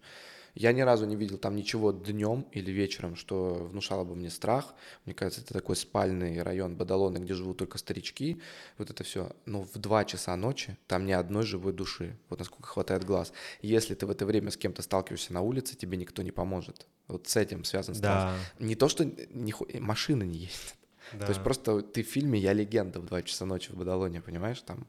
Я 0.54 0.72
ни 0.72 0.82
разу 0.82 1.06
не 1.06 1.16
видел 1.16 1.38
там 1.38 1.56
ничего 1.56 1.92
днем 1.92 2.46
или 2.52 2.70
вечером, 2.70 3.16
что 3.16 3.54
внушало 3.70 4.04
бы 4.04 4.14
мне 4.14 4.28
страх. 4.28 4.74
Мне 5.06 5.14
кажется, 5.14 5.40
это 5.40 5.54
такой 5.54 5.76
спальный 5.76 6.42
район 6.42 6.76
Бадалона, 6.76 7.18
где 7.18 7.32
живут 7.34 7.56
только 7.58 7.78
старички. 7.78 8.40
Вот 8.76 8.90
это 8.90 9.02
все. 9.02 9.30
Но 9.46 9.62
в 9.62 9.72
2 9.78 10.04
часа 10.04 10.36
ночи 10.36 10.76
там 10.86 11.06
ни 11.06 11.12
одной 11.12 11.44
живой 11.44 11.72
души. 11.72 12.18
Вот 12.28 12.38
насколько 12.38 12.66
хватает 12.68 13.04
глаз. 13.04 13.32
Если 13.62 13.94
ты 13.94 14.04
в 14.06 14.10
это 14.10 14.26
время 14.26 14.50
с 14.50 14.56
кем-то 14.58 14.82
сталкиваешься 14.82 15.32
на 15.32 15.40
улице, 15.40 15.74
тебе 15.74 15.96
никто 15.96 16.22
не 16.22 16.32
поможет. 16.32 16.86
Вот 17.08 17.28
с 17.28 17.36
этим 17.36 17.64
связан 17.64 17.94
страх. 17.94 18.32
Да, 18.58 18.64
Не 18.66 18.74
то, 18.74 18.88
что 18.88 19.04
не 19.04 19.52
ху- 19.52 19.66
машины 19.80 20.24
не 20.24 20.38
ездят. 20.40 20.74
да. 21.14 21.26
То 21.26 21.30
есть 21.32 21.42
просто 21.42 21.80
ты 21.80 22.02
в 22.02 22.06
фильме 22.08 22.38
«Я 22.38 22.52
легенда» 22.52 23.00
в 23.00 23.06
2 23.06 23.22
часа 23.22 23.46
ночи 23.46 23.72
в 23.72 23.76
Бадалоне, 23.76 24.20
понимаешь? 24.20 24.60
Там 24.60 24.86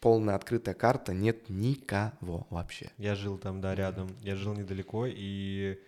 полная 0.00 0.34
открытая 0.34 0.74
карта, 0.74 1.12
нет 1.12 1.48
никого 1.48 2.46
вообще. 2.50 2.90
Я 2.98 3.14
жил 3.14 3.38
там, 3.38 3.60
да, 3.60 3.74
рядом. 3.74 4.08
Я 4.22 4.36
жил 4.36 4.54
недалеко, 4.54 5.06
и 5.06 5.78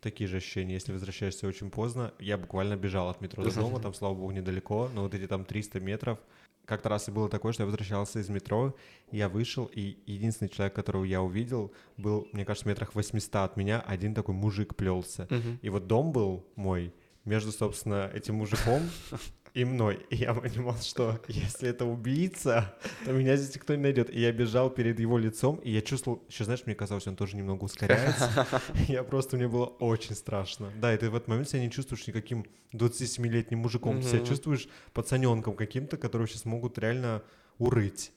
такие 0.00 0.28
же 0.28 0.36
ощущения. 0.36 0.74
Если 0.74 0.92
возвращаешься 0.92 1.46
очень 1.46 1.70
поздно, 1.70 2.12
я 2.18 2.38
буквально 2.38 2.76
бежал 2.76 3.08
от 3.08 3.20
метро 3.20 3.42
до 3.42 3.54
дома, 3.54 3.80
там, 3.80 3.94
слава 3.94 4.14
богу, 4.14 4.30
недалеко, 4.30 4.90
но 4.94 5.02
вот 5.02 5.14
эти 5.14 5.26
там 5.26 5.44
300 5.44 5.80
метров. 5.80 6.18
Как-то 6.64 6.90
раз 6.90 7.08
и 7.08 7.10
было 7.10 7.30
такое, 7.30 7.52
что 7.52 7.62
я 7.62 7.66
возвращался 7.66 8.18
из 8.18 8.28
метро, 8.28 8.76
я 9.10 9.30
вышел, 9.30 9.70
и 9.72 9.96
единственный 10.04 10.50
человек, 10.50 10.74
которого 10.74 11.04
я 11.04 11.22
увидел, 11.22 11.72
был, 11.96 12.28
мне 12.32 12.44
кажется, 12.44 12.66
в 12.66 12.68
метрах 12.68 12.94
800 12.94 13.36
от 13.36 13.56
меня, 13.56 13.80
один 13.80 14.14
такой 14.14 14.34
мужик 14.34 14.76
плелся. 14.76 15.26
И 15.62 15.70
вот 15.70 15.86
дом 15.86 16.12
был 16.12 16.46
мой 16.56 16.92
между, 17.24 17.52
собственно, 17.52 18.10
этим 18.12 18.36
мужиком 18.36 18.82
и 19.58 19.64
мной. 19.64 20.06
И 20.10 20.16
я 20.16 20.34
понимал, 20.34 20.76
что 20.76 21.20
если 21.26 21.68
это 21.68 21.84
убийца, 21.84 22.76
то 23.04 23.12
меня 23.12 23.36
здесь 23.36 23.56
никто 23.56 23.74
не 23.74 23.82
найдет. 23.82 24.08
И 24.08 24.20
я 24.20 24.30
бежал 24.30 24.70
перед 24.70 25.00
его 25.00 25.18
лицом, 25.18 25.56
и 25.56 25.72
я 25.72 25.80
чувствовал, 25.80 26.22
еще 26.28 26.44
знаешь, 26.44 26.62
мне 26.64 26.76
казалось, 26.76 27.08
он 27.08 27.16
тоже 27.16 27.36
немного 27.36 27.64
ускоряется. 27.64 28.46
Я 28.88 29.02
просто, 29.02 29.36
мне 29.36 29.48
было 29.48 29.64
очень 29.66 30.14
страшно. 30.14 30.70
Да, 30.80 30.94
и 30.94 30.96
ты 30.96 31.10
в 31.10 31.16
этот 31.16 31.26
момент 31.26 31.48
себя 31.48 31.60
не 31.60 31.70
чувствуешь 31.72 32.06
никаким 32.06 32.46
27-летним 32.72 33.58
мужиком. 33.58 34.00
Ты 34.00 34.08
себя 34.08 34.24
чувствуешь 34.24 34.68
пацаненком 34.92 35.54
каким-то, 35.54 35.96
которого 35.96 36.28
сейчас 36.28 36.44
могут 36.44 36.78
реально 36.78 37.22
урыть. 37.58 38.12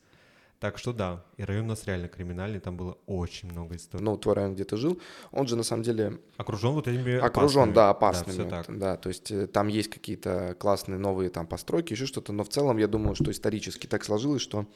Так 0.61 0.77
что 0.77 0.93
да, 0.93 1.25
и 1.37 1.43
район 1.43 1.65
у 1.65 1.69
нас 1.69 1.87
реально 1.87 2.07
криминальный, 2.07 2.59
там 2.59 2.77
было 2.77 2.95
очень 3.07 3.49
много 3.49 3.75
историй. 3.75 4.05
Ну, 4.05 4.15
твой 4.15 4.35
район, 4.35 4.53
где 4.53 4.63
ты 4.63 4.77
жил, 4.77 5.01
он 5.31 5.47
же 5.47 5.55
на 5.55 5.63
самом 5.63 5.81
деле 5.81 6.19
Окружен 6.37 6.73
вот 6.73 6.87
этими 6.87 7.17
окружен, 7.17 7.69
опасными. 7.71 7.73
да, 7.73 7.89
опасными. 7.89 8.33
всё 8.35 8.43
вот, 8.43 8.49
так. 8.51 8.77
Да, 8.79 8.95
то 8.95 9.09
есть 9.09 9.31
э, 9.31 9.47
там 9.47 9.69
есть 9.69 9.89
какие-то 9.89 10.55
классные 10.59 10.99
новые 10.99 11.31
там 11.31 11.47
постройки, 11.47 11.93
еще 11.93 12.05
что-то, 12.05 12.31
но 12.31 12.43
в 12.43 12.49
целом 12.49 12.77
я 12.77 12.87
думаю, 12.87 13.15
что 13.15 13.31
исторически 13.31 13.87
так 13.87 14.03
сложилось, 14.05 14.43
что 14.43 14.67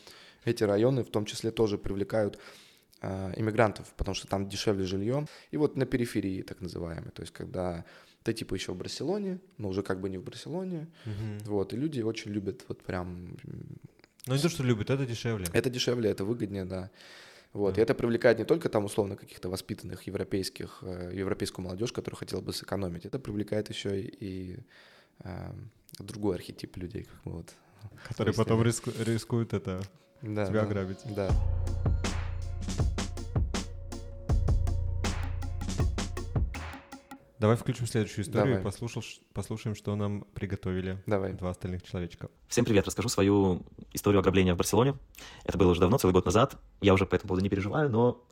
эти 0.44 0.64
районы 0.64 1.04
в 1.04 1.12
том 1.12 1.26
числе 1.26 1.52
тоже 1.52 1.78
привлекают 1.78 2.40
э, 3.04 3.34
иммигрантов, 3.40 3.94
потому 3.96 4.16
что 4.16 4.28
там 4.28 4.50
дешевле 4.50 4.86
жилье. 4.86 5.28
И 5.52 5.58
вот 5.58 5.78
на 5.78 5.86
периферии, 5.86 6.42
так 6.42 6.62
называемой, 6.62 7.12
то 7.12 7.22
есть 7.22 7.32
когда 7.32 7.86
ты 8.24 8.34
типа 8.34 8.56
еще 8.56 8.72
в 8.72 8.76
Барселоне, 8.76 9.40
но 9.60 9.70
уже 9.70 9.84
как 9.84 10.02
бы 10.02 10.10
не 10.10 10.18
в 10.18 10.24
Барселоне, 10.24 10.88
Мгм. 11.06 11.38
вот, 11.46 11.74
и 11.74 11.78
люди 11.78 12.02
очень 12.02 12.32
любят 12.32 12.66
вот 12.68 12.82
прям 12.82 13.38
Ну 14.28 14.36
не 14.36 14.42
то, 14.42 14.50
что 14.50 14.64
любят, 14.64 14.90
это 14.90 15.06
дешевле. 15.06 15.46
Это 15.54 15.70
дешевле, 15.70 16.10
это 16.10 16.26
выгоднее, 16.26 16.66
да. 16.66 16.90
Вот. 17.54 17.76
Да. 17.76 17.82
И 17.82 17.84
это 17.84 17.94
привлекает 17.94 18.40
не 18.40 18.46
только 18.46 18.70
там 18.70 18.86
условно 18.86 19.16
каких-то 19.16 19.50
воспитанных 19.50 20.04
европейских, 20.08 20.80
э, 20.82 21.12
европейскую 21.14 21.64
молодежь, 21.66 21.92
которая 21.94 22.18
хотела 22.18 22.42
бы 22.42 22.52
сэкономить, 22.52 23.06
это 23.06 23.20
привлекает 23.20 23.70
еще 23.70 24.02
и, 24.02 24.08
и, 24.20 24.58
э, 25.24 25.52
другой 26.00 26.36
архетип 26.36 26.76
людей, 26.78 27.04
как 27.04 27.16
мы 27.26 27.32
вот. 27.34 27.54
Которые 28.08 28.34
выяснили. 28.34 28.44
потом 28.44 28.64
риску- 28.64 29.04
рискуют 29.06 29.54
это 29.54 29.82
Да, 30.22 30.46
тебя 30.48 30.62
да, 30.62 30.68
ограбить. 30.68 31.00
Да. 31.16 31.30
Давай 37.38 37.58
включим 37.58 37.86
следующую 37.86 38.24
историю 38.24 38.46
Давай. 38.46 38.62
и 38.62 38.64
послушал, 38.64 39.04
послушаем, 39.34 39.76
что 39.76 39.94
нам 39.96 40.22
приготовили 40.34 41.04
Давай. 41.06 41.34
два 41.34 41.50
остальных 41.50 41.84
человечка. 41.84 42.30
Всем 42.48 42.64
привет, 42.64 42.86
расскажу 42.86 43.10
свою 43.10 43.66
историю 43.92 44.22
ограбления 44.22 44.54
в 44.54 44.58
Барселоне. 44.58 44.96
Это 45.44 45.58
было 45.58 45.72
уже 45.72 45.82
давно, 45.82 45.98
целый 45.98 46.14
год 46.14 46.24
назад. 46.24 46.56
Я 46.80 46.94
уже 46.94 47.06
по 47.06 47.16
этому 47.16 47.30
поводу 47.30 47.44
не 47.44 47.50
переживаю, 47.50 47.90
но 47.90 48.24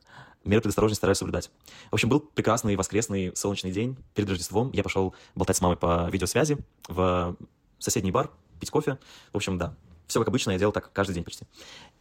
меры 0.46 0.62
предосторожности 0.62 1.00
стараюсь 1.00 1.18
соблюдать. 1.18 1.50
В 1.90 1.94
общем, 1.94 2.08
был 2.08 2.20
прекрасный 2.20 2.76
воскресный 2.76 3.36
солнечный 3.36 3.72
день. 3.72 3.98
Перед 4.14 4.30
Рождеством 4.30 4.70
я 4.72 4.82
пошел 4.82 5.14
болтать 5.34 5.58
с 5.58 5.60
мамой 5.60 5.76
по 5.76 6.08
видеосвязи 6.10 6.56
в 6.88 7.36
соседний 7.78 8.10
бар, 8.10 8.30
пить 8.58 8.70
кофе. 8.70 8.98
В 9.34 9.36
общем, 9.36 9.58
да, 9.58 9.76
все 10.06 10.18
как 10.18 10.28
обычно, 10.28 10.52
я 10.52 10.58
делал 10.58 10.72
так 10.72 10.90
каждый 10.94 11.12
день 11.12 11.24
почти. 11.24 11.44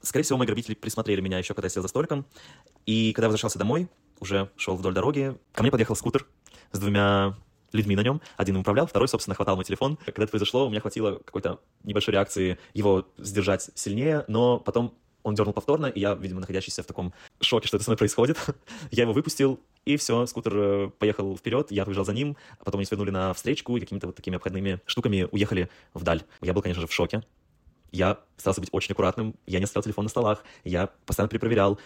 Скорее 0.01 0.23
всего, 0.23 0.37
мои 0.37 0.47
грабители 0.47 0.75
присмотрели 0.75 1.19
меня 1.19 1.37
еще, 1.37 1.53
когда 1.53 1.65
я 1.65 1.69
сел 1.69 1.81
за 1.81 1.89
столиком. 1.89 2.25
И 2.85 3.11
когда 3.11 3.25
я 3.25 3.29
возвращался 3.29 3.59
домой, 3.59 3.89
уже 4.21 4.49
шел 4.55 4.77
вдоль 4.77 4.93
дороги, 4.93 5.37
ко 5.51 5.63
мне 5.63 5.71
подъехал 5.71 5.97
скутер 5.97 6.25
с 6.73 6.79
двумя 6.79 7.35
людьми 7.71 7.95
на 7.95 8.01
нем. 8.01 8.21
Один 8.37 8.55
им 8.55 8.61
управлял, 8.61 8.85
второй, 8.85 9.07
собственно, 9.07 9.35
хватал 9.35 9.55
мой 9.55 9.65
телефон. 9.65 9.97
Когда 10.05 10.23
это 10.23 10.31
произошло, 10.31 10.67
у 10.67 10.69
меня 10.69 10.81
хватило 10.81 11.19
какой-то 11.23 11.59
небольшой 11.83 12.13
реакции 12.13 12.57
его 12.73 13.07
сдержать 13.17 13.69
сильнее, 13.73 14.25
но 14.27 14.59
потом 14.59 14.93
он 15.23 15.35
дернул 15.35 15.53
повторно, 15.53 15.87
и 15.87 15.99
я, 15.99 16.13
видимо, 16.15 16.41
находящийся 16.41 16.83
в 16.83 16.85
таком 16.85 17.13
шоке, 17.39 17.67
что 17.67 17.77
это 17.77 17.85
со 17.85 17.91
мной 17.91 17.97
происходит, 17.97 18.37
я 18.91 19.03
его 19.03 19.13
выпустил, 19.13 19.59
и 19.85 19.97
все, 19.97 20.25
скутер 20.25 20.53
э, 20.55 20.89
поехал 20.99 21.35
вперед, 21.37 21.71
я 21.71 21.85
побежал 21.85 22.05
за 22.05 22.13
ним, 22.13 22.35
а 22.59 22.65
потом 22.65 22.79
они 22.79 22.85
свернули 22.85 23.09
на 23.09 23.33
встречку 23.33 23.75
и 23.77 23.79
какими-то 23.79 24.07
вот 24.07 24.15
такими 24.15 24.35
обходными 24.35 24.81
штуками 24.85 25.27
уехали 25.31 25.69
вдаль. 25.93 26.23
Я 26.41 26.53
был, 26.53 26.61
конечно 26.61 26.81
же, 26.81 26.87
в 26.87 26.93
шоке. 26.93 27.23
Я 27.93 28.19
старался 28.37 28.59
быть 28.59 28.71
очень 28.73 28.93
аккуратным, 28.93 29.35
я 29.45 29.59
не 29.59 29.65
оставлял 29.65 29.83
телефон 29.83 30.05
на 30.05 30.09
столах, 30.09 30.43
я 30.63 30.89
постоянно 31.05 31.29
перепроверял, 31.29 31.79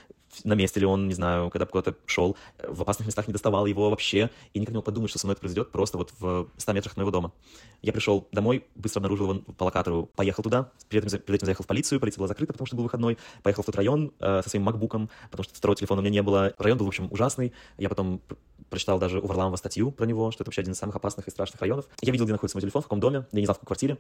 на 0.45 0.53
месте 0.53 0.79
ли 0.79 0.85
он, 0.85 1.07
не 1.07 1.13
знаю, 1.13 1.49
когда 1.49 1.65
куда-то 1.65 1.97
шел, 2.05 2.37
в 2.65 2.81
опасных 2.81 3.07
местах 3.07 3.27
не 3.27 3.33
доставал 3.33 3.65
его 3.65 3.89
вообще, 3.89 4.29
и 4.53 4.59
никак 4.59 4.71
не 4.71 4.77
мог 4.77 4.85
подумать, 4.85 5.09
что 5.09 5.19
со 5.19 5.27
мной 5.27 5.33
это 5.33 5.41
произойдет 5.41 5.71
просто 5.71 5.97
вот 5.97 6.13
в 6.17 6.49
100 6.55 6.73
метрах 6.73 6.93
от 6.93 6.97
моего 6.97 7.11
дома. 7.11 7.33
Я 7.81 7.91
пришел 7.91 8.27
домой, 8.31 8.65
быстро 8.75 8.99
обнаружил 8.99 9.31
его 9.31 9.41
по 9.57 9.65
локатору, 9.65 10.09
поехал 10.15 10.43
туда, 10.43 10.71
перед 10.87 11.05
этим, 11.05 11.19
перед 11.19 11.39
этим 11.39 11.45
заехал 11.45 11.65
в 11.65 11.67
полицию, 11.67 11.99
полиция 11.99 12.19
была 12.19 12.27
закрыта, 12.29 12.53
потому 12.53 12.67
что 12.67 12.77
был 12.77 12.83
выходной, 12.83 13.17
поехал 13.43 13.63
в 13.63 13.65
тот 13.65 13.75
район 13.75 14.13
э, 14.19 14.41
со 14.43 14.49
своим 14.49 14.63
макбуком, 14.63 15.09
потому 15.29 15.43
что 15.43 15.55
второго 15.55 15.75
телефона 15.75 15.99
у 15.99 16.03
меня 16.03 16.13
не 16.13 16.21
было. 16.21 16.53
Район 16.57 16.77
был, 16.77 16.85
в 16.85 16.89
общем, 16.89 17.09
ужасный. 17.11 17.51
Я 17.77 17.89
потом 17.89 18.21
прочитал 18.69 18.99
даже 18.99 19.19
у 19.19 19.27
Варламова 19.27 19.55
статью 19.57 19.91
про 19.91 20.05
него, 20.05 20.31
что 20.31 20.43
это 20.43 20.49
вообще 20.49 20.61
один 20.61 20.73
из 20.73 20.77
самых 20.77 20.95
опасных 20.95 21.27
и 21.27 21.31
страшных 21.31 21.61
районов. 21.61 21.87
Я 22.01 22.11
видел, 22.11 22.25
где 22.25 22.33
находится 22.33 22.57
мой 22.57 22.61
телефон, 22.61 22.81
в 22.81 22.85
каком 22.85 22.99
доме, 22.99 23.25
я 23.31 23.39
не 23.39 23.45
знал, 23.45 23.55
в 23.55 23.59
какой 23.59 23.67
квартире. 23.67 23.97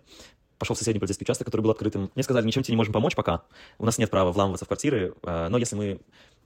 Пошел 0.57 0.75
в 0.75 0.79
соседний 0.79 0.99
полицейский 0.99 1.23
участок, 1.23 1.45
который 1.45 1.61
был 1.61 1.71
открытым. 1.71 2.11
Мне 2.15 2.23
сказали, 2.23 2.45
ничем 2.45 2.63
тебе 2.63 2.73
не 2.73 2.77
можем 2.77 2.93
помочь 2.93 3.15
пока. 3.15 3.43
У 3.79 3.85
нас 3.85 3.97
нет 3.97 4.09
права 4.09 4.31
вламываться 4.31 4.65
в 4.65 4.67
квартиры, 4.67 5.13
э, 5.23 5.47
но 5.49 5.57
если 5.57 5.75
мы 5.75 5.99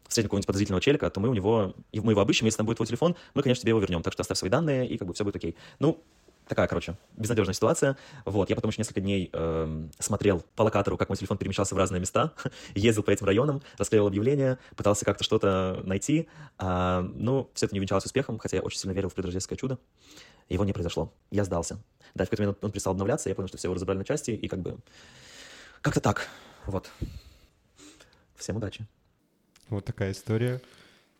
встретим 0.07 0.27
какого-нибудь 0.27 0.47
подозрительного 0.47 0.81
челика, 0.81 1.09
то 1.09 1.19
мы 1.19 1.29
у 1.29 1.33
него, 1.33 1.73
мы 1.93 2.11
его 2.11 2.21
обыщем, 2.21 2.45
если 2.45 2.57
там 2.57 2.65
будет 2.65 2.77
твой 2.77 2.87
телефон, 2.87 3.15
мы, 3.33 3.41
конечно, 3.43 3.61
тебе 3.61 3.69
его 3.69 3.79
вернем. 3.79 4.03
Так 4.03 4.13
что 4.13 4.21
оставь 4.21 4.37
свои 4.37 4.49
данные, 4.49 4.87
и 4.87 4.97
как 4.97 5.07
бы 5.07 5.13
все 5.13 5.23
будет 5.23 5.37
окей. 5.37 5.55
Ну, 5.79 6.03
такая, 6.51 6.67
короче, 6.67 6.97
безнадежная 7.15 7.53
ситуация. 7.53 7.97
Вот, 8.25 8.49
я 8.49 8.57
потом 8.57 8.71
еще 8.71 8.81
несколько 8.81 8.99
дней 8.99 9.29
эм, 9.31 9.89
смотрел 9.99 10.43
по 10.55 10.63
локатору, 10.63 10.97
как 10.97 11.07
мой 11.07 11.15
телефон 11.15 11.37
перемещался 11.37 11.75
в 11.75 11.77
разные 11.77 12.01
места, 12.01 12.33
ездил 12.75 13.03
по 13.03 13.09
этим 13.09 13.25
районам, 13.25 13.61
расклеивал 13.77 14.07
объявления, 14.09 14.59
пытался 14.75 15.05
как-то 15.05 15.23
что-то 15.23 15.81
найти. 15.85 16.27
А, 16.57 17.03
ну, 17.15 17.49
все 17.53 17.67
это 17.67 17.75
не 17.75 17.79
венчалось 17.79 18.05
успехом, 18.05 18.37
хотя 18.37 18.57
я 18.57 18.63
очень 18.63 18.79
сильно 18.79 18.93
верил 18.93 19.07
в 19.07 19.13
предрождественское 19.13 19.57
чудо. 19.57 19.79
Его 20.49 20.65
не 20.65 20.73
произошло. 20.73 21.13
Я 21.31 21.45
сдался. 21.45 21.81
Да, 22.15 22.25
в 22.25 22.27
какой-то 22.27 22.43
момент 22.43 22.57
он 22.61 22.71
перестал 22.71 22.91
обновляться, 22.91 23.29
я 23.29 23.35
понял, 23.35 23.47
что 23.47 23.57
все 23.57 23.67
его 23.67 23.75
разобрали 23.75 23.99
на 23.99 24.05
части, 24.05 24.31
и 24.31 24.47
как 24.49 24.59
бы... 24.59 24.77
Как-то 25.81 26.01
так. 26.01 26.27
Вот. 26.65 26.91
Всем 28.35 28.57
удачи. 28.57 28.85
Вот 29.69 29.85
такая 29.85 30.11
история. 30.11 30.61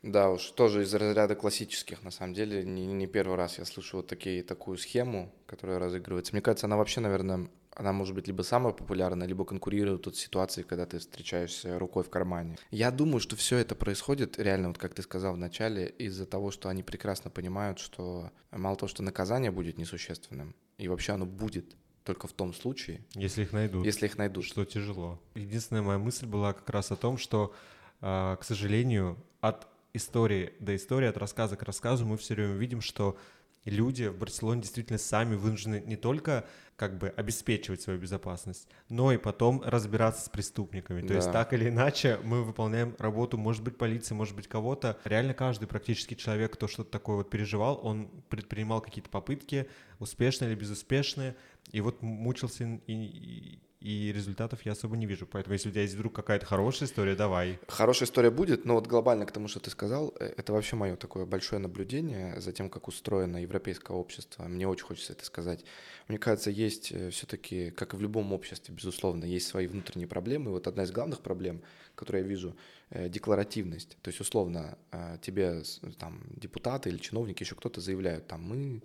Да 0.04 0.32
уж, 0.32 0.44
тоже 0.52 0.82
из 0.82 0.94
разряда 0.94 1.36
классических, 1.36 2.02
на 2.04 2.12
самом 2.12 2.34
деле. 2.34 2.64
Не, 2.64 2.88
не 2.88 3.08
первый 3.08 3.38
раз 3.38 3.60
я 3.60 3.66
слышу 3.66 3.98
вот 3.98 4.08
такие, 4.08 4.42
такую 4.42 4.78
схему, 4.78 5.32
которая 5.46 5.78
разыгрывается. 5.78 6.34
Мне 6.34 6.42
кажется, 6.42 6.66
она 6.66 6.76
вообще, 6.78 7.02
наверное, 7.02 7.50
она 7.76 7.94
может 7.94 8.16
быть 8.16 8.28
либо 8.28 8.42
самая 8.42 8.74
популярная, 8.74 9.28
либо 9.28 9.46
конкурирует 9.46 10.02
тут 10.02 10.18
с 10.18 10.20
ситуацией, 10.20 10.66
когда 10.66 10.86
ты 10.86 10.98
встречаешься 11.00 11.78
рукой 11.78 12.04
в 12.04 12.10
кармане. 12.10 12.58
Я 12.72 12.90
думаю, 12.92 13.20
что 13.20 13.36
все 13.36 13.58
это 13.58 13.76
происходит 13.76 14.40
реально, 14.40 14.70
вот 14.70 14.78
как 14.78 14.94
ты 14.94 15.04
сказал 15.04 15.36
в 15.36 15.38
начале, 15.38 15.88
из-за 15.88 16.26
того, 16.26 16.52
что 16.52 16.70
они 16.70 16.84
прекрасно 16.84 17.30
понимают, 17.30 17.80
что 17.80 18.32
мало 18.52 18.76
того, 18.76 18.90
что 18.90 19.04
наказание 19.04 19.52
будет 19.52 19.78
несущественным, 19.78 20.56
и 20.78 20.88
вообще 20.88 21.14
оно 21.14 21.26
будет 21.26 21.76
только 22.04 22.28
в 22.28 22.34
том 22.34 22.54
случае, 22.54 23.06
Если 23.14 23.44
их 23.44 23.54
найдут. 23.54 23.86
если 23.86 24.08
их 24.08 24.18
найдут. 24.18 24.44
Что 24.46 24.66
тяжело. 24.66 25.22
Единственная 25.36 25.84
моя 25.84 26.00
мысль 26.00 26.26
была 26.26 26.54
как 26.54 26.68
раз 26.72 26.92
о 26.92 26.96
том, 26.96 27.18
что, 27.18 27.54
а, 28.02 28.36
к 28.38 28.44
сожалению, 28.44 29.18
от 29.40 29.68
истории 29.94 30.54
до 30.60 30.76
истории, 30.76 31.08
от 31.08 31.18
рассказа 31.18 31.56
к 31.56 31.64
рассказу 31.64 32.06
мы 32.06 32.18
все 32.18 32.36
время 32.36 32.54
видим, 32.54 32.82
что 32.82 33.18
люди 33.66 34.06
в 34.08 34.18
Барселоне 34.18 34.62
действительно 34.62 34.98
сами 34.98 35.36
вынуждены 35.36 35.84
не 35.86 35.96
только 35.96 36.48
как 36.76 36.98
бы 36.98 37.10
обеспечивать 37.10 37.80
свою 37.82 38.00
безопасность, 38.00 38.68
но 38.90 39.14
и 39.14 39.18
потом 39.18 39.62
разбираться 39.64 40.26
с 40.26 40.30
преступниками. 40.30 41.06
То 41.06 41.14
есть 41.14 41.28
Да. 41.28 41.34
так 41.34 41.54
или 41.54 41.70
иначе 41.70 42.20
мы 42.24 42.44
выполняем 42.44 42.96
работу, 42.98 43.38
может 43.38 43.64
быть, 43.64 43.78
полиции, 43.78 44.16
может 44.16 44.36
быть, 44.36 44.48
кого-то. 44.48 44.98
Реально 45.04 45.36
каждый 45.36 45.68
практически 45.68 46.16
человек, 46.16 46.54
кто 46.54 46.68
что-то 46.68 46.90
такое 46.90 47.18
вот 47.18 47.30
переживал, 47.30 47.80
он 47.84 48.08
предпринимал 48.30 48.82
какие-то 48.82 49.12
попытки, 49.12 49.70
успешные 50.00 50.50
или 50.52 50.60
безуспешные, 50.60 51.36
и 51.72 51.82
вот 51.82 52.02
мучился, 52.02 52.64
и, 52.88 52.94
и- 52.94 53.60
и 53.82 54.12
результатов 54.14 54.66
я 54.66 54.74
особо 54.74 54.96
не 54.96 55.06
вижу. 55.06 55.28
Поэтому 55.28 55.54
если 55.54 55.70
у 55.70 55.72
тебя 55.72 55.82
есть 55.82 55.96
вдруг 55.96 56.16
какая-то 56.16 56.46
хорошая 56.46 56.88
история, 56.88 57.16
давай. 57.16 57.60
Хорошая 57.68 58.08
история 58.08 58.30
будет, 58.30 58.64
но 58.66 58.76
вот 58.76 58.88
глобально 58.88 59.26
к 59.26 59.32
тому, 59.32 59.48
что 59.48 59.60
ты 59.60 59.70
сказал, 59.70 60.14
э, 60.20 60.34
это 60.38 60.54
вообще 60.54 60.76
мое 60.76 60.96
такое 60.96 61.26
большое 61.26 61.60
наблюдение 61.60 62.40
за 62.40 62.52
тем, 62.52 62.70
как 62.70 62.88
устроено 62.88 63.38
европейское 63.42 63.98
общество. 63.98 64.44
Мне 64.44 64.68
очень 64.68 64.86
хочется 64.86 65.14
это 65.14 65.26
сказать. 65.26 65.66
Мне 66.08 66.18
кажется, 66.18 66.52
есть 66.52 66.94
все-таки, 67.12 67.72
как 67.72 67.94
и 67.94 67.98
в 67.98 68.02
любом 68.02 68.32
обществе, 68.34 68.74
безусловно, 68.74 69.26
есть 69.26 69.48
свои 69.48 69.68
внутренние 69.68 70.08
проблемы. 70.08 70.52
И 70.52 70.54
вот 70.54 70.68
одна 70.68 70.84
из 70.84 70.92
главных 70.92 71.22
проблем, 71.22 71.62
которую 71.96 72.24
я 72.24 72.30
вижу, 72.30 72.56
э, 72.90 73.10
декларативность. 73.10 73.98
То 74.02 74.10
есть, 74.10 74.20
условно, 74.20 74.78
э, 74.92 75.18
тебе 75.22 75.64
там 75.98 76.22
депутаты 76.36 76.90
или 76.90 76.98
чиновники, 76.98 77.44
еще 77.44 77.56
кто-то 77.56 77.82
заявляют, 77.82 78.28
там, 78.28 78.42
мы 78.44 78.82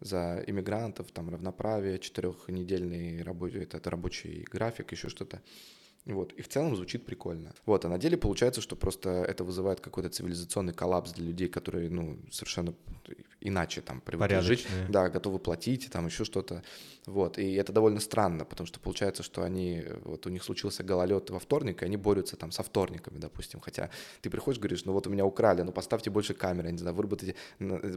за 0.00 0.42
иммигрантов, 0.46 1.10
там, 1.12 1.30
равноправие, 1.30 1.98
четырехнедельный 1.98 3.22
рабочий, 3.22 3.58
это, 3.58 3.78
это 3.78 3.90
рабочий 3.90 4.46
график, 4.50 4.92
еще 4.92 5.08
что-то. 5.08 5.40
Вот. 6.06 6.32
И 6.32 6.42
в 6.42 6.48
целом 6.48 6.74
звучит 6.76 7.04
прикольно. 7.04 7.54
Вот. 7.66 7.84
А 7.84 7.88
на 7.88 7.98
деле 7.98 8.16
получается, 8.16 8.60
что 8.60 8.76
просто 8.76 9.10
это 9.10 9.44
вызывает 9.44 9.80
какой-то 9.80 10.08
цивилизационный 10.08 10.72
коллапс 10.72 11.12
для 11.12 11.26
людей, 11.26 11.48
которые, 11.48 11.90
ну, 11.90 12.18
совершенно 12.30 12.74
иначе 13.40 13.80
там 13.80 14.00
привыкли 14.00 14.40
жить. 14.40 14.66
Да, 14.88 15.08
готовы 15.08 15.38
платить, 15.38 15.90
там 15.90 16.06
еще 16.06 16.24
что-то. 16.24 16.62
Вот. 17.06 17.38
И 17.38 17.54
это 17.54 17.72
довольно 17.72 18.00
странно, 18.00 18.44
потому 18.44 18.66
что 18.66 18.80
получается, 18.80 19.22
что 19.22 19.42
они, 19.42 19.84
вот 20.04 20.26
у 20.26 20.30
них 20.30 20.42
случился 20.42 20.82
гололед 20.82 21.30
во 21.30 21.38
вторник, 21.38 21.82
и 21.82 21.86
они 21.86 21.96
борются 21.96 22.36
там 22.36 22.50
со 22.50 22.62
вторниками, 22.62 23.18
допустим. 23.18 23.60
Хотя 23.60 23.90
ты 24.20 24.30
приходишь, 24.30 24.60
говоришь, 24.60 24.84
ну 24.84 24.92
вот 24.92 25.06
у 25.06 25.10
меня 25.10 25.24
украли, 25.24 25.62
ну 25.62 25.72
поставьте 25.72 26.10
больше 26.10 26.34
камер, 26.34 26.66
я 26.66 26.72
не 26.72 26.78
знаю, 26.78 26.96
выработайте, 26.96 27.34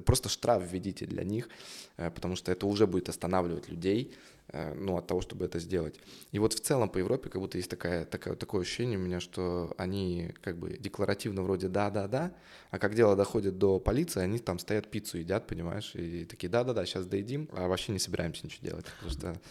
просто 0.06 0.30
штраф 0.30 0.64
введите 0.64 1.06
для 1.06 1.24
них, 1.24 1.50
э, 1.98 2.10
потому 2.12 2.36
что 2.36 2.52
это 2.52 2.66
уже 2.68 2.88
будет 2.88 3.10
останавливать 3.10 3.70
людей, 3.70 4.14
ну, 4.54 4.98
от 4.98 5.08
того, 5.08 5.22
чтобы 5.22 5.46
это 5.46 5.60
сделать. 5.60 5.96
И 6.32 6.40
вот 6.40 6.54
в 6.54 6.60
целом 6.60 6.90
по 6.90 6.98
Европе 6.98 7.30
как 7.30 7.42
будто 7.42 7.58
есть 7.58 7.70
такая, 7.70 8.06
такая, 8.06 8.36
такое 8.36 8.62
ощущение 8.62 8.98
у 8.98 9.02
меня, 9.02 9.20
что 9.20 9.74
они 9.78 10.34
как 10.42 10.58
бы 10.58 10.78
декларативно 10.78 11.42
вроде 11.44 11.68
да-да-да, 11.68 12.34
а 12.70 12.80
как 12.80 12.96
дело 12.96 13.16
доходит 13.16 13.58
до 13.58 13.80
полиции, 13.80 14.22
они 14.22 14.40
там 14.40 14.60
стоят 14.60 14.90
пиццу 14.90 15.20
едят, 15.20 15.48
понимаешь, 15.48 15.92
и 15.96 16.26
такие 16.26 16.50
да-да-да, 16.50 16.86
сейчас 16.86 17.06
доедим, 17.06 17.50
а 17.54 17.68
вообще 17.68 17.92
не 17.92 18.00
собираемся 18.00 18.46
ничего 18.46 18.68
делать, 18.68 18.86
потому 19.00 19.12
что 19.12 19.42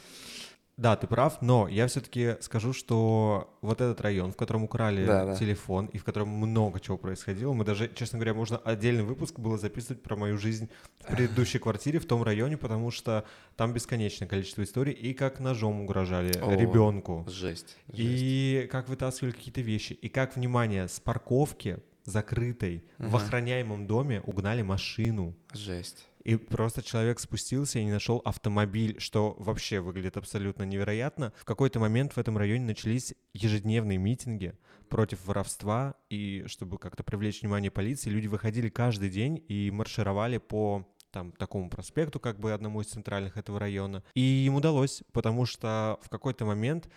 Да, 0.80 0.96
ты 0.96 1.06
прав, 1.06 1.42
но 1.42 1.68
я 1.68 1.86
все-таки 1.88 2.36
скажу, 2.40 2.72
что 2.72 3.54
вот 3.60 3.82
этот 3.82 4.00
район, 4.00 4.32
в 4.32 4.36
котором 4.36 4.64
украли 4.64 5.04
Да, 5.04 5.26
да. 5.26 5.36
телефон 5.36 5.86
и 5.92 5.98
в 5.98 6.04
котором 6.04 6.28
много 6.30 6.80
чего 6.80 6.96
происходило, 6.96 7.52
мы 7.52 7.66
даже, 7.66 7.90
честно 7.94 8.18
говоря, 8.18 8.32
можно 8.32 8.56
отдельный 8.56 9.02
выпуск 9.02 9.38
было 9.38 9.58
записывать 9.58 10.02
про 10.02 10.16
мою 10.16 10.38
жизнь 10.38 10.70
в 11.00 11.04
предыдущей 11.14 11.58
квартире 11.58 11.98
в 11.98 12.06
том 12.06 12.22
районе, 12.22 12.56
потому 12.56 12.90
что 12.90 13.26
там 13.56 13.74
бесконечное 13.74 14.26
количество 14.26 14.62
историй, 14.62 14.94
и 14.94 15.12
как 15.12 15.38
ножом 15.38 15.82
угрожали 15.82 16.32
О, 16.40 16.56
ребенку, 16.56 17.26
жесть. 17.28 17.76
жесть. 17.88 17.98
и 17.98 18.66
как 18.72 18.88
вытаскивали 18.88 19.32
какие-то 19.32 19.60
вещи, 19.60 19.92
и 19.92 20.08
как, 20.08 20.34
внимание, 20.34 20.88
с 20.88 20.98
парковки 20.98 21.76
закрытой 22.06 22.84
в 22.96 23.08
Мгм. 23.08 23.16
охраняемом 23.16 23.86
доме 23.86 24.22
угнали 24.22 24.62
машину. 24.62 25.34
Жесть. 25.52 26.06
И 26.24 26.36
просто 26.36 26.82
человек 26.82 27.18
спустился 27.18 27.78
и 27.78 27.84
не 27.84 27.92
нашел 27.92 28.20
автомобиль, 28.24 28.98
что 28.98 29.34
вообще 29.38 29.80
выглядит 29.80 30.16
абсолютно 30.16 30.64
невероятно. 30.64 31.32
В 31.36 31.44
какой-то 31.44 31.80
момент 31.80 32.12
в 32.12 32.18
этом 32.18 32.36
районе 32.36 32.64
начались 32.64 33.14
ежедневные 33.32 33.98
митинги 33.98 34.54
против 34.88 35.24
воровства, 35.26 35.94
и 36.10 36.44
чтобы 36.46 36.78
как-то 36.78 37.02
привлечь 37.02 37.42
внимание 37.42 37.70
полиции, 37.70 38.10
люди 38.10 38.26
выходили 38.26 38.68
каждый 38.68 39.08
день 39.08 39.42
и 39.48 39.70
маршировали 39.70 40.38
по 40.38 40.86
там 41.10 41.32
такому 41.32 41.68
проспекту, 41.70 42.20
как 42.20 42.38
бы 42.38 42.52
одному 42.52 42.80
из 42.80 42.86
центральных 42.86 43.36
этого 43.36 43.58
района. 43.58 44.04
И 44.14 44.20
им 44.20 44.54
удалось, 44.54 45.02
потому 45.12 45.46
что 45.46 45.98
в 46.02 46.08
какой-то 46.08 46.44
момент 46.44 46.88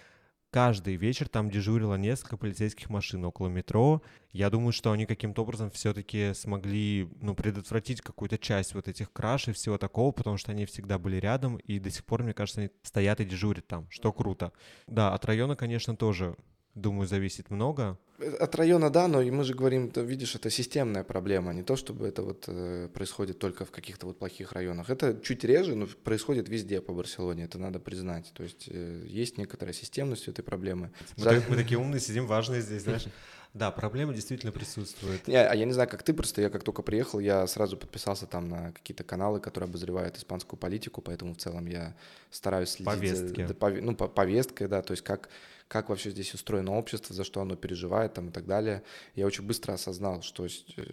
каждый 0.53 0.97
вечер 0.97 1.27
там 1.29 1.49
дежурило 1.49 1.95
несколько 1.95 2.37
полицейских 2.37 2.91
машин 2.91 3.25
около 3.25 3.47
метро. 3.47 4.03
Я 4.31 4.51
думаю, 4.51 4.71
что 4.71 4.91
они 4.91 5.07
каким-то 5.07 5.41
образом 5.41 5.71
все-таки 5.71 6.33
смогли 6.35 7.09
ну, 7.21 7.33
предотвратить 7.33 8.01
какую-то 8.01 8.37
часть 8.37 8.75
вот 8.75 8.87
этих 8.87 9.11
краж 9.11 9.47
и 9.47 9.51
всего 9.51 9.79
такого, 9.79 10.11
потому 10.11 10.37
что 10.37 10.51
они 10.51 10.67
всегда 10.67 10.99
были 10.99 11.15
рядом, 11.15 11.57
и 11.57 11.79
до 11.79 11.89
сих 11.89 12.05
пор, 12.05 12.21
мне 12.21 12.35
кажется, 12.35 12.61
они 12.61 12.69
стоят 12.83 13.19
и 13.19 13.25
дежурят 13.25 13.65
там, 13.65 13.89
что 13.89 14.13
круто. 14.13 14.53
Да, 14.85 15.11
от 15.15 15.25
района, 15.25 15.55
конечно, 15.55 15.95
тоже, 15.95 16.35
думаю, 16.75 17.07
зависит 17.07 17.49
много. 17.51 17.97
От 18.39 18.55
района, 18.55 18.89
да, 18.89 19.07
но 19.07 19.21
мы 19.21 19.43
же 19.43 19.53
говорим, 19.53 19.89
ты 19.89 20.01
видишь, 20.01 20.35
это 20.35 20.49
системная 20.49 21.03
проблема, 21.03 21.53
не 21.53 21.63
то, 21.63 21.75
чтобы 21.75 22.07
это 22.07 22.21
вот 22.21 22.45
э, 22.47 22.87
происходит 22.93 23.39
только 23.39 23.65
в 23.65 23.71
каких-то 23.71 24.05
вот 24.05 24.17
плохих 24.19 24.53
районах. 24.53 24.89
Это 24.89 25.19
чуть 25.21 25.43
реже, 25.43 25.75
но 25.75 25.87
происходит 26.03 26.47
везде 26.47 26.79
по 26.79 26.93
Барселоне, 26.93 27.45
это 27.45 27.57
надо 27.57 27.79
признать. 27.79 28.31
То 28.33 28.43
есть 28.43 28.65
э, 28.69 29.03
есть 29.07 29.37
некоторая 29.37 29.73
системность 29.73 30.27
этой 30.27 30.43
проблемы. 30.43 30.91
Мы, 31.17 31.23
Жаль- 31.23 31.39
так- 31.41 31.49
мы 31.49 31.55
такие 31.57 31.77
умные 31.79 31.99
сидим, 31.99 32.27
важные 32.27 32.61
здесь, 32.61 32.83
знаешь. 32.83 33.05
Да, 33.53 33.69
проблема 33.69 34.13
действительно 34.15 34.51
присутствует. 34.51 35.27
Не, 35.27 35.35
а 35.35 35.53
я 35.53 35.65
не 35.65 35.73
знаю, 35.73 35.87
как 35.87 36.01
ты, 36.01 36.11
просто 36.13 36.41
я 36.41 36.49
как 36.49 36.63
только 36.63 36.81
приехал, 36.81 37.19
я 37.19 37.45
сразу 37.45 37.77
подписался 37.77 38.25
там 38.25 38.49
на 38.49 38.71
какие-то 38.71 39.03
каналы, 39.03 39.39
которые 39.39 39.67
обозревают 39.67 40.17
испанскую 40.17 40.59
политику, 40.59 41.01
поэтому 41.01 41.33
в 41.35 41.37
целом 41.37 41.67
я 41.67 41.95
стараюсь 42.31 42.69
следить 42.69 42.85
Повестки. 42.93 43.45
за 43.45 43.53
да, 43.53 43.67
пове- 43.67 43.81
ну, 43.81 43.95
по- 43.95 44.07
повесткой, 44.07 44.67
да, 44.67 44.81
то 44.81 44.91
есть 44.93 45.03
как, 45.03 45.29
как 45.73 45.89
вообще 45.89 46.11
здесь 46.11 46.35
устроено 46.35 46.75
общество, 46.75 47.15
за 47.15 47.23
что 47.23 47.41
оно 47.41 47.55
переживает 47.55 48.13
там 48.13 48.29
и 48.29 48.31
так 48.31 48.45
далее. 48.45 48.83
Я 49.15 49.25
очень 49.25 49.43
быстро 49.43 49.73
осознал, 49.73 50.21
что 50.21 50.45
э, 50.45 50.49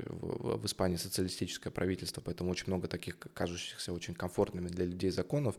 в 0.08 0.64
Испании 0.64 0.96
социалистическое 0.96 1.70
правительство, 1.70 2.22
поэтому 2.22 2.50
очень 2.50 2.68
много 2.68 2.88
таких 2.88 3.18
кажущихся 3.34 3.92
очень 3.92 4.14
комфортными 4.14 4.68
для 4.68 4.86
людей 4.86 5.10
законов, 5.10 5.56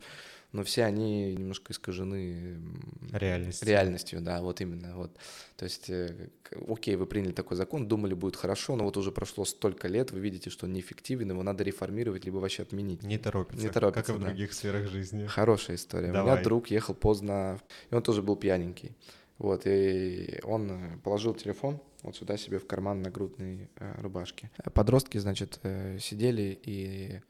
но 0.52 0.62
все 0.64 0.84
они 0.84 1.34
немножко 1.34 1.72
искажены 1.72 2.54
м, 2.56 3.08
Реальность. 3.12 3.62
реальностью, 3.64 4.20
да, 4.20 4.42
вот 4.42 4.60
именно, 4.60 4.96
вот. 4.96 5.16
То 5.56 5.64
есть, 5.64 5.88
э, 5.90 6.28
окей, 6.68 6.96
вы 6.96 7.06
приняли 7.06 7.32
такой 7.32 7.56
закон, 7.56 7.88
думали, 7.88 8.14
будет 8.14 8.36
хорошо, 8.36 8.76
но 8.76 8.84
вот 8.84 8.96
уже 8.96 9.12
прошло 9.12 9.44
столько 9.44 9.88
лет, 9.88 10.10
вы 10.10 10.20
видите, 10.20 10.50
что 10.50 10.66
он 10.66 10.72
неэффективен, 10.74 11.30
его 11.30 11.42
надо 11.42 11.64
реформировать, 11.64 12.24
либо 12.24 12.36
вообще 12.36 12.62
отменить. 12.62 13.02
Не 13.02 13.18
торопится, 13.18 13.64
Не 13.64 13.72
торопится, 13.72 14.02
как 14.02 14.14
и 14.14 14.18
в 14.18 14.20
да. 14.20 14.28
других 14.28 14.52
сферах 14.52 14.88
жизни. 14.88 15.26
Хорошая 15.26 15.76
история. 15.76 16.10
У 16.10 16.12
Давай. 16.12 16.34
меня 16.34 16.44
друг 16.44 16.68
ехал 16.70 16.94
поздно, 16.94 17.60
и 17.90 17.94
он 17.94 18.02
тоже 18.02 18.22
был 18.22 18.36
пьяненький. 18.36 18.96
Вот, 19.38 19.62
и 19.66 20.38
он 20.44 20.70
э, 20.70 20.98
положил 21.02 21.34
телефон 21.34 21.80
вот 22.02 22.14
сюда 22.14 22.36
себе 22.36 22.58
в 22.58 22.66
карман 22.66 23.02
на 23.02 23.10
грудной 23.10 23.68
э, 23.76 24.00
рубашке. 24.00 24.50
Подростки, 24.74 25.18
значит, 25.18 25.58
э, 25.62 25.98
сидели 25.98 26.58
и 26.62 27.20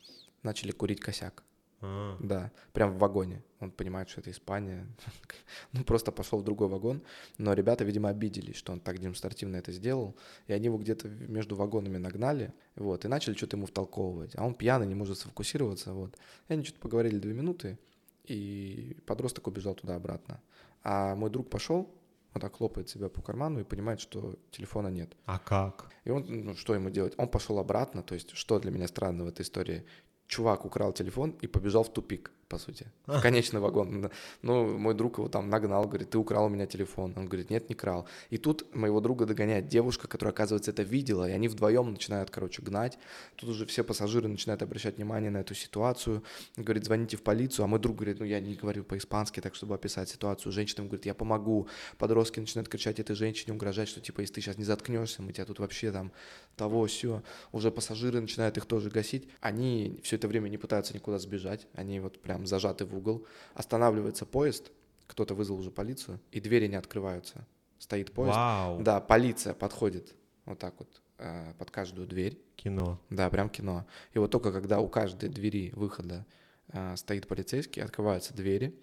начали 0.43 0.73
курить 0.73 1.01
косяк. 1.01 1.43
А, 1.83 2.17
Да, 2.21 2.51
прям 2.73 2.93
в 2.93 2.99
вагоне. 2.99 3.43
Он 3.61 3.71
понимает, 3.71 4.09
что 4.09 4.21
это 4.21 4.31
Испания. 4.31 4.87
Ну, 5.73 5.85
просто 5.85 6.13
пошел 6.13 6.39
в 6.39 6.45
другой 6.45 6.69
вагон. 6.69 7.03
Но 7.39 7.53
ребята, 7.53 7.85
видимо, 7.85 8.09
обиделись, 8.09 8.57
что 8.57 8.73
он 8.73 8.81
так 8.81 8.99
демонстративно 8.99 9.57
это 9.57 9.73
сделал. 9.73 10.17
И 10.47 10.53
они 10.53 10.67
его 10.67 10.79
где-то 10.79 11.09
между 11.09 11.57
вагонами 11.57 11.99
нагнали. 11.99 12.53
Вот, 12.77 13.05
и 13.05 13.09
начали 13.09 13.35
что-то 13.35 13.57
ему 13.57 13.67
втолковывать. 13.67 14.35
А 14.37 14.45
он 14.47 14.55
пьяный, 14.55 14.87
не 14.87 14.95
может 14.95 15.19
сфокусироваться. 15.19 15.93
Вот. 15.93 16.17
И 16.49 16.53
они 16.53 16.65
что-то 16.65 16.81
поговорили 16.81 17.19
две 17.19 17.35
минуты. 17.35 17.79
И 18.25 18.97
подросток 19.07 19.47
убежал 19.49 19.75
туда-обратно. 19.75 20.41
А 20.85 21.15
мой 21.17 21.31
друг 21.31 21.51
пошел, 21.51 21.93
вот 22.35 22.41
так 22.41 22.57
хлопает 22.57 22.89
себя 22.89 23.09
по 23.09 23.21
карману 23.21 23.61
и 23.61 23.65
понимает, 23.65 24.01
что 24.01 24.37
телефона 24.51 24.89
нет. 24.89 25.17
а 25.27 25.39
как? 25.39 25.91
И 26.05 26.11
он, 26.11 26.25
ну, 26.29 26.55
что 26.55 26.75
ему 26.75 26.91
делать? 26.91 27.15
Он 27.19 27.29
пошел 27.29 27.59
обратно, 27.59 28.03
то 28.03 28.15
есть, 28.15 28.31
что 28.31 28.59
для 28.59 28.71
меня 28.71 28.89
странно 28.89 29.25
в 29.25 29.29
этой 29.29 29.43
истории? 29.43 29.85
Чувак 30.33 30.65
украл 30.65 30.95
телефон 30.95 31.35
и 31.43 31.47
побежал 31.47 31.85
в 31.85 31.93
тупик, 31.93 32.31
по 32.53 32.59
сути, 32.59 32.85
в 33.07 33.23
конечный 33.23 33.61
вагон. 33.61 34.11
Ну, 34.43 34.79
мой 34.79 34.93
друг 34.93 35.17
его 35.17 35.29
там 35.29 35.49
нагнал, 35.49 35.89
говорит, 35.89 36.11
ты 36.11 36.19
украл 36.19 36.45
у 36.45 36.49
меня 36.51 36.67
телефон. 36.67 37.15
Он 37.17 37.25
говорит, 37.25 37.49
нет, 37.49 37.71
не 37.71 37.75
крал. 37.75 38.07
И 38.29 38.37
тут 38.37 38.75
моего 38.75 39.01
друга 39.01 39.25
догоняет 39.25 39.69
девушка, 39.69 40.07
которая, 40.07 40.35
оказывается, 40.35 40.71
это 40.71 40.83
видела, 40.83 41.27
и 41.27 41.33
они 41.33 41.49
вдвоем 41.49 41.91
начинают, 41.91 42.29
короче, 42.29 42.61
гнать. 42.61 42.99
Тут 43.37 43.49
уже 43.49 43.65
все 43.65 43.83
пассажиры 43.83 44.29
начинают 44.29 44.61
обращать 44.61 44.99
внимание 44.99 45.31
на 45.31 45.39
эту 45.39 45.55
ситуацию. 45.55 46.23
Говорит, 46.59 46.85
звоните 46.85 47.17
в 47.17 47.23
полицию, 47.23 47.65
а 47.65 47.69
мой 47.69 47.81
друг 47.81 47.97
говорит, 47.97 48.21
ну, 48.21 48.27
я 48.27 48.39
не 48.39 48.55
говорю 48.55 48.85
по-испански, 48.85 49.41
так, 49.41 49.55
чтобы 49.55 49.75
описать 49.75 50.11
ситуацию. 50.11 50.53
Женщина 50.53 50.85
говорит, 50.85 51.07
я 51.07 51.15
помогу. 51.15 51.69
Подростки 51.97 52.39
начинают 52.39 52.69
кричать 52.69 53.01
этой 53.01 53.17
женщине, 53.17 53.55
угрожать, 53.55 53.89
что, 53.89 54.03
типа, 54.03 54.21
если 54.21 54.35
ты 54.35 54.41
сейчас 54.43 54.59
не 54.59 54.65
заткнешься, 54.65 55.23
мы 55.23 55.33
тебя 55.33 55.47
тут 55.47 55.59
вообще 55.59 55.91
там 55.91 56.13
того, 56.57 56.85
все. 56.85 57.23
Уже 57.51 57.71
пассажиры 57.71 58.21
начинают 58.21 58.59
их 58.59 58.67
тоже 58.67 58.91
гасить. 58.91 59.27
Они 59.41 59.99
все 60.03 60.17
это 60.17 60.29
время 60.29 60.51
не 60.51 60.59
пытаются 60.59 60.93
никуда 60.93 61.19
сбежать. 61.19 61.67
Они 61.73 61.99
вот 61.99 62.21
прям 62.21 62.42
зажаты 62.47 62.85
в 62.85 62.97
угол. 62.97 63.27
Останавливается 63.55 64.27
поезд, 64.27 64.71
кто-то 65.07 65.35
вызвал 65.35 65.59
уже 65.59 65.71
полицию, 65.71 66.21
и 66.31 66.41
двери 66.41 66.67
не 66.67 66.77
открываются. 66.77 67.47
Стоит 67.79 68.13
поезд. 68.13 68.37
Вау. 68.37 68.81
Да, 68.81 69.01
полиция 69.01 69.55
подходит 69.55 70.15
вот 70.45 70.59
так 70.59 70.75
вот 70.79 71.03
э, 71.19 71.55
под 71.59 71.71
каждую 71.71 72.07
дверь. 72.07 72.39
Кино. 72.57 73.01
Да, 73.11 73.29
прям 73.29 73.49
кино. 73.49 73.87
И 74.13 74.19
вот 74.19 74.31
только 74.31 74.53
когда 74.53 74.81
у 74.81 74.89
каждой 74.89 75.29
двери 75.29 75.73
выхода 75.75 76.25
э, 76.69 76.97
стоит 76.97 77.27
полицейский, 77.27 77.83
открываются 77.83 78.35
двери, 78.35 78.79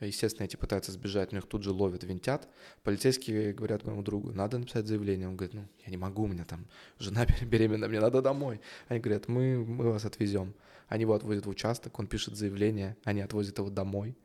Естественно, 0.00 0.44
эти 0.44 0.56
пытаются 0.56 0.92
сбежать, 0.92 1.32
но 1.32 1.38
их 1.38 1.46
тут 1.46 1.62
же 1.62 1.70
ловят, 1.70 2.02
винтят. 2.04 2.48
Полицейские 2.82 3.52
говорят 3.52 3.84
моему 3.84 4.02
другу, 4.02 4.32
надо 4.32 4.58
написать 4.58 4.86
заявление. 4.86 5.28
Он 5.28 5.36
говорит, 5.36 5.54
ну, 5.54 5.68
я 5.84 5.90
не 5.90 5.96
могу, 5.96 6.24
у 6.24 6.26
меня 6.26 6.44
там 6.44 6.66
жена 6.98 7.26
беременна, 7.42 7.88
мне 7.88 8.00
надо 8.00 8.20
домой. 8.20 8.60
Они 8.88 9.00
говорят, 9.00 9.28
мы, 9.28 9.64
мы 9.64 9.90
вас 9.92 10.04
отвезем. 10.04 10.52
Они 10.88 11.02
его 11.02 11.14
отвозят 11.14 11.46
в 11.46 11.48
участок, 11.48 11.98
он 11.98 12.06
пишет 12.06 12.36
заявление, 12.36 12.96
они 13.04 13.20
отвозят 13.20 13.58
его 13.58 13.70
домой. 13.70 14.16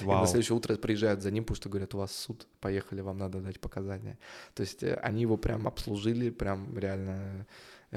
Вау. 0.00 0.18
И 0.18 0.20
на 0.22 0.26
следующее 0.26 0.56
утро 0.56 0.76
приезжают 0.76 1.22
за 1.22 1.30
ним, 1.30 1.44
потому 1.44 1.56
что 1.56 1.68
говорят, 1.68 1.94
у 1.94 1.98
вас 1.98 2.12
суд, 2.12 2.46
поехали, 2.60 3.00
вам 3.02 3.18
надо 3.18 3.40
дать 3.40 3.60
показания. 3.60 4.18
То 4.54 4.62
есть 4.62 4.82
э, 4.82 4.94
они 4.94 5.22
его 5.22 5.36
прям 5.36 5.66
обслужили, 5.66 6.30
прям 6.30 6.76
реально 6.76 7.46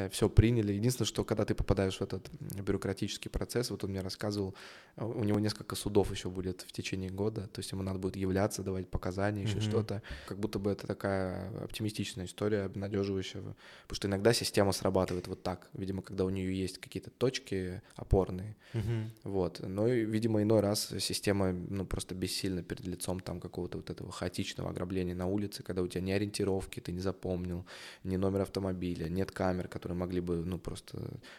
все 0.10 0.28
приняли. 0.28 0.74
Единственное, 0.74 1.08
что 1.08 1.24
когда 1.24 1.46
ты 1.46 1.54
попадаешь 1.54 1.98
в 1.98 2.02
этот 2.02 2.30
бюрократический 2.42 3.30
процесс, 3.30 3.70
вот 3.70 3.84
он 3.84 3.92
мне 3.92 4.02
рассказывал, 4.02 4.56
э, 4.96 5.06
у 5.06 5.24
него 5.24 5.40
несколько 5.40 5.76
судов 5.76 6.12
еще 6.12 6.30
будет 6.30 6.62
в 6.62 6.72
течение 6.72 7.10
года, 7.10 7.48
то 7.48 7.60
есть 7.60 7.72
ему 7.72 7.84
надо 7.84 8.00
будет 8.00 8.16
являться, 8.16 8.64
давать 8.64 8.90
показания, 8.90 9.44
еще 9.44 9.58
mm-hmm. 9.58 9.70
что-то. 9.70 10.02
Как 10.28 10.40
будто 10.40 10.58
бы 10.58 10.72
это 10.72 10.88
такая 10.88 11.52
оптимистичная 11.64 12.26
история, 12.26 12.64
обнадеживающая, 12.64 13.42
потому 13.42 13.96
что 13.96 14.08
иногда 14.08 14.34
система 14.34 14.72
срабатывает 14.72 15.28
вот 15.28 15.44
так, 15.44 15.70
видимо, 15.74 16.02
когда 16.02 16.26
у 16.26 16.30
нее 16.30 16.58
есть 16.58 16.80
какие-то 16.80 17.12
точки 17.12 17.82
опорные, 17.96 18.56
mm-hmm. 18.74 19.10
вот. 19.26 19.60
Но, 19.60 19.88
видимо, 19.88 20.42
иной 20.42 20.62
раз 20.62 20.92
система, 21.00 21.54
ну, 21.54 21.86
просто 21.86 22.16
бессильна 22.16 22.64
перед 22.64 22.88
лицом 22.88 23.20
там 23.20 23.40
какого-то 23.40 23.78
вот 23.78 23.90
этого 23.92 24.12
хаотичного 24.12 24.72
ограбления 24.72 25.14
на 25.14 25.28
улице, 25.28 25.62
когда 25.62 25.84
у 25.84 25.88
тебя 25.88 26.02
ни 26.02 26.12
ориентировки, 26.12 26.80
ты 26.80 26.92
не 26.92 27.00
запомнил, 27.00 27.66
ни 28.04 28.16
номер 28.16 28.42
автомобиля, 28.42 29.08
нет 29.08 29.32
камер, 29.32 29.68
которые 29.68 29.83
могли 29.92 30.22
бы, 30.22 30.38
ну, 30.38 30.58
просто 30.58 30.98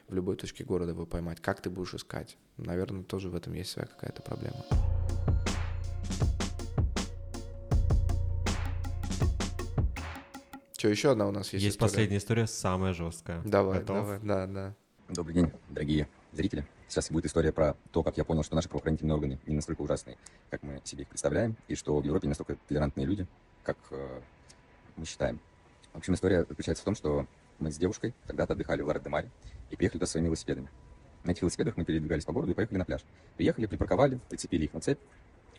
в 0.08 0.14
любой 0.14 0.36
точке 0.36 0.64
города 0.64 0.90
его 0.92 1.06
поймать. 1.06 1.40
Как 1.40 1.60
ты 1.62 1.70
будешь 1.70 1.94
искать? 1.94 2.36
Наверное, 2.56 3.02
тоже 3.02 3.30
в 3.30 3.34
этом 3.34 3.54
есть 3.54 3.70
своя 3.70 3.86
какая-то 3.88 4.22
проблема. 4.22 4.64
Что, 10.76 10.88
еще 10.90 11.12
одна 11.12 11.26
у 11.26 11.30
нас 11.30 11.50
есть 11.52 11.64
Есть 11.64 11.76
история? 11.76 11.90
последняя 11.90 12.18
история, 12.18 12.46
самая 12.46 12.92
жесткая. 12.92 13.40
Давай, 13.42 13.78
Готов? 13.78 13.96
давай, 13.96 14.20
да, 14.22 14.46
да. 14.46 14.74
Добрый 15.08 15.34
день, 15.34 15.50
дорогие 15.70 16.08
зрители. 16.32 16.66
Сейчас 16.88 17.10
будет 17.10 17.24
история 17.24 17.52
про 17.52 17.74
то, 17.90 18.02
как 18.02 18.18
я 18.18 18.24
понял, 18.24 18.42
что 18.42 18.54
наши 18.54 18.68
правоохранительные 18.68 19.14
органы 19.14 19.40
не 19.46 19.54
настолько 19.54 19.80
ужасные, 19.80 20.18
как 20.50 20.62
мы 20.62 20.80
себе 20.84 21.02
их 21.02 21.08
представляем, 21.08 21.56
и 21.68 21.74
что 21.74 21.98
в 21.98 22.04
Европе 22.04 22.26
не 22.26 22.32
настолько 22.32 22.56
толерантные 22.68 23.06
люди, 23.06 23.26
как 23.62 23.78
э, 23.90 24.20
мы 24.96 25.06
считаем. 25.06 25.40
В 25.94 25.98
общем, 25.98 26.14
история 26.14 26.44
заключается 26.46 26.82
в 26.82 26.84
том, 26.84 26.94
что 26.94 27.26
мы 27.58 27.70
с 27.70 27.76
девушкой 27.76 28.14
когда-то 28.26 28.54
отдыхали 28.54 28.82
в 28.82 28.86
Ларет-де-Маре 28.86 29.30
и 29.70 29.76
приехали 29.76 29.98
туда 29.98 30.06
своими 30.06 30.26
велосипедами. 30.26 30.68
На 31.24 31.30
этих 31.30 31.42
велосипедах 31.42 31.76
мы 31.76 31.84
передвигались 31.84 32.24
по 32.24 32.32
городу 32.32 32.52
и 32.52 32.54
поехали 32.54 32.78
на 32.78 32.84
пляж. 32.84 33.02
Приехали, 33.36 33.66
припарковали, 33.66 34.20
прицепили 34.28 34.64
их 34.64 34.74
на 34.74 34.80
цепь 34.80 34.98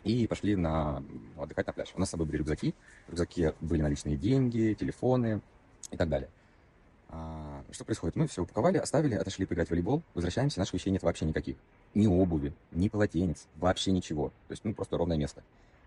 и 0.04 0.26
пошли 0.26 0.54
на, 0.54 1.00
ну, 1.00 1.42
отдыхать 1.42 1.66
на 1.66 1.72
пляж. 1.72 1.92
У 1.94 2.00
нас 2.00 2.08
с 2.08 2.12
собой 2.12 2.26
были 2.26 2.38
рюкзаки. 2.38 2.74
В 3.06 3.10
рюкзаке 3.10 3.54
были 3.60 3.82
наличные 3.82 4.16
деньги, 4.16 4.76
телефоны 4.78 5.40
и 5.90 5.96
так 5.96 6.08
далее. 6.08 6.28
А, 7.08 7.64
что 7.72 7.84
происходит? 7.84 8.16
Мы 8.16 8.26
все 8.28 8.42
упаковали, 8.42 8.78
оставили, 8.78 9.14
отошли 9.14 9.46
поиграть 9.46 9.68
в 9.68 9.70
волейбол, 9.70 10.02
возвращаемся, 10.14 10.58
наших 10.58 10.74
вещей 10.74 10.90
нет 10.90 11.02
вообще 11.02 11.24
никаких. 11.24 11.56
Ни 11.94 12.06
обуви, 12.06 12.52
ни 12.72 12.88
полотенец, 12.88 13.46
вообще 13.56 13.92
ничего. 13.92 14.28
То 14.48 14.52
есть, 14.52 14.64
ну, 14.64 14.74
просто 14.74 14.96
ровное 14.96 15.16
место. 15.16 15.42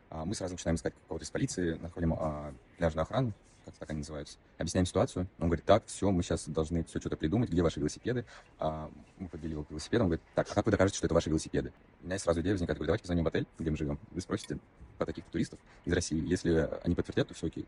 А, 0.09 0.25
мы 0.25 0.35
сразу 0.35 0.55
начинаем 0.55 0.75
искать 0.75 0.93
кого-то 1.07 1.23
из 1.23 1.29
полиции, 1.29 1.77
находим 1.81 2.13
а, 2.13 2.53
пляжную 2.77 3.03
охрану, 3.03 3.33
как 3.71 3.79
так 3.79 3.89
они 3.91 3.99
называются. 3.99 4.37
Объясняем 4.57 4.85
ситуацию. 4.85 5.27
Он 5.39 5.47
говорит, 5.47 5.65
так, 5.65 5.85
все, 5.85 6.11
мы 6.11 6.23
сейчас 6.23 6.47
должны 6.47 6.83
все 6.83 6.99
что-то 6.99 7.17
придумать, 7.17 7.49
где 7.49 7.61
ваши 7.61 7.79
велосипеды. 7.79 8.25
А, 8.57 8.91
мы 9.17 9.27
подвели 9.27 9.53
его 9.53 9.63
к 9.63 9.69
велосипеду, 9.69 10.03
он 10.03 10.09
говорит, 10.09 10.25
так, 10.35 10.47
а 10.51 10.55
как 10.55 10.65
вы 10.65 10.71
докажете, 10.71 10.97
что 10.97 11.07
это 11.07 11.13
ваши 11.13 11.29
велосипеды? 11.29 11.71
У 12.01 12.07
меня 12.07 12.19
сразу 12.19 12.41
идея 12.41 12.53
возникает, 12.53 12.77
говорю, 12.77 12.87
давайте 12.87 13.03
позвоним 13.03 13.23
в 13.23 13.27
отель, 13.27 13.47
где 13.57 13.69
мы 13.69 13.77
живем. 13.77 13.99
Вы 14.11 14.21
спросите 14.21 14.59
по 14.97 15.05
таких 15.05 15.25
туристов 15.25 15.59
из 15.85 15.93
России. 15.93 16.21
Если 16.27 16.69
они 16.83 16.95
подтвердят, 16.95 17.27
то 17.27 17.33
все 17.33 17.47
окей. 17.47 17.67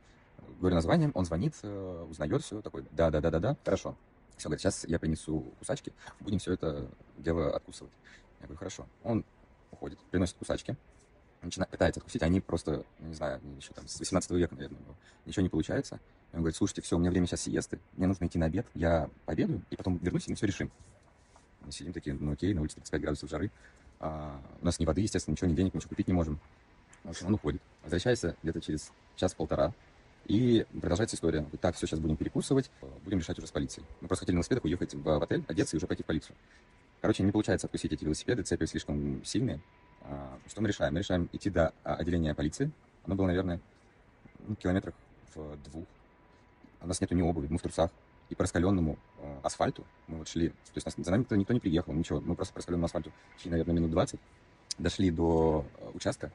Говорю 0.59 0.75
название, 0.75 1.11
он 1.13 1.25
звонит, 1.25 1.55
э, 1.63 2.05
узнает 2.09 2.43
все, 2.43 2.61
такой, 2.61 2.85
да-да-да-да-да, 2.91 3.57
хорошо. 3.63 3.95
Все, 4.37 4.49
говорит, 4.49 4.61
сейчас 4.61 4.85
я 4.85 4.99
принесу 4.99 5.53
кусачки, 5.59 5.93
будем 6.19 6.39
все 6.39 6.53
это 6.53 6.89
дело 7.17 7.55
откусывать. 7.55 7.93
Я 8.39 8.47
говорю, 8.47 8.57
хорошо. 8.57 8.87
Он 9.03 9.23
уходит, 9.71 9.99
приносит 10.11 10.35
кусачки, 10.37 10.75
начинает, 11.41 11.69
пытается 11.69 11.99
откусить, 11.99 12.21
они 12.21 12.39
просто, 12.39 12.85
не 12.99 13.13
знаю, 13.13 13.41
еще 13.57 13.73
там 13.73 13.87
с 13.87 13.99
18 13.99 14.31
века, 14.31 14.55
наверное, 14.55 14.79
ничего 15.25 15.43
не 15.43 15.49
получается. 15.49 15.99
И 16.31 16.35
он 16.35 16.41
говорит, 16.41 16.55
слушайте, 16.55 16.81
все, 16.81 16.95
у 16.95 16.99
меня 16.99 17.11
время 17.11 17.27
сейчас 17.27 17.41
сиесты, 17.41 17.79
мне 17.97 18.07
нужно 18.07 18.25
идти 18.25 18.37
на 18.37 18.45
обед, 18.45 18.65
я 18.73 19.09
пообедаю, 19.25 19.61
и 19.69 19.75
потом 19.75 19.97
вернусь, 19.97 20.27
и 20.27 20.31
мы 20.31 20.35
все 20.35 20.47
решим. 20.47 20.71
Мы 21.61 21.71
сидим 21.71 21.93
такие, 21.93 22.15
ну 22.15 22.31
окей, 22.31 22.53
на 22.53 22.61
улице 22.61 22.75
35 22.75 23.01
градусов 23.01 23.29
жары, 23.29 23.51
а, 23.99 24.41
у 24.61 24.65
нас 24.65 24.79
ни 24.79 24.85
воды, 24.85 25.01
естественно, 25.01 25.33
ничего, 25.33 25.49
ни 25.49 25.55
денег, 25.55 25.73
ничего 25.73 25.89
купить 25.89 26.07
не 26.07 26.13
можем. 26.13 26.39
В 27.03 27.09
общем, 27.09 27.27
он 27.27 27.33
уходит. 27.33 27.61
Возвращается 27.83 28.35
где-то 28.41 28.61
через 28.61 28.91
час-полтора, 29.15 29.73
и 30.25 30.65
продолжается 30.79 31.15
история. 31.15 31.39
Говорит, 31.39 31.61
так, 31.61 31.75
все, 31.75 31.87
сейчас 31.87 31.99
будем 31.99 32.15
перекусывать, 32.15 32.69
будем 33.03 33.19
решать 33.19 33.37
уже 33.37 33.47
с 33.47 33.51
полицией. 33.51 33.85
Мы 34.01 34.07
просто 34.07 34.23
хотели 34.23 34.35
на 34.35 34.37
велосипедах 34.37 34.65
уехать 34.65 34.93
в 34.93 35.23
отель, 35.23 35.43
одеться 35.47 35.75
и 35.75 35.77
уже 35.77 35.87
пойти 35.87 36.03
в 36.03 36.05
полицию. 36.05 36.35
Короче, 37.01 37.23
не 37.23 37.31
получается 37.31 37.67
откусить 37.67 37.91
эти 37.91 38.05
велосипеды, 38.05 38.43
цепи 38.43 38.65
слишком 38.65 39.23
сильные. 39.25 39.59
А, 40.03 40.37
что 40.47 40.61
мы 40.61 40.67
решаем? 40.67 40.93
Мы 40.93 40.99
решаем 40.99 41.29
идти 41.31 41.49
до 41.49 41.73
а, 41.83 41.95
отделения 41.95 42.33
полиции. 42.33 42.71
Оно 43.05 43.15
было, 43.15 43.27
наверное, 43.27 43.59
ну, 44.47 44.55
километрах 44.55 44.93
в 45.33 45.57
двух. 45.63 45.85
У 46.81 46.87
нас 46.87 46.99
нету 47.01 47.15
ни 47.15 47.21
обуви, 47.21 47.47
мы 47.49 47.57
в 47.57 47.61
трусах. 47.61 47.91
И 48.29 48.35
по 48.35 48.43
раскаленному 48.43 48.97
э, 49.17 49.39
асфальту 49.43 49.85
мы 50.07 50.19
вот 50.19 50.27
шли, 50.29 50.49
то 50.49 50.55
есть 50.75 50.85
нас, 50.85 50.95
за 50.95 51.11
нами 51.11 51.23
никто, 51.23 51.35
никто 51.35 51.53
не 51.53 51.59
приехал, 51.59 51.91
ничего, 51.91 52.21
мы 52.21 52.33
просто 52.33 52.53
по 52.53 52.59
раскаленному 52.59 52.85
асфальту 52.85 53.11
шли, 53.37 53.51
наверное, 53.51 53.75
минут 53.75 53.91
20, 53.91 54.17
дошли 54.77 55.11
до 55.11 55.65
участка, 55.93 56.31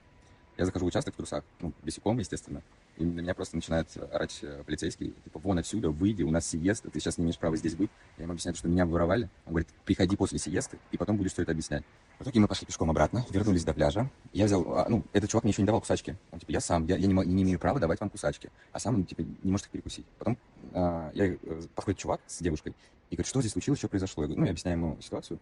я 0.57 0.65
захожу 0.65 0.85
в 0.87 0.89
участок 0.89 1.15
в 1.15 1.17
трусах, 1.17 1.45
ну, 1.61 1.73
босиком, 1.83 2.19
естественно, 2.19 2.63
и 2.97 3.05
на 3.05 3.21
меня 3.21 3.35
просто 3.35 3.57
начинает 3.57 3.89
орать 4.13 4.39
э, 4.43 4.63
полицейский, 4.65 5.15
типа, 5.25 5.39
вон 5.39 5.59
отсюда, 5.59 5.91
выйди, 5.91 6.23
у 6.23 6.31
нас 6.31 6.47
сиеста, 6.47 6.91
ты 6.91 6.99
сейчас 6.99 7.19
не 7.19 7.25
имеешь 7.25 7.39
права 7.39 7.57
здесь 7.57 7.75
быть. 7.75 7.91
Я 8.17 8.25
ему 8.25 8.33
объясняю, 8.33 8.57
что 8.57 8.69
меня 8.69 8.87
воровали. 8.87 9.29
Он 9.45 9.53
говорит, 9.53 9.69
приходи 9.85 10.17
после 10.17 10.39
сиесты, 10.39 10.79
и 10.93 10.97
потом 10.97 11.19
будешь 11.19 11.33
все 11.33 11.43
это 11.43 11.53
объяснять. 11.53 11.85
В 12.19 12.23
итоге 12.23 12.41
мы 12.41 12.49
пошли 12.49 12.67
пешком 12.67 12.91
обратно, 12.91 13.27
вернулись 13.31 13.65
до 13.65 13.75
пляжа. 13.75 14.11
Я 14.33 14.47
взял, 14.47 14.63
а, 14.73 14.89
ну, 14.89 15.05
этот 15.13 15.29
чувак 15.29 15.45
мне 15.45 15.51
еще 15.51 15.61
не 15.61 15.67
давал 15.67 15.83
кусачки. 15.83 16.17
Он 16.31 16.41
типа, 16.41 16.53
я 16.53 16.61
сам, 16.61 16.87
я, 16.87 16.97
я 16.97 17.07
не, 17.07 17.13
не 17.13 17.43
имею 17.43 17.59
права 17.59 17.79
давать 17.79 18.01
вам 18.01 18.09
кусачки. 18.09 18.51
А 18.73 18.79
сам, 18.79 19.05
типа, 19.05 19.21
не 19.21 19.51
может 19.51 19.67
их 19.67 19.73
перекусить. 19.73 20.07
Потом 20.19 20.39
а, 20.73 21.11
я, 21.13 21.27
э, 21.27 21.37
подходит 21.75 22.01
чувак 22.01 22.21
с 22.27 22.41
девушкой 22.41 22.75
и 23.11 23.17
говорит, 23.17 23.29
что 23.29 23.41
здесь 23.41 23.53
случилось, 23.53 23.79
что 23.79 23.89
произошло. 23.89 24.23
Я 24.23 24.29
говорю, 24.29 24.41
ну, 24.41 24.47
я 24.47 24.53
объясняю 24.53 24.79
ему 24.79 24.99
ситуацию. 25.03 25.39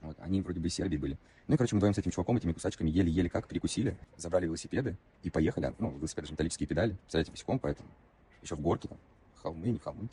Вот, 0.00 0.16
они 0.20 0.40
вроде 0.40 0.60
бы 0.60 0.68
из 0.68 0.74
Сербии 0.74 0.96
были. 0.96 1.18
Ну 1.46 1.54
и, 1.54 1.56
короче, 1.56 1.74
мы 1.74 1.78
вдвоем 1.78 1.94
с 1.94 1.98
этим 1.98 2.10
чуваком, 2.10 2.36
этими 2.36 2.52
кусачками 2.52 2.90
еле-еле 2.90 3.28
как 3.28 3.48
перекусили, 3.48 3.96
забрали 4.16 4.46
велосипеды 4.46 4.96
и 5.22 5.30
поехали. 5.30 5.74
Ну, 5.78 5.90
велосипеды 5.96 6.26
же 6.26 6.32
металлические 6.32 6.66
педали, 6.66 6.92
представляете, 6.92 7.30
босиком, 7.30 7.58
поэтому 7.58 7.88
еще 8.42 8.56
в 8.56 8.60
горке 8.60 8.88
там, 8.88 8.98
холмы, 9.36 9.70
не 9.70 9.78
холмы. 9.78 10.08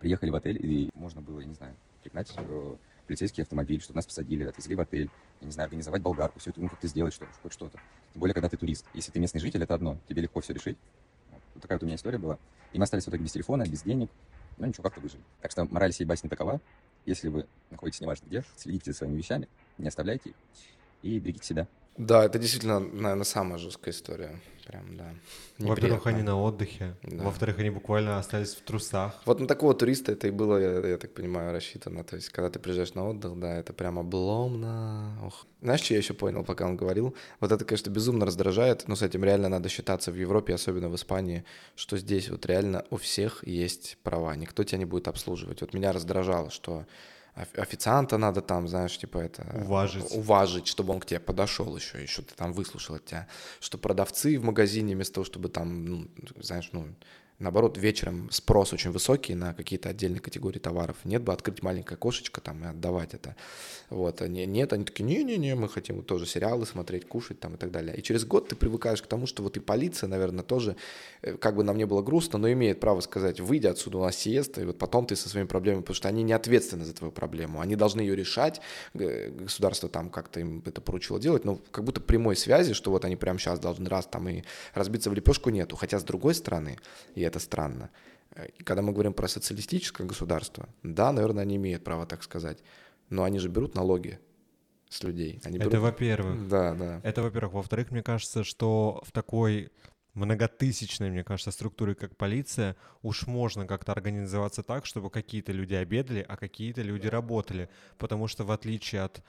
Приехали 0.00 0.30
в 0.30 0.34
отель, 0.34 0.58
и 0.64 0.90
можно 0.94 1.20
было, 1.20 1.40
я 1.40 1.46
не 1.46 1.54
знаю, 1.54 1.74
пригнать 2.02 2.32
э, 2.36 2.76
полицейский 3.06 3.42
автомобиль, 3.42 3.80
чтобы 3.80 3.96
нас 3.96 4.06
посадили, 4.06 4.44
отвезли 4.44 4.74
в 4.74 4.80
отель, 4.80 5.10
я 5.40 5.46
не 5.46 5.52
знаю, 5.52 5.66
организовать 5.66 6.02
болгарку, 6.02 6.38
все 6.38 6.50
это, 6.50 6.60
ну, 6.60 6.68
как-то 6.68 6.86
сделать, 6.86 7.12
что, 7.14 7.26
хоть 7.42 7.52
что-то. 7.52 7.78
Тем 8.12 8.20
более, 8.20 8.34
когда 8.34 8.48
ты 8.48 8.56
турист. 8.56 8.86
Если 8.94 9.10
ты 9.10 9.18
местный 9.18 9.40
житель, 9.40 9.62
это 9.62 9.74
одно, 9.74 9.98
тебе 10.08 10.22
легко 10.22 10.40
все 10.40 10.52
решить. 10.52 10.78
Вот 11.54 11.62
такая 11.62 11.78
вот 11.78 11.82
у 11.82 11.86
меня 11.86 11.96
история 11.96 12.18
была. 12.18 12.38
И 12.72 12.78
мы 12.78 12.84
остались 12.84 13.04
в 13.04 13.08
итоге 13.08 13.24
без 13.24 13.32
телефона, 13.32 13.64
без 13.66 13.82
денег, 13.82 14.10
ну 14.58 14.66
ничего, 14.66 14.82
как-то 14.82 15.00
выжили. 15.00 15.22
Так 15.40 15.50
что 15.50 15.64
мораль 15.64 15.92
сей 15.92 16.04
басни 16.04 16.28
такова. 16.28 16.60
Если 17.08 17.28
вы 17.28 17.46
находитесь 17.70 18.02
неважно 18.02 18.26
где, 18.26 18.44
следите 18.58 18.92
за 18.92 18.98
своими 18.98 19.16
вещами, 19.16 19.48
не 19.78 19.88
оставляйте 19.88 20.28
их 20.28 20.36
и 21.00 21.18
берегите 21.18 21.46
себя. 21.46 21.66
Да, 21.98 22.24
это 22.24 22.38
действительно, 22.38 22.80
наверное, 22.80 23.24
самая 23.24 23.58
жесткая 23.58 23.92
история. 23.92 24.40
Прям, 24.68 24.96
да. 24.98 25.14
Во-первых, 25.58 26.06
они 26.06 26.22
на 26.22 26.38
отдыхе. 26.38 26.94
Да. 27.02 27.24
Во-вторых, 27.24 27.58
они 27.58 27.70
буквально 27.70 28.18
остались 28.18 28.54
в 28.54 28.60
трусах. 28.60 29.14
Вот 29.24 29.40
на 29.40 29.46
такого 29.46 29.72
туриста 29.72 30.12
это 30.12 30.28
и 30.28 30.30
было, 30.30 30.58
я, 30.58 30.86
я 30.86 30.98
так 30.98 31.14
понимаю, 31.14 31.52
рассчитано. 31.52 32.04
То 32.04 32.16
есть, 32.16 32.28
когда 32.28 32.50
ты 32.50 32.58
приезжаешь 32.58 32.92
на 32.92 33.08
отдых, 33.08 33.38
да, 33.38 33.56
это 33.56 33.72
прям 33.72 33.98
обломно. 33.98 35.18
Ох. 35.24 35.46
Знаешь, 35.62 35.80
что 35.80 35.94
я 35.94 35.98
еще 35.98 36.12
понял, 36.12 36.44
пока 36.44 36.66
он 36.66 36.76
говорил? 36.76 37.16
Вот 37.40 37.50
это, 37.50 37.64
конечно, 37.64 37.88
безумно 37.90 38.26
раздражает, 38.26 38.86
но 38.86 38.94
с 38.94 39.00
этим 39.00 39.24
реально 39.24 39.48
надо 39.48 39.70
считаться 39.70 40.12
в 40.12 40.16
Европе, 40.16 40.54
особенно 40.54 40.90
в 40.90 40.94
Испании, 40.96 41.44
что 41.74 41.96
здесь 41.96 42.28
вот 42.28 42.44
реально 42.44 42.84
у 42.90 42.96
всех 42.98 43.46
есть 43.46 43.96
права, 44.02 44.36
никто 44.36 44.64
тебя 44.64 44.78
не 44.78 44.84
будет 44.84 45.08
обслуживать. 45.08 45.62
Вот 45.62 45.72
меня 45.72 45.92
раздражало, 45.92 46.50
что 46.50 46.84
официанта 47.34 48.18
надо 48.18 48.40
там, 48.40 48.68
знаешь, 48.68 48.98
типа 48.98 49.18
это... 49.18 49.46
Уважить. 49.54 50.12
Уважить, 50.12 50.66
чтобы 50.66 50.92
он 50.92 51.00
к 51.00 51.06
тебе 51.06 51.20
подошел 51.20 51.76
еще, 51.76 52.02
еще 52.02 52.22
ты 52.22 52.34
там 52.34 52.52
выслушал 52.52 52.96
от 52.96 53.04
тебя. 53.04 53.26
Что 53.60 53.78
продавцы 53.78 54.38
в 54.38 54.44
магазине 54.44 54.94
вместо 54.94 55.14
того, 55.14 55.24
чтобы 55.24 55.48
там, 55.48 55.84
ну, 55.84 56.08
знаешь, 56.40 56.70
ну, 56.72 56.94
наоборот, 57.38 57.78
вечером 57.78 58.28
спрос 58.30 58.72
очень 58.72 58.90
высокий 58.90 59.34
на 59.34 59.54
какие-то 59.54 59.88
отдельные 59.88 60.20
категории 60.20 60.58
товаров. 60.58 60.96
Нет 61.04 61.22
бы 61.22 61.32
открыть 61.32 61.62
маленькое 61.62 61.96
кошечко 61.96 62.40
там 62.40 62.64
и 62.64 62.68
отдавать 62.68 63.14
это. 63.14 63.36
Вот, 63.90 64.20
они, 64.22 64.44
нет, 64.46 64.72
они 64.72 64.84
такие, 64.84 65.04
не-не-не, 65.04 65.54
мы 65.54 65.68
хотим 65.68 66.02
тоже 66.02 66.26
сериалы 66.26 66.66
смотреть, 66.66 67.06
кушать 67.06 67.40
там 67.40 67.54
и 67.54 67.56
так 67.56 67.70
далее. 67.70 67.96
И 67.96 68.02
через 68.02 68.24
год 68.24 68.48
ты 68.48 68.56
привыкаешь 68.56 69.02
к 69.02 69.06
тому, 69.06 69.26
что 69.26 69.42
вот 69.42 69.56
и 69.56 69.60
полиция, 69.60 70.08
наверное, 70.08 70.44
тоже, 70.44 70.76
э, 71.22 71.34
как 71.34 71.56
бы 71.56 71.64
нам 71.64 71.76
не 71.76 71.86
было 71.86 72.02
грустно, 72.02 72.38
но 72.38 72.50
имеет 72.52 72.80
право 72.80 73.00
сказать, 73.00 73.40
выйди 73.40 73.66
отсюда, 73.66 73.98
у 73.98 74.02
нас 74.02 74.16
сиеста, 74.16 74.60
и 74.60 74.64
вот 74.64 74.78
потом 74.78 75.06
ты 75.06 75.16
со 75.16 75.28
своими 75.28 75.46
проблемами, 75.46 75.82
потому 75.82 75.94
что 75.94 76.08
они 76.08 76.22
не 76.22 76.32
ответственны 76.32 76.84
за 76.84 76.92
твою 76.92 77.12
проблему, 77.12 77.60
они 77.60 77.76
должны 77.76 78.00
ее 78.00 78.16
решать, 78.16 78.60
государство 78.94 79.88
там 79.88 80.10
как-то 80.10 80.40
им 80.40 80.62
это 80.66 80.80
поручило 80.80 81.20
делать, 81.20 81.44
но 81.44 81.60
как 81.70 81.84
будто 81.84 82.00
прямой 82.00 82.36
связи, 82.36 82.74
что 82.74 82.90
вот 82.90 83.04
они 83.04 83.16
прямо 83.16 83.38
сейчас 83.38 83.58
должны 83.58 83.88
раз 83.88 84.06
там 84.06 84.28
и 84.28 84.42
разбиться 84.74 85.10
в 85.10 85.14
лепешку 85.14 85.50
нету. 85.50 85.76
Хотя 85.76 85.98
с 85.98 86.04
другой 86.04 86.34
стороны, 86.34 86.78
и 87.14 87.27
это 87.28 87.38
странно, 87.38 87.90
когда 88.64 88.82
мы 88.82 88.92
говорим 88.92 89.12
про 89.12 89.28
социалистическое 89.28 90.06
государство, 90.06 90.68
да, 90.82 91.12
наверное, 91.12 91.42
они 91.42 91.56
имеют 91.56 91.84
право 91.84 92.06
так 92.06 92.22
сказать, 92.22 92.58
но 93.10 93.24
они 93.24 93.38
же 93.38 93.48
берут 93.48 93.74
налоги 93.74 94.18
с 94.88 95.02
людей. 95.02 95.40
Они 95.44 95.58
берут... 95.58 95.74
Это 95.74 95.80
во-первых. 95.80 96.48
Да, 96.48 96.74
да. 96.74 97.00
Это 97.04 97.22
во-первых. 97.22 97.54
Во-вторых, 97.54 97.90
мне 97.90 98.02
кажется, 98.02 98.44
что 98.44 99.02
в 99.04 99.12
такой 99.12 99.70
многотысячной, 100.14 101.10
мне 101.10 101.24
кажется, 101.24 101.50
структуре, 101.50 101.94
как 101.94 102.16
полиция, 102.16 102.76
уж 103.02 103.26
можно 103.26 103.66
как-то 103.66 103.92
организоваться 103.92 104.62
так, 104.62 104.86
чтобы 104.86 105.10
какие-то 105.10 105.52
люди 105.52 105.74
обедали, 105.74 106.24
а 106.28 106.36
какие-то 106.36 106.82
люди 106.82 107.06
работали. 107.06 107.68
Потому 107.98 108.28
что 108.28 108.44
в 108.44 108.50
отличие 108.50 109.02
от 109.02 109.22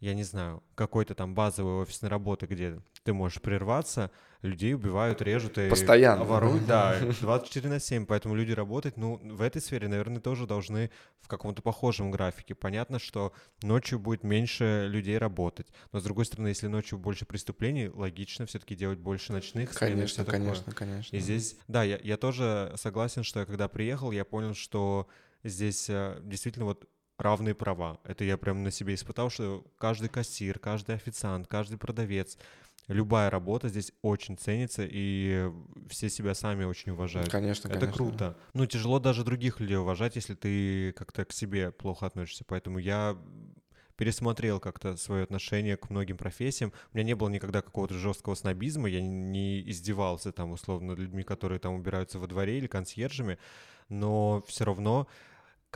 я 0.00 0.14
не 0.14 0.24
знаю, 0.24 0.62
какой-то 0.74 1.14
там 1.14 1.34
базовой 1.34 1.82
офисной 1.82 2.10
работы, 2.10 2.46
где 2.46 2.80
ты 3.02 3.12
можешь 3.12 3.40
прерваться, 3.40 4.10
людей 4.42 4.74
убивают, 4.74 5.22
режут 5.22 5.58
и 5.58 5.70
Постоянно. 5.70 6.24
воруют. 6.24 6.66
Да, 6.66 6.98
24 7.20 7.68
на 7.68 7.80
7, 7.80 8.04
поэтому 8.04 8.34
люди 8.34 8.52
работать, 8.52 8.96
ну, 8.96 9.18
в 9.22 9.40
этой 9.40 9.62
сфере, 9.62 9.88
наверное, 9.88 10.20
тоже 10.20 10.46
должны 10.46 10.90
в 11.20 11.28
каком-то 11.28 11.62
похожем 11.62 12.10
графике. 12.10 12.54
Понятно, 12.54 12.98
что 12.98 13.32
ночью 13.62 13.98
будет 13.98 14.22
меньше 14.22 14.86
людей 14.88 15.18
работать, 15.18 15.68
но, 15.92 16.00
с 16.00 16.04
другой 16.04 16.26
стороны, 16.26 16.48
если 16.48 16.66
ночью 16.66 16.98
больше 16.98 17.24
преступлений, 17.24 17.88
логично 17.88 18.44
все-таки 18.46 18.74
делать 18.74 18.98
больше 18.98 19.32
ночных 19.32 19.72
смен. 19.72 19.90
Конечно, 19.90 20.24
конечно, 20.24 20.72
конечно. 20.72 21.16
И 21.16 21.20
здесь, 21.20 21.56
да, 21.68 21.82
я, 21.84 21.98
я 22.02 22.16
тоже 22.16 22.72
согласен, 22.76 23.22
что 23.22 23.40
я 23.40 23.46
когда 23.46 23.68
приехал, 23.68 24.10
я 24.10 24.24
понял, 24.24 24.54
что 24.54 25.08
здесь 25.42 25.88
э, 25.88 26.18
действительно 26.22 26.66
вот 26.66 26.88
равные 27.18 27.54
права. 27.54 27.98
Это 28.04 28.24
я 28.24 28.36
прям 28.36 28.62
на 28.62 28.70
себе 28.70 28.94
испытал, 28.94 29.30
что 29.30 29.64
каждый 29.78 30.08
кассир, 30.08 30.58
каждый 30.58 30.94
официант, 30.94 31.46
каждый 31.46 31.78
продавец, 31.78 32.36
любая 32.88 33.30
работа 33.30 33.68
здесь 33.68 33.92
очень 34.02 34.36
ценится, 34.36 34.86
и 34.88 35.50
все 35.88 36.08
себя 36.08 36.34
сами 36.34 36.64
очень 36.64 36.92
уважают. 36.92 37.30
Конечно, 37.30 37.68
Это 37.68 37.80
конечно. 37.80 37.96
круто. 37.96 38.36
Ну, 38.54 38.66
тяжело 38.66 38.98
даже 38.98 39.24
других 39.24 39.60
людей 39.60 39.76
уважать, 39.76 40.16
если 40.16 40.34
ты 40.34 40.92
как-то 40.92 41.24
к 41.24 41.32
себе 41.32 41.72
плохо 41.72 42.06
относишься. 42.06 42.44
Поэтому 42.46 42.78
я 42.78 43.16
пересмотрел 43.96 44.60
как-то 44.60 44.96
свое 44.96 45.24
отношение 45.24 45.76
к 45.76 45.90
многим 45.90 46.16
профессиям. 46.16 46.72
У 46.92 46.96
меня 46.96 47.06
не 47.06 47.14
было 47.14 47.28
никогда 47.28 47.62
какого-то 47.62 47.94
жесткого 47.94 48.34
снобизма, 48.34 48.88
я 48.88 49.00
не 49.00 49.68
издевался 49.70 50.32
там 50.32 50.52
условно 50.52 50.92
людьми, 50.92 51.22
которые 51.22 51.58
там 51.58 51.74
убираются 51.74 52.18
во 52.18 52.26
дворе 52.26 52.58
или 52.58 52.66
консьержами, 52.66 53.38
но 53.88 54.44
все 54.46 54.64
равно 54.64 55.08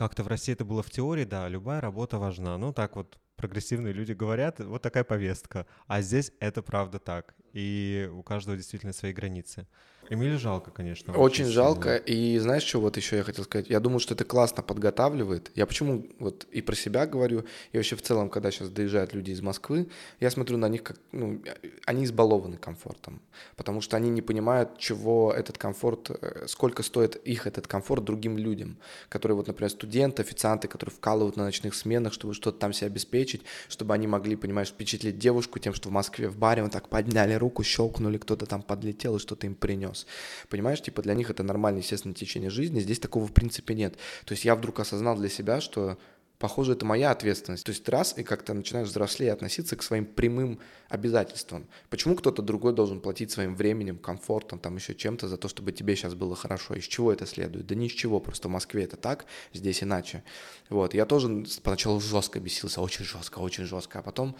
как-то 0.01 0.23
в 0.23 0.27
России 0.27 0.53
это 0.53 0.65
было 0.65 0.81
в 0.81 0.89
теории, 0.89 1.25
да, 1.25 1.47
любая 1.47 1.79
работа 1.79 2.17
важна. 2.17 2.57
Ну, 2.57 2.73
так 2.73 2.95
вот 2.95 3.19
прогрессивные 3.35 3.93
люди 3.93 4.13
говорят, 4.13 4.59
вот 4.59 4.81
такая 4.81 5.03
повестка. 5.03 5.67
А 5.85 6.01
здесь 6.01 6.31
это 6.39 6.63
правда 6.63 6.97
так. 6.97 7.35
И 7.53 8.09
у 8.13 8.23
каждого 8.23 8.57
действительно 8.57 8.93
свои 8.93 9.13
границы. 9.13 9.67
Эмилю 10.11 10.37
жалко, 10.37 10.71
конечно. 10.71 11.13
Очень, 11.13 11.45
жалко. 11.45 11.95
И 11.95 12.37
знаешь, 12.37 12.63
что 12.63 12.81
вот 12.81 12.97
еще 12.97 13.15
я 13.15 13.23
хотел 13.23 13.45
сказать? 13.45 13.69
Я 13.69 13.79
думаю, 13.79 13.99
что 13.99 14.13
это 14.13 14.25
классно 14.25 14.61
подготавливает. 14.61 15.51
Я 15.55 15.65
почему 15.65 16.05
вот 16.19 16.45
и 16.51 16.61
про 16.61 16.75
себя 16.75 17.05
говорю, 17.05 17.45
и 17.71 17.77
вообще 17.77 17.95
в 17.95 18.01
целом, 18.01 18.29
когда 18.29 18.51
сейчас 18.51 18.69
доезжают 18.69 19.13
люди 19.13 19.31
из 19.31 19.41
Москвы, 19.41 19.87
я 20.19 20.29
смотрю 20.29 20.57
на 20.57 20.67
них 20.67 20.83
как, 20.83 20.97
ну, 21.13 21.41
они 21.85 22.03
избалованы 22.03 22.57
комфортом. 22.57 23.21
Потому 23.55 23.79
что 23.79 23.95
они 23.95 24.09
не 24.09 24.21
понимают, 24.21 24.77
чего 24.77 25.31
этот 25.31 25.57
комфорт, 25.57 26.09
э, 26.09 26.45
сколько 26.47 26.83
стоит 26.83 27.15
их 27.15 27.47
этот 27.47 27.67
комфорт 27.67 28.03
другим 28.03 28.37
людям, 28.37 28.77
которые 29.07 29.37
вот, 29.37 29.47
например, 29.47 29.69
студенты, 29.69 30.23
официанты, 30.23 30.67
которые 30.67 30.93
вкалывают 30.93 31.37
на 31.37 31.45
ночных 31.45 31.73
сменах, 31.73 32.11
чтобы 32.11 32.33
что-то 32.33 32.59
там 32.59 32.73
себе 32.73 32.87
обеспечить, 32.87 33.43
чтобы 33.69 33.93
они 33.93 34.07
могли, 34.07 34.35
понимаешь, 34.35 34.69
впечатлить 34.69 35.17
девушку 35.17 35.57
тем, 35.59 35.73
что 35.73 35.87
в 35.87 35.93
Москве 35.93 36.27
в 36.27 36.37
баре 36.37 36.63
вот 36.63 36.73
так 36.73 36.89
подняли 36.89 37.33
руку, 37.41 37.63
щелкнули, 37.63 38.17
кто-то 38.17 38.45
там 38.45 38.61
подлетел 38.61 39.17
и 39.17 39.19
что-то 39.19 39.45
им 39.47 39.55
принес. 39.55 40.07
Понимаешь, 40.47 40.81
типа 40.81 41.01
для 41.01 41.13
них 41.13 41.29
это 41.29 41.43
нормальное, 41.43 41.81
естественное 41.81 42.15
течение 42.15 42.49
жизни, 42.49 42.79
здесь 42.79 42.99
такого 42.99 43.27
в 43.27 43.33
принципе 43.33 43.75
нет. 43.75 43.95
То 44.25 44.31
есть 44.31 44.45
я 44.45 44.55
вдруг 44.55 44.79
осознал 44.79 45.17
для 45.17 45.27
себя, 45.27 45.59
что 45.59 45.97
похоже, 46.41 46.73
это 46.73 46.85
моя 46.85 47.11
ответственность. 47.11 47.63
То 47.63 47.71
есть 47.71 47.87
раз 47.87 48.17
и 48.17 48.23
как-то 48.23 48.53
начинаешь 48.53 48.87
взрослее 48.87 49.31
относиться 49.31 49.75
к 49.77 49.83
своим 49.83 50.05
прямым 50.05 50.59
обязательствам. 50.89 51.67
Почему 51.89 52.15
кто-то 52.15 52.41
другой 52.41 52.73
должен 52.73 52.99
платить 52.99 53.31
своим 53.31 53.55
временем, 53.55 53.97
комфортом, 53.97 54.59
там 54.59 54.75
еще 54.75 54.95
чем-то 54.95 55.27
за 55.27 55.37
то, 55.37 55.47
чтобы 55.47 55.71
тебе 55.71 55.95
сейчас 55.95 56.15
было 56.15 56.35
хорошо? 56.35 56.73
Из 56.73 56.85
чего 56.85 57.13
это 57.13 57.25
следует? 57.25 57.67
Да 57.67 57.75
ни 57.75 57.85
из 57.85 57.91
чего, 57.91 58.19
просто 58.19 58.47
в 58.47 58.51
Москве 58.51 58.83
это 58.83 58.97
так, 58.97 59.25
здесь 59.53 59.83
иначе. 59.83 60.23
Вот, 60.69 60.93
я 60.95 61.05
тоже 61.05 61.45
поначалу 61.61 62.01
жестко 62.01 62.39
бесился, 62.39 62.81
очень 62.81 63.05
жестко, 63.05 63.39
очень 63.39 63.65
жестко, 63.65 63.99
а 63.99 64.01
потом 64.01 64.35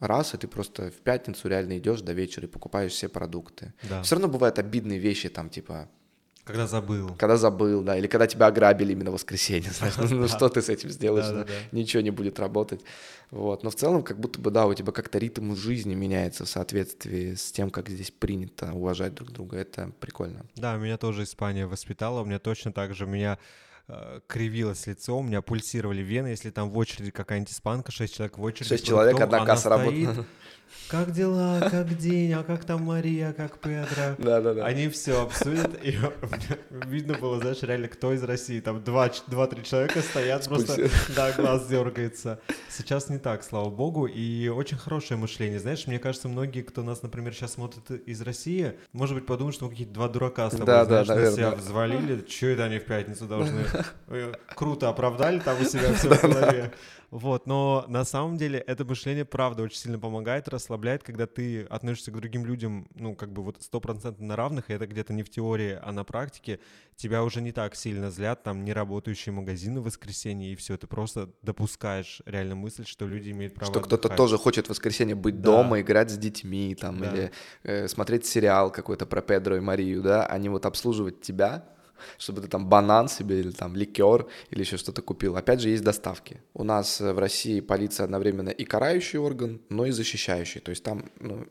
раз, 0.00 0.34
и 0.34 0.38
ты 0.38 0.48
просто 0.48 0.90
в 0.90 0.96
пятницу 0.96 1.48
реально 1.48 1.78
идешь 1.78 2.00
до 2.00 2.12
вечера 2.12 2.46
и 2.46 2.48
покупаешь 2.48 2.92
все 2.92 3.08
продукты. 3.08 3.72
Да. 3.88 4.02
Все 4.02 4.14
равно 4.14 4.28
бывают 4.28 4.58
обидные 4.58 4.98
вещи, 4.98 5.28
там, 5.28 5.50
типа... 5.50 5.88
Когда 6.44 6.66
забыл. 6.66 7.14
Когда 7.18 7.36
забыл, 7.36 7.82
да, 7.82 7.98
или 7.98 8.06
когда 8.06 8.26
тебя 8.26 8.46
ограбили 8.46 8.92
именно 8.92 9.10
в 9.10 9.14
воскресенье, 9.14 9.70
знаешь, 9.70 9.96
ну, 9.98 10.06
ну 10.08 10.28
что 10.28 10.48
ты 10.48 10.62
с 10.62 10.70
этим 10.70 10.88
сделаешь, 10.88 11.46
ничего 11.72 12.02
не 12.02 12.10
будет 12.10 12.38
работать. 12.38 12.80
Вот, 13.30 13.62
но 13.62 13.70
в 13.70 13.74
целом 13.74 14.02
как 14.02 14.18
будто 14.18 14.40
бы, 14.40 14.50
да, 14.50 14.66
у 14.66 14.72
тебя 14.72 14.92
как-то 14.92 15.18
ритм 15.18 15.54
жизни 15.54 15.94
меняется 15.94 16.46
в 16.46 16.48
соответствии 16.48 17.34
с 17.34 17.52
тем, 17.52 17.68
как 17.68 17.90
здесь 17.90 18.10
принято 18.10 18.72
уважать 18.72 19.14
друг 19.14 19.30
друга, 19.30 19.58
это 19.58 19.92
прикольно. 20.00 20.46
Да, 20.56 20.76
меня 20.76 20.96
тоже 20.96 21.24
Испания 21.24 21.66
воспитала, 21.66 22.22
у 22.22 22.24
меня 22.24 22.38
точно 22.38 22.72
так 22.72 22.94
же, 22.94 23.06
меня 23.06 23.38
Э, 23.90 24.20
кривилось 24.26 24.86
лицо, 24.86 25.16
у 25.16 25.22
меня 25.22 25.40
пульсировали 25.40 26.02
вены, 26.02 26.28
если 26.28 26.50
там 26.50 26.68
в 26.68 26.76
очереди 26.76 27.10
какая-нибудь 27.10 27.52
испанка, 27.52 27.90
шесть 27.90 28.16
человек 28.16 28.36
в 28.36 28.42
очереди. 28.42 28.68
Шесть 28.68 28.86
человек, 28.86 29.18
одна 29.18 29.44
касса 29.46 29.70
работает. 29.70 30.26
Как 30.88 31.12
дела, 31.12 31.60
как 31.70 31.98
день, 31.98 32.32
а 32.32 32.42
как 32.42 32.64
там 32.64 32.82
Мария, 32.82 33.32
как 33.34 33.58
Педро? 33.58 34.14
Да, 34.16 34.40
да, 34.40 34.54
да. 34.54 34.64
Они 34.64 34.88
все 34.88 35.22
обсудят, 35.22 35.78
и 35.82 35.98
видно 36.70 37.14
было, 37.14 37.38
знаешь, 37.40 37.62
реально, 37.62 37.88
кто 37.88 38.14
из 38.14 38.22
России. 38.22 38.60
Там 38.60 38.82
два-три 38.82 39.64
человека 39.64 40.00
стоят, 40.00 40.46
просто, 40.46 40.88
да, 41.16 41.32
глаз 41.32 41.66
дергается. 41.66 42.40
Сейчас 42.70 43.10
не 43.10 43.18
так, 43.18 43.44
слава 43.44 43.68
богу, 43.68 44.06
и 44.06 44.48
очень 44.48 44.78
хорошее 44.78 45.20
мышление. 45.20 45.60
Знаешь, 45.60 45.86
мне 45.86 45.98
кажется, 45.98 46.28
многие, 46.28 46.62
кто 46.62 46.82
нас, 46.82 47.02
например, 47.02 47.34
сейчас 47.34 47.54
смотрит 47.54 47.90
из 47.90 48.22
России, 48.22 48.74
может 48.92 49.14
быть, 49.14 49.26
подумают, 49.26 49.54
что 49.54 49.66
мы 49.66 49.72
какие-то 49.72 49.92
два 49.92 50.08
дурака 50.08 50.48
с 50.48 50.52
тобой, 50.52 50.66
да, 50.66 50.84
знаешь, 50.86 51.06
да, 51.06 51.14
на 51.16 51.30
себя 51.30 51.50
взвалили. 51.50 52.22
Че 52.22 52.48
это 52.52 52.64
они 52.64 52.78
в 52.78 52.84
пятницу 52.84 53.26
должны? 53.26 53.62
Круто 54.54 54.88
оправдали 54.88 55.40
там 55.40 55.60
у 55.60 55.64
себя 55.64 55.92
все 55.94 56.08
в 56.14 56.22
голове. 56.22 56.72
Вот, 57.10 57.46
но 57.46 57.86
на 57.88 58.04
самом 58.04 58.36
деле 58.36 58.58
это 58.58 58.84
мышление, 58.84 59.24
правда, 59.24 59.62
очень 59.62 59.78
сильно 59.78 59.98
помогает, 59.98 60.46
расслабляет, 60.46 61.02
когда 61.02 61.26
ты 61.26 61.62
относишься 61.62 62.10
к 62.10 62.16
другим 62.16 62.44
людям, 62.44 62.86
ну, 62.94 63.14
как 63.14 63.32
бы 63.32 63.42
вот 63.42 63.62
стопроцентно 63.62 64.26
на 64.26 64.36
равных, 64.36 64.68
и 64.68 64.74
это 64.74 64.86
где-то 64.86 65.14
не 65.14 65.22
в 65.22 65.30
теории, 65.30 65.78
а 65.82 65.90
на 65.92 66.04
практике, 66.04 66.60
тебя 66.96 67.24
уже 67.24 67.40
не 67.40 67.52
так 67.52 67.76
сильно 67.76 68.10
злят, 68.10 68.42
там, 68.42 68.62
не 68.62 68.74
работающие 68.74 69.32
магазины 69.32 69.80
в 69.80 69.84
воскресенье, 69.84 70.52
и 70.52 70.56
все, 70.56 70.76
ты 70.76 70.86
просто 70.86 71.30
допускаешь 71.40 72.20
реально 72.26 72.56
мысль, 72.56 72.84
что 72.84 73.06
люди 73.06 73.30
имеют 73.30 73.54
право 73.54 73.72
Что 73.72 73.80
кто-то 73.80 74.10
тоже 74.10 74.36
хочет 74.36 74.66
в 74.66 74.70
воскресенье 74.70 75.14
быть 75.14 75.40
да. 75.40 75.52
дома, 75.52 75.80
играть 75.80 76.10
с 76.10 76.18
детьми, 76.18 76.76
там, 76.78 76.98
да. 76.98 77.10
или 77.10 77.32
э, 77.62 77.88
смотреть 77.88 78.26
сериал 78.26 78.70
какой-то 78.70 79.06
про 79.06 79.22
Педро 79.22 79.56
и 79.56 79.60
Марию, 79.60 80.02
да, 80.02 80.26
а 80.26 80.36
не 80.36 80.50
вот 80.50 80.66
обслуживать 80.66 81.22
тебя, 81.22 81.64
чтобы 82.18 82.40
ты 82.40 82.48
там 82.48 82.66
банан 82.68 83.08
себе 83.08 83.40
или 83.40 83.50
там 83.50 83.76
ликер 83.76 84.26
или 84.50 84.60
еще 84.60 84.76
что-то 84.76 85.02
купил. 85.02 85.36
Опять 85.36 85.60
же, 85.60 85.68
есть 85.68 85.84
доставки. 85.84 86.40
У 86.54 86.64
нас 86.64 87.00
э, 87.00 87.12
в 87.12 87.18
России 87.18 87.60
полиция 87.60 88.04
одновременно 88.04 88.50
и 88.50 88.64
карающий 88.64 89.18
орган, 89.18 89.60
но 89.68 89.86
и 89.86 89.90
защищающий. 89.90 90.60
То 90.60 90.70
есть 90.70 90.84
там, 90.84 91.10
ну, 91.20 91.46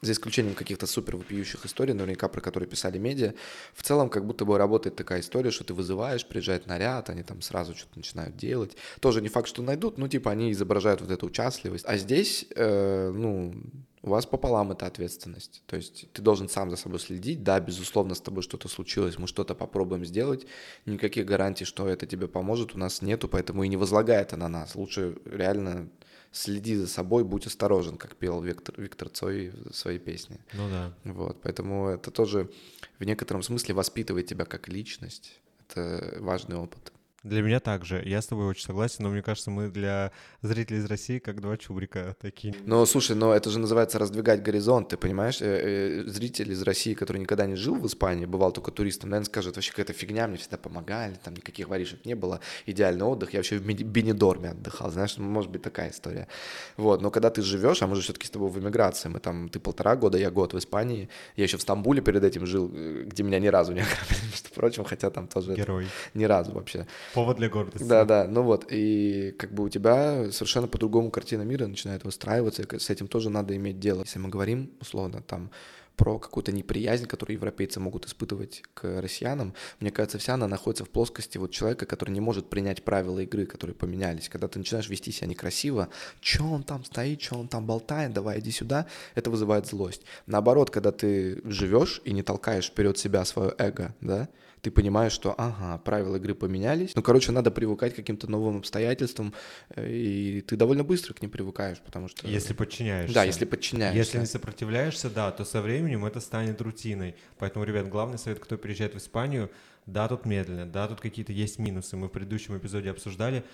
за 0.00 0.12
исключением 0.12 0.54
каких-то 0.54 0.86
супер 0.86 1.16
вопиющих 1.16 1.64
историй, 1.66 1.92
наверняка 1.94 2.28
про 2.28 2.40
которые 2.40 2.68
писали 2.68 2.98
медиа, 2.98 3.34
в 3.74 3.82
целом 3.82 4.08
как 4.08 4.26
будто 4.26 4.44
бы 4.44 4.56
работает 4.56 4.96
такая 4.96 5.20
история, 5.20 5.50
что 5.50 5.64
ты 5.64 5.74
вызываешь, 5.74 6.26
приезжает 6.26 6.66
наряд, 6.66 7.10
они 7.10 7.22
там 7.22 7.40
сразу 7.42 7.74
что-то 7.74 7.98
начинают 7.98 8.36
делать. 8.36 8.76
Тоже 9.00 9.20
не 9.20 9.28
факт, 9.28 9.48
что 9.48 9.62
найдут, 9.62 9.98
но 9.98 10.08
типа 10.08 10.30
они 10.30 10.52
изображают 10.52 11.00
вот 11.00 11.10
эту 11.10 11.26
участливость. 11.26 11.84
А 11.86 11.96
здесь, 11.96 12.46
э, 12.54 13.10
ну, 13.10 13.54
у 14.02 14.10
вас 14.10 14.26
пополам 14.26 14.70
эта 14.72 14.86
ответственность. 14.86 15.62
То 15.66 15.76
есть 15.76 16.10
ты 16.12 16.22
должен 16.22 16.48
сам 16.48 16.70
за 16.70 16.76
собой 16.76 17.00
следить. 17.00 17.42
Да, 17.42 17.58
безусловно, 17.58 18.14
с 18.14 18.20
тобой 18.20 18.42
что-то 18.42 18.68
случилось, 18.68 19.18
мы 19.18 19.26
что-то 19.26 19.54
попробуем 19.54 20.04
сделать. 20.04 20.46
Никаких 20.86 21.26
гарантий, 21.26 21.64
что 21.64 21.88
это 21.88 22.06
тебе 22.06 22.28
поможет, 22.28 22.74
у 22.74 22.78
нас 22.78 23.02
нету, 23.02 23.28
поэтому 23.28 23.64
и 23.64 23.68
не 23.68 23.76
возлагай 23.76 24.22
это 24.22 24.36
на 24.36 24.48
нас. 24.48 24.76
Лучше 24.76 25.18
реально 25.24 25.88
следи 26.32 26.76
за 26.76 26.86
собой, 26.86 27.24
будь 27.24 27.46
осторожен, 27.46 27.96
как 27.96 28.16
пел 28.16 28.42
Виктор, 28.42 28.80
Виктор 28.80 29.08
Цой 29.08 29.50
в 29.50 29.74
своей 29.74 29.98
песне. 29.98 30.38
Ну 30.52 30.68
да. 30.68 30.92
Вот, 31.04 31.40
поэтому 31.42 31.88
это 31.88 32.10
тоже 32.10 32.50
в 32.98 33.04
некотором 33.04 33.42
смысле 33.42 33.74
воспитывает 33.74 34.26
тебя 34.26 34.44
как 34.44 34.68
личность. 34.68 35.40
Это 35.68 36.16
важный 36.20 36.56
опыт. 36.56 36.92
Для 37.24 37.42
меня 37.42 37.58
также. 37.58 38.00
Я 38.04 38.22
с 38.22 38.26
тобой 38.26 38.46
очень 38.46 38.64
согласен, 38.64 39.02
но 39.02 39.10
мне 39.10 39.22
кажется, 39.22 39.50
мы 39.50 39.68
для 39.68 40.12
зрителей 40.40 40.78
из 40.78 40.86
России 40.86 41.18
как 41.18 41.40
два 41.40 41.56
чубрика 41.56 42.14
такие. 42.20 42.54
Ну, 42.64 42.86
слушай, 42.86 43.16
но 43.16 43.34
это 43.34 43.50
же 43.50 43.58
называется 43.58 43.98
раздвигать 43.98 44.40
горизонт, 44.40 44.90
ты 44.90 44.96
понимаешь? 44.96 45.40
Э, 45.40 46.04
э, 46.04 46.08
зритель 46.08 46.52
из 46.52 46.62
России, 46.62 46.94
который 46.94 47.18
никогда 47.18 47.46
не 47.46 47.56
жил 47.56 47.74
в 47.74 47.84
Испании, 47.88 48.24
бывал 48.24 48.52
только 48.52 48.70
туристом, 48.70 49.10
наверное, 49.10 49.26
скажет, 49.26 49.56
вообще 49.56 49.72
какая-то 49.72 49.94
фигня, 49.94 50.28
мне 50.28 50.36
всегда 50.36 50.58
помогали, 50.58 51.16
там 51.22 51.34
никаких 51.34 51.68
воришек 51.68 52.04
не 52.06 52.14
было, 52.14 52.38
идеальный 52.66 53.04
отдых, 53.04 53.32
я 53.32 53.40
вообще 53.40 53.58
в 53.58 53.62
Бенедорме 53.66 54.50
отдыхал, 54.50 54.92
знаешь, 54.92 55.18
может 55.18 55.50
быть 55.50 55.62
такая 55.62 55.90
история. 55.90 56.28
Вот, 56.76 57.02
но 57.02 57.10
когда 57.10 57.30
ты 57.30 57.42
живешь, 57.42 57.82
а 57.82 57.88
мы 57.88 57.96
же 57.96 58.02
все-таки 58.02 58.28
с 58.28 58.30
тобой 58.30 58.48
в 58.48 58.58
эмиграции, 58.60 59.08
мы 59.08 59.18
там, 59.18 59.48
ты 59.48 59.58
полтора 59.58 59.96
года, 59.96 60.18
я 60.18 60.30
год 60.30 60.54
в 60.54 60.58
Испании, 60.58 61.08
я 61.34 61.44
еще 61.44 61.56
в 61.56 61.62
Стамбуле 61.62 62.00
перед 62.00 62.22
этим 62.22 62.46
жил, 62.46 62.70
э, 62.72 63.02
где 63.06 63.24
меня 63.24 63.40
ни 63.40 63.48
разу 63.48 63.72
не 63.72 63.80
ограбили, 63.80 64.24
между 64.30 64.50
прочим, 64.54 64.84
хотя 64.84 65.10
там 65.10 65.26
тоже... 65.26 65.54
Герой. 65.54 65.88
Ни 66.14 66.24
разу 66.24 66.52
вообще. 66.52 66.86
Повод 67.14 67.36
для 67.38 67.48
гордости. 67.48 67.84
Да, 67.84 68.04
да, 68.04 68.26
ну 68.28 68.42
вот, 68.42 68.66
и 68.70 69.34
как 69.38 69.52
бы 69.52 69.64
у 69.64 69.68
тебя 69.68 70.30
совершенно 70.30 70.68
по-другому 70.68 71.10
картина 71.10 71.42
мира 71.42 71.66
начинает 71.66 72.04
выстраиваться, 72.04 72.62
и 72.62 72.78
с 72.78 72.90
этим 72.90 73.08
тоже 73.08 73.30
надо 73.30 73.56
иметь 73.56 73.78
дело. 73.78 74.00
Если 74.00 74.18
мы 74.18 74.28
говорим, 74.28 74.70
условно, 74.80 75.22
там, 75.22 75.50
про 75.98 76.18
какую-то 76.18 76.52
неприязнь, 76.52 77.06
которую 77.06 77.36
европейцы 77.36 77.80
могут 77.80 78.06
испытывать 78.06 78.62
к 78.72 79.00
россиянам, 79.00 79.52
мне 79.80 79.90
кажется, 79.90 80.18
вся 80.18 80.34
она 80.34 80.46
находится 80.46 80.84
в 80.84 80.90
плоскости 80.90 81.38
вот 81.38 81.50
человека, 81.50 81.86
который 81.86 82.12
не 82.12 82.20
может 82.20 82.48
принять 82.48 82.84
правила 82.84 83.18
игры, 83.18 83.46
которые 83.46 83.74
поменялись. 83.74 84.28
Когда 84.28 84.46
ты 84.46 84.60
начинаешь 84.60 84.88
вести 84.88 85.10
себя 85.10 85.26
некрасиво, 85.26 85.88
что 86.20 86.44
он 86.44 86.62
там 86.62 86.84
стоит, 86.84 87.20
что 87.20 87.36
он 87.36 87.48
там 87.48 87.66
болтает, 87.66 88.12
давай 88.12 88.38
иди 88.38 88.52
сюда, 88.52 88.86
это 89.16 89.28
вызывает 89.28 89.66
злость. 89.66 90.02
Наоборот, 90.26 90.70
когда 90.70 90.92
ты 90.92 91.42
живешь 91.44 92.00
и 92.04 92.12
не 92.12 92.22
толкаешь 92.22 92.68
вперед 92.68 92.96
себя 92.96 93.24
свое 93.24 93.52
эго, 93.58 93.92
да, 94.00 94.28
ты 94.60 94.70
понимаешь, 94.70 95.12
что, 95.12 95.34
ага, 95.36 95.78
правила 95.78 96.16
игры 96.16 96.34
поменялись. 96.34 96.94
Ну, 96.94 97.02
короче, 97.02 97.32
надо 97.32 97.50
привыкать 97.50 97.92
к 97.92 97.96
каким-то 97.96 98.30
новым 98.30 98.58
обстоятельствам, 98.58 99.34
э, 99.74 99.90
и 99.90 100.40
ты 100.40 100.56
довольно 100.56 100.84
быстро 100.84 101.14
к 101.14 101.22
ним 101.22 101.30
привыкаешь, 101.30 101.78
потому 101.78 102.08
что... 102.08 102.26
Если 102.26 102.54
подчиняешься. 102.54 103.14
Да, 103.14 103.24
если 103.24 103.44
подчиняешься. 103.44 103.98
Если 103.98 104.18
не 104.18 104.26
сопротивляешься, 104.26 105.10
да, 105.10 105.30
то 105.30 105.44
со 105.44 105.62
временем 105.62 106.04
это 106.04 106.20
станет 106.20 106.60
рутиной. 106.60 107.14
Поэтому, 107.38 107.64
ребят, 107.64 107.88
главный 107.88 108.18
совет, 108.18 108.38
кто 108.38 108.58
приезжает 108.58 108.94
в 108.94 108.98
Испанию, 108.98 109.50
да, 109.86 110.08
тут 110.08 110.26
медленно, 110.26 110.66
да, 110.66 110.86
тут 110.86 111.00
какие-то 111.00 111.32
есть 111.32 111.58
минусы. 111.58 111.96
Мы 111.96 112.08
в 112.08 112.10
предыдущем 112.10 112.56
эпизоде 112.56 112.90
обсуждали. 112.90 113.44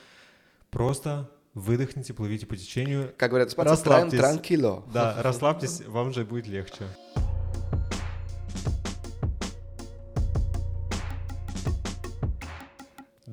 Просто 0.70 1.30
выдохните, 1.54 2.12
плывите 2.12 2.46
по 2.46 2.56
течению. 2.56 3.12
Как 3.16 3.30
говорят, 3.30 3.54
расслабьтесь. 3.56 4.18
Транкило. 4.18 4.84
Да, 4.92 5.16
расслабьтесь, 5.22 5.82
вам 5.86 6.12
же 6.12 6.24
будет 6.24 6.46
легче. 6.46 6.84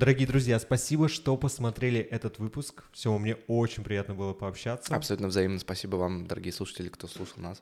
Дорогие 0.01 0.27
друзья, 0.27 0.59
спасибо, 0.59 1.07
что 1.07 1.37
посмотрели 1.37 1.99
этот 1.99 2.39
выпуск. 2.39 2.85
Все, 2.91 3.15
мне 3.19 3.35
очень 3.45 3.83
приятно 3.83 4.15
было 4.15 4.33
пообщаться. 4.33 4.95
Абсолютно 4.95 5.27
взаимно. 5.27 5.59
Спасибо 5.59 5.97
вам, 5.97 6.25
дорогие 6.25 6.51
слушатели, 6.51 6.89
кто 6.89 7.05
слушал 7.05 7.35
нас. 7.37 7.61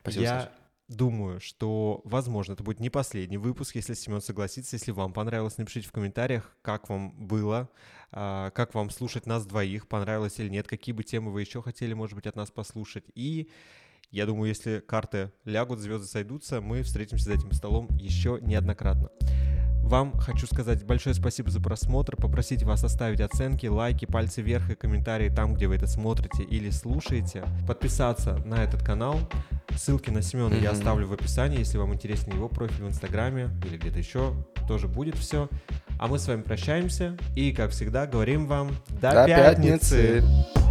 Спасибо, 0.00 0.24
Я 0.24 0.40
Саша. 0.40 0.52
думаю, 0.88 1.38
что, 1.38 2.00
возможно, 2.02 2.54
это 2.54 2.64
будет 2.64 2.80
не 2.80 2.90
последний 2.90 3.38
выпуск, 3.38 3.76
если 3.76 3.94
Семен 3.94 4.20
согласится. 4.20 4.74
Если 4.74 4.90
вам 4.90 5.12
понравилось, 5.12 5.58
напишите 5.58 5.86
в 5.86 5.92
комментариях, 5.92 6.56
как 6.60 6.88
вам 6.88 7.12
было, 7.24 7.68
а, 8.10 8.50
как 8.50 8.74
вам 8.74 8.90
слушать 8.90 9.26
нас 9.26 9.46
двоих, 9.46 9.86
понравилось 9.86 10.40
или 10.40 10.48
нет, 10.48 10.66
какие 10.66 10.92
бы 10.92 11.04
темы 11.04 11.30
вы 11.30 11.42
еще 11.42 11.62
хотели, 11.62 11.94
может 11.94 12.16
быть, 12.16 12.26
от 12.26 12.34
нас 12.34 12.50
послушать. 12.50 13.04
И 13.14 13.48
я 14.10 14.26
думаю, 14.26 14.48
если 14.48 14.80
карты 14.80 15.30
лягут, 15.44 15.78
звезды 15.78 16.08
сойдутся, 16.08 16.60
мы 16.60 16.82
встретимся 16.82 17.26
за 17.26 17.34
этим 17.34 17.52
столом 17.52 17.86
еще 17.96 18.40
неоднократно. 18.42 19.08
Вам 19.86 20.18
хочу 20.18 20.48
сказать 20.48 20.84
большое 20.84 21.14
спасибо 21.14 21.48
за 21.48 21.60
просмотр, 21.60 22.16
попросить 22.16 22.64
вас 22.64 22.82
оставить 22.82 23.20
оценки, 23.20 23.66
лайки, 23.66 24.04
пальцы 24.04 24.42
вверх 24.42 24.68
и 24.68 24.74
комментарии 24.74 25.28
там, 25.28 25.54
где 25.54 25.68
вы 25.68 25.76
это 25.76 25.86
смотрите 25.86 26.42
или 26.42 26.70
слушаете, 26.70 27.44
подписаться 27.68 28.36
на 28.44 28.64
этот 28.64 28.82
канал. 28.82 29.20
Ссылки 29.76 30.10
на 30.10 30.22
Семена 30.22 30.56
mm-hmm. 30.56 30.62
я 30.62 30.72
оставлю 30.72 31.06
в 31.06 31.12
описании, 31.12 31.60
если 31.60 31.78
вам 31.78 31.94
интересен 31.94 32.32
его 32.32 32.48
профиль 32.48 32.82
в 32.82 32.88
Инстаграме 32.88 33.48
или 33.64 33.76
где-то 33.76 33.98
еще, 34.00 34.34
тоже 34.66 34.88
будет 34.88 35.14
все. 35.14 35.48
А 36.00 36.08
мы 36.08 36.18
с 36.18 36.26
вами 36.26 36.42
прощаемся 36.42 37.16
и, 37.36 37.52
как 37.52 37.70
всегда, 37.70 38.08
говорим 38.08 38.48
вам 38.48 38.70
до, 38.88 39.12
до 39.12 39.26
пятницы. 39.26 40.22
пятницы. 40.24 40.65